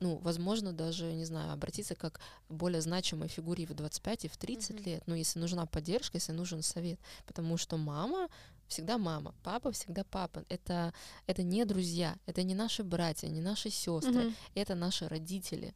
ну, 0.00 0.18
возможно, 0.18 0.72
даже, 0.72 1.12
не 1.12 1.24
знаю, 1.24 1.52
обратиться 1.52 1.94
как 1.94 2.20
более 2.48 2.80
значимой 2.80 3.28
фигуре 3.28 3.64
в 3.64 3.74
25 3.74 4.24
и 4.24 4.28
в 4.28 4.36
30 4.36 4.70
mm-hmm. 4.70 4.84
лет, 4.84 5.02
ну, 5.06 5.14
если 5.14 5.38
нужна 5.38 5.66
поддержка, 5.66 6.16
если 6.16 6.32
нужен 6.32 6.62
совет, 6.62 6.98
потому 7.26 7.56
что 7.56 7.76
мама 7.76 8.28
всегда 8.74 8.98
мама, 8.98 9.34
папа 9.44 9.70
всегда 9.70 10.02
папа. 10.04 10.44
Это, 10.48 10.92
это 11.26 11.42
не 11.44 11.64
друзья, 11.64 12.16
это 12.26 12.42
не 12.42 12.54
наши 12.54 12.82
братья, 12.82 13.28
не 13.28 13.40
наши 13.40 13.70
сестры, 13.70 14.12
mm-hmm. 14.12 14.34
это 14.56 14.74
наши 14.74 15.08
родители. 15.08 15.74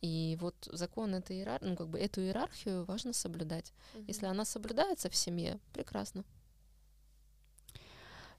И 0.00 0.38
вот 0.40 0.54
закон 0.70 1.14
этой 1.14 1.38
иерархии, 1.38 1.66
ну, 1.66 1.76
как 1.76 1.88
бы 1.88 1.98
эту 1.98 2.20
иерархию 2.20 2.84
важно 2.84 3.12
соблюдать. 3.12 3.72
Mm-hmm. 3.72 4.04
Если 4.06 4.26
она 4.26 4.44
соблюдается 4.44 5.10
в 5.10 5.16
семье, 5.16 5.58
прекрасно. 5.72 6.24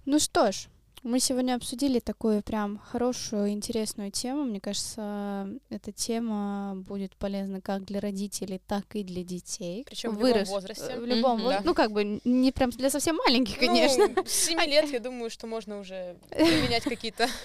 Ну 0.06 0.18
что 0.20 0.54
ж, 0.54 0.70
мы 1.04 1.20
сегодня 1.20 1.56
обсудили 1.56 2.00
такую 2.00 2.42
прям 2.42 2.78
хорошую, 2.78 3.50
интересную 3.50 4.12
тему. 4.12 4.44
Мне 4.44 4.60
кажется, 4.60 5.50
эта 5.70 5.92
тема 5.92 6.76
будет 6.88 7.16
полезна 7.16 7.62
как 7.62 7.86
для 7.86 8.00
родителей, 8.00 8.62
так 8.68 8.96
и 8.96 9.04
для 9.04 9.24
детей. 9.24 9.86
Причем 9.86 10.16
в 10.16 10.26
любом 10.26 10.44
возрасте. 10.46 11.00
В 11.00 11.06
любом 11.06 11.40
mm-hmm, 11.40 11.44
возрасте. 11.44 11.64
Да. 11.64 11.70
Ну, 11.70 11.74
как 11.74 11.92
бы 11.92 12.22
не 12.24 12.52
прям 12.52 12.70
для 12.72 12.90
совсем 12.90 13.16
маленьких, 13.16 13.60
ну, 13.62 13.68
конечно. 13.68 14.08
Ну, 14.08 14.24
с 14.28 14.32
7 14.32 14.60
лет, 14.66 14.92
я 14.92 15.00
думаю, 15.00 15.30
что 15.30 15.48
можно 15.48 15.80
уже 15.80 16.16
применять 16.30 16.84
какие-то 16.84 17.28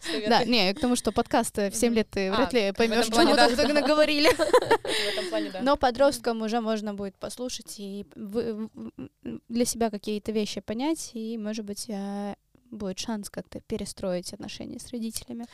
Советы. 0.00 0.30
Да, 0.30 0.44
не, 0.44 0.74
к 0.74 0.80
тому, 0.80 0.96
что 0.96 1.12
подкаст 1.12 1.56
в 1.56 1.72
7 1.72 1.94
лет 1.94 2.08
ты 2.10 2.28
а, 2.28 2.34
вряд 2.34 2.52
ли 2.52 2.72
поймешь, 2.72 3.06
что 3.06 3.22
мы 3.22 3.36
так 3.36 3.72
наговорили. 3.72 4.30
Но 5.62 5.76
подросткам 5.76 6.42
уже 6.42 6.60
можно 6.60 6.92
будет 6.92 7.14
послушать 7.16 7.76
и 7.78 8.04
для 8.16 9.64
себя 9.64 9.90
какие-то 9.90 10.32
вещи 10.32 10.60
понять, 10.60 11.12
и, 11.14 11.38
может 11.38 11.64
быть, 11.64 11.86
а, 11.88 12.34
будет 12.72 12.98
шанс 12.98 13.30
как-то 13.30 13.60
перестроить 13.60 14.32
отношения 14.32 14.80
с 14.80 14.90
родителями. 14.90 15.46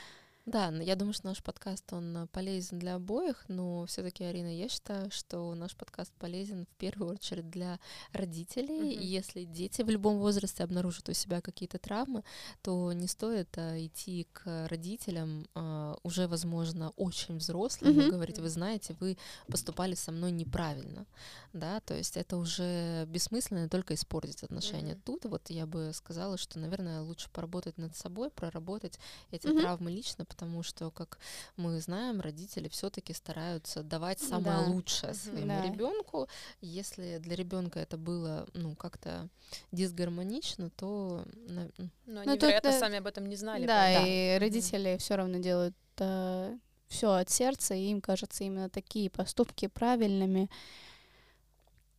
Да, 0.49 0.68
я 0.80 0.96
думаю, 0.96 1.12
что 1.12 1.26
наш 1.26 1.42
подкаст, 1.42 1.92
он 1.92 2.16
э, 2.16 2.26
полезен 2.28 2.78
для 2.78 2.94
обоих, 2.94 3.44
но 3.49 3.84
все 3.84 4.03
таки 4.03 4.24
Арина, 4.24 4.49
я 4.49 4.70
считаю, 4.70 5.11
что 5.11 5.55
наш 5.55 5.76
подкаст 5.76 6.11
полезен 6.14 6.64
в 6.64 6.76
первую 6.78 7.12
очередь 7.12 7.51
для 7.51 7.78
родителей. 8.14 8.94
Mm-hmm. 8.94 9.03
И 9.03 9.07
если 9.07 9.44
дети 9.44 9.82
в 9.82 9.90
любом 9.90 10.18
возрасте 10.18 10.64
обнаружат 10.64 11.07
у 11.11 11.12
себя 11.12 11.42
какие-то 11.42 11.76
травмы, 11.76 12.24
то 12.62 12.90
не 12.94 13.09
стоит 13.09 13.59
а, 13.59 13.78
идти 13.78 14.26
к 14.32 14.68
родителям 14.68 15.46
а, 15.55 15.99
уже, 16.03 16.26
возможно, 16.26 16.94
очень 16.96 17.36
взрослым 17.36 17.99
mm-hmm. 17.99 18.09
и 18.09 18.11
говорить, 18.11 18.38
вы 18.38 18.49
знаете, 18.49 18.96
вы 19.01 19.18
поступали 19.49 19.96
со 19.96 20.12
мной 20.12 20.30
неправильно, 20.30 21.05
да, 21.53 21.80
то 21.80 21.92
есть 21.92 22.16
это 22.16 22.38
уже 22.38 23.05
бессмысленно 23.05 23.68
только 23.68 23.92
испортить 23.92 24.42
отношения. 24.44 24.94
Mm-hmm. 24.94 25.03
Тут 25.05 25.26
вот 25.26 25.51
я 25.51 25.66
бы 25.66 25.90
сказала, 25.92 26.38
что, 26.38 26.59
наверное, 26.59 27.03
лучше 27.03 27.28
поработать 27.28 27.76
над 27.76 27.94
собой, 27.94 28.30
проработать 28.30 28.99
эти 29.30 29.46
mm-hmm. 29.46 29.61
травмы 29.61 29.90
лично, 29.90 30.24
потому 30.39 30.62
что, 30.62 30.93
как 30.93 31.18
мы 31.57 31.80
знаем, 31.80 32.20
родители 32.20 32.68
все-таки 32.68 33.12
стараются 33.12 33.82
давать 33.82 34.20
самое 34.20 34.59
да. 34.59 34.66
лучшее 34.66 35.14
своему 35.14 35.49
да. 35.49 35.62
ребенку. 35.66 36.28
Если 36.61 37.18
для 37.18 37.34
ребенка 37.34 37.80
это 37.80 37.97
было 37.97 38.47
ну 38.55 38.76
как-то 38.76 39.28
дисгармонично, 39.72 40.70
то 40.70 41.24
но 41.49 41.68
ну, 42.07 42.20
они, 42.20 42.36
вероятно, 42.36 42.68
это... 42.68 42.78
сами 42.78 42.99
об 42.99 43.07
этом 43.09 43.26
не 43.26 43.34
знали. 43.34 43.66
Да, 43.66 43.82
да. 43.82 44.07
и 44.07 44.39
родители 44.39 44.93
mm-hmm. 44.93 44.99
все 44.99 45.16
равно 45.16 45.39
делают 45.39 45.74
э, 45.97 46.57
все 46.86 47.12
от 47.14 47.30
сердца, 47.30 47.74
и 47.74 47.91
им 47.91 48.01
кажется 48.01 48.45
именно 48.45 48.70
такие 48.70 49.11
поступки 49.11 49.66
правильными. 49.66 50.49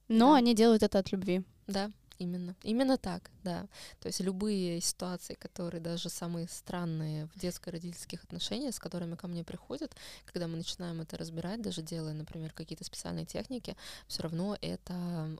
Но 0.07 0.31
да. 0.31 0.37
они 0.37 0.55
делают 0.55 0.83
это 0.83 0.99
от 0.99 1.11
любви. 1.11 1.43
Да. 1.67 1.91
Именно, 2.19 2.55
именно 2.63 2.97
так, 2.97 3.31
да. 3.45 3.67
То 4.01 4.07
есть 4.07 4.19
любые 4.19 4.81
ситуации, 4.81 5.35
которые 5.35 5.79
даже 5.79 6.09
самые 6.09 6.49
странные 6.49 7.27
в 7.27 7.39
детско-родительских 7.39 8.23
отношениях, 8.25 8.75
с 8.75 8.79
которыми 8.79 9.15
ко 9.15 9.27
мне 9.27 9.45
приходят, 9.45 9.95
когда 10.25 10.47
мы 10.47 10.57
начинаем 10.57 10.99
это 10.99 11.17
разбирать, 11.17 11.61
даже 11.61 11.81
делая, 11.81 12.13
например, 12.13 12.51
какие-то 12.51 12.83
специальные 12.83 13.25
техники, 13.25 13.77
все 14.07 14.23
равно 14.23 14.57
это 14.61 14.93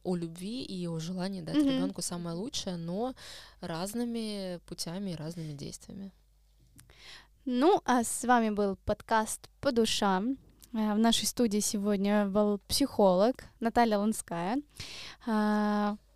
о 0.06 0.16
любви 0.16 0.64
и 0.64 0.88
о 0.88 1.00
желании 1.00 1.42
дать 1.42 1.58
mm-hmm. 1.58 1.78
ребенку 1.78 2.02
самое 2.02 2.36
лучшее, 2.38 2.78
но 2.78 3.14
разными 3.60 4.62
путями 4.66 5.12
и 5.12 5.16
разными 5.16 5.52
действиями. 5.52 6.14
Ну, 7.44 7.82
а 7.84 8.06
с 8.06 8.24
вами 8.24 8.52
был 8.52 8.78
подкаст 8.86 9.50
по 9.60 9.74
душам. 9.74 10.38
Э, 10.72 10.94
в 10.94 11.00
нашей 11.00 11.26
студии 11.26 11.60
сегодня 11.60 12.26
был 12.26 12.60
психолог 12.68 13.44
Наталья 13.60 13.98
Ланская. 13.98 14.62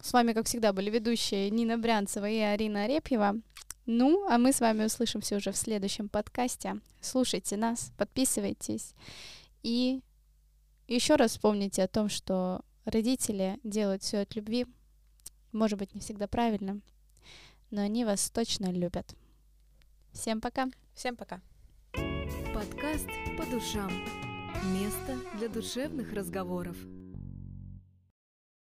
С 0.03 0.11
вами, 0.11 0.33
как 0.33 0.47
всегда, 0.47 0.73
были 0.73 0.89
ведущие 0.89 1.49
Нина 1.49 1.77
Брянцева 1.77 2.29
и 2.29 2.37
Арина 2.37 2.83
Арепьева. 2.83 3.39
Ну, 3.85 4.27
а 4.29 4.37
мы 4.37 4.51
с 4.51 4.59
вами 4.59 4.83
услышимся 4.83 5.37
уже 5.37 5.53
в 5.53 5.57
следующем 5.57 6.09
подкасте. 6.09 6.81
Слушайте 6.99 7.55
нас, 7.55 7.93
подписывайтесь. 7.97 8.95
И 9.63 10.01
еще 10.89 11.15
раз 11.15 11.31
вспомните 11.31 11.83
о 11.83 11.87
том, 11.87 12.09
что 12.09 12.65
родители 12.83 13.57
делают 13.63 14.03
все 14.03 14.19
от 14.19 14.35
любви. 14.35 14.67
Может 15.53 15.79
быть, 15.79 15.95
не 15.95 16.01
всегда 16.01 16.27
правильно, 16.27 16.81
но 17.71 17.81
они 17.81 18.03
вас 18.03 18.29
точно 18.29 18.73
любят. 18.73 19.15
Всем 20.11 20.41
пока. 20.41 20.67
Всем 20.93 21.15
пока. 21.15 21.39
Подкаст 22.53 23.07
по 23.37 23.45
душам. 23.45 23.89
Место 24.73 25.17
для 25.37 25.47
душевных 25.47 26.11
разговоров. 26.11 26.75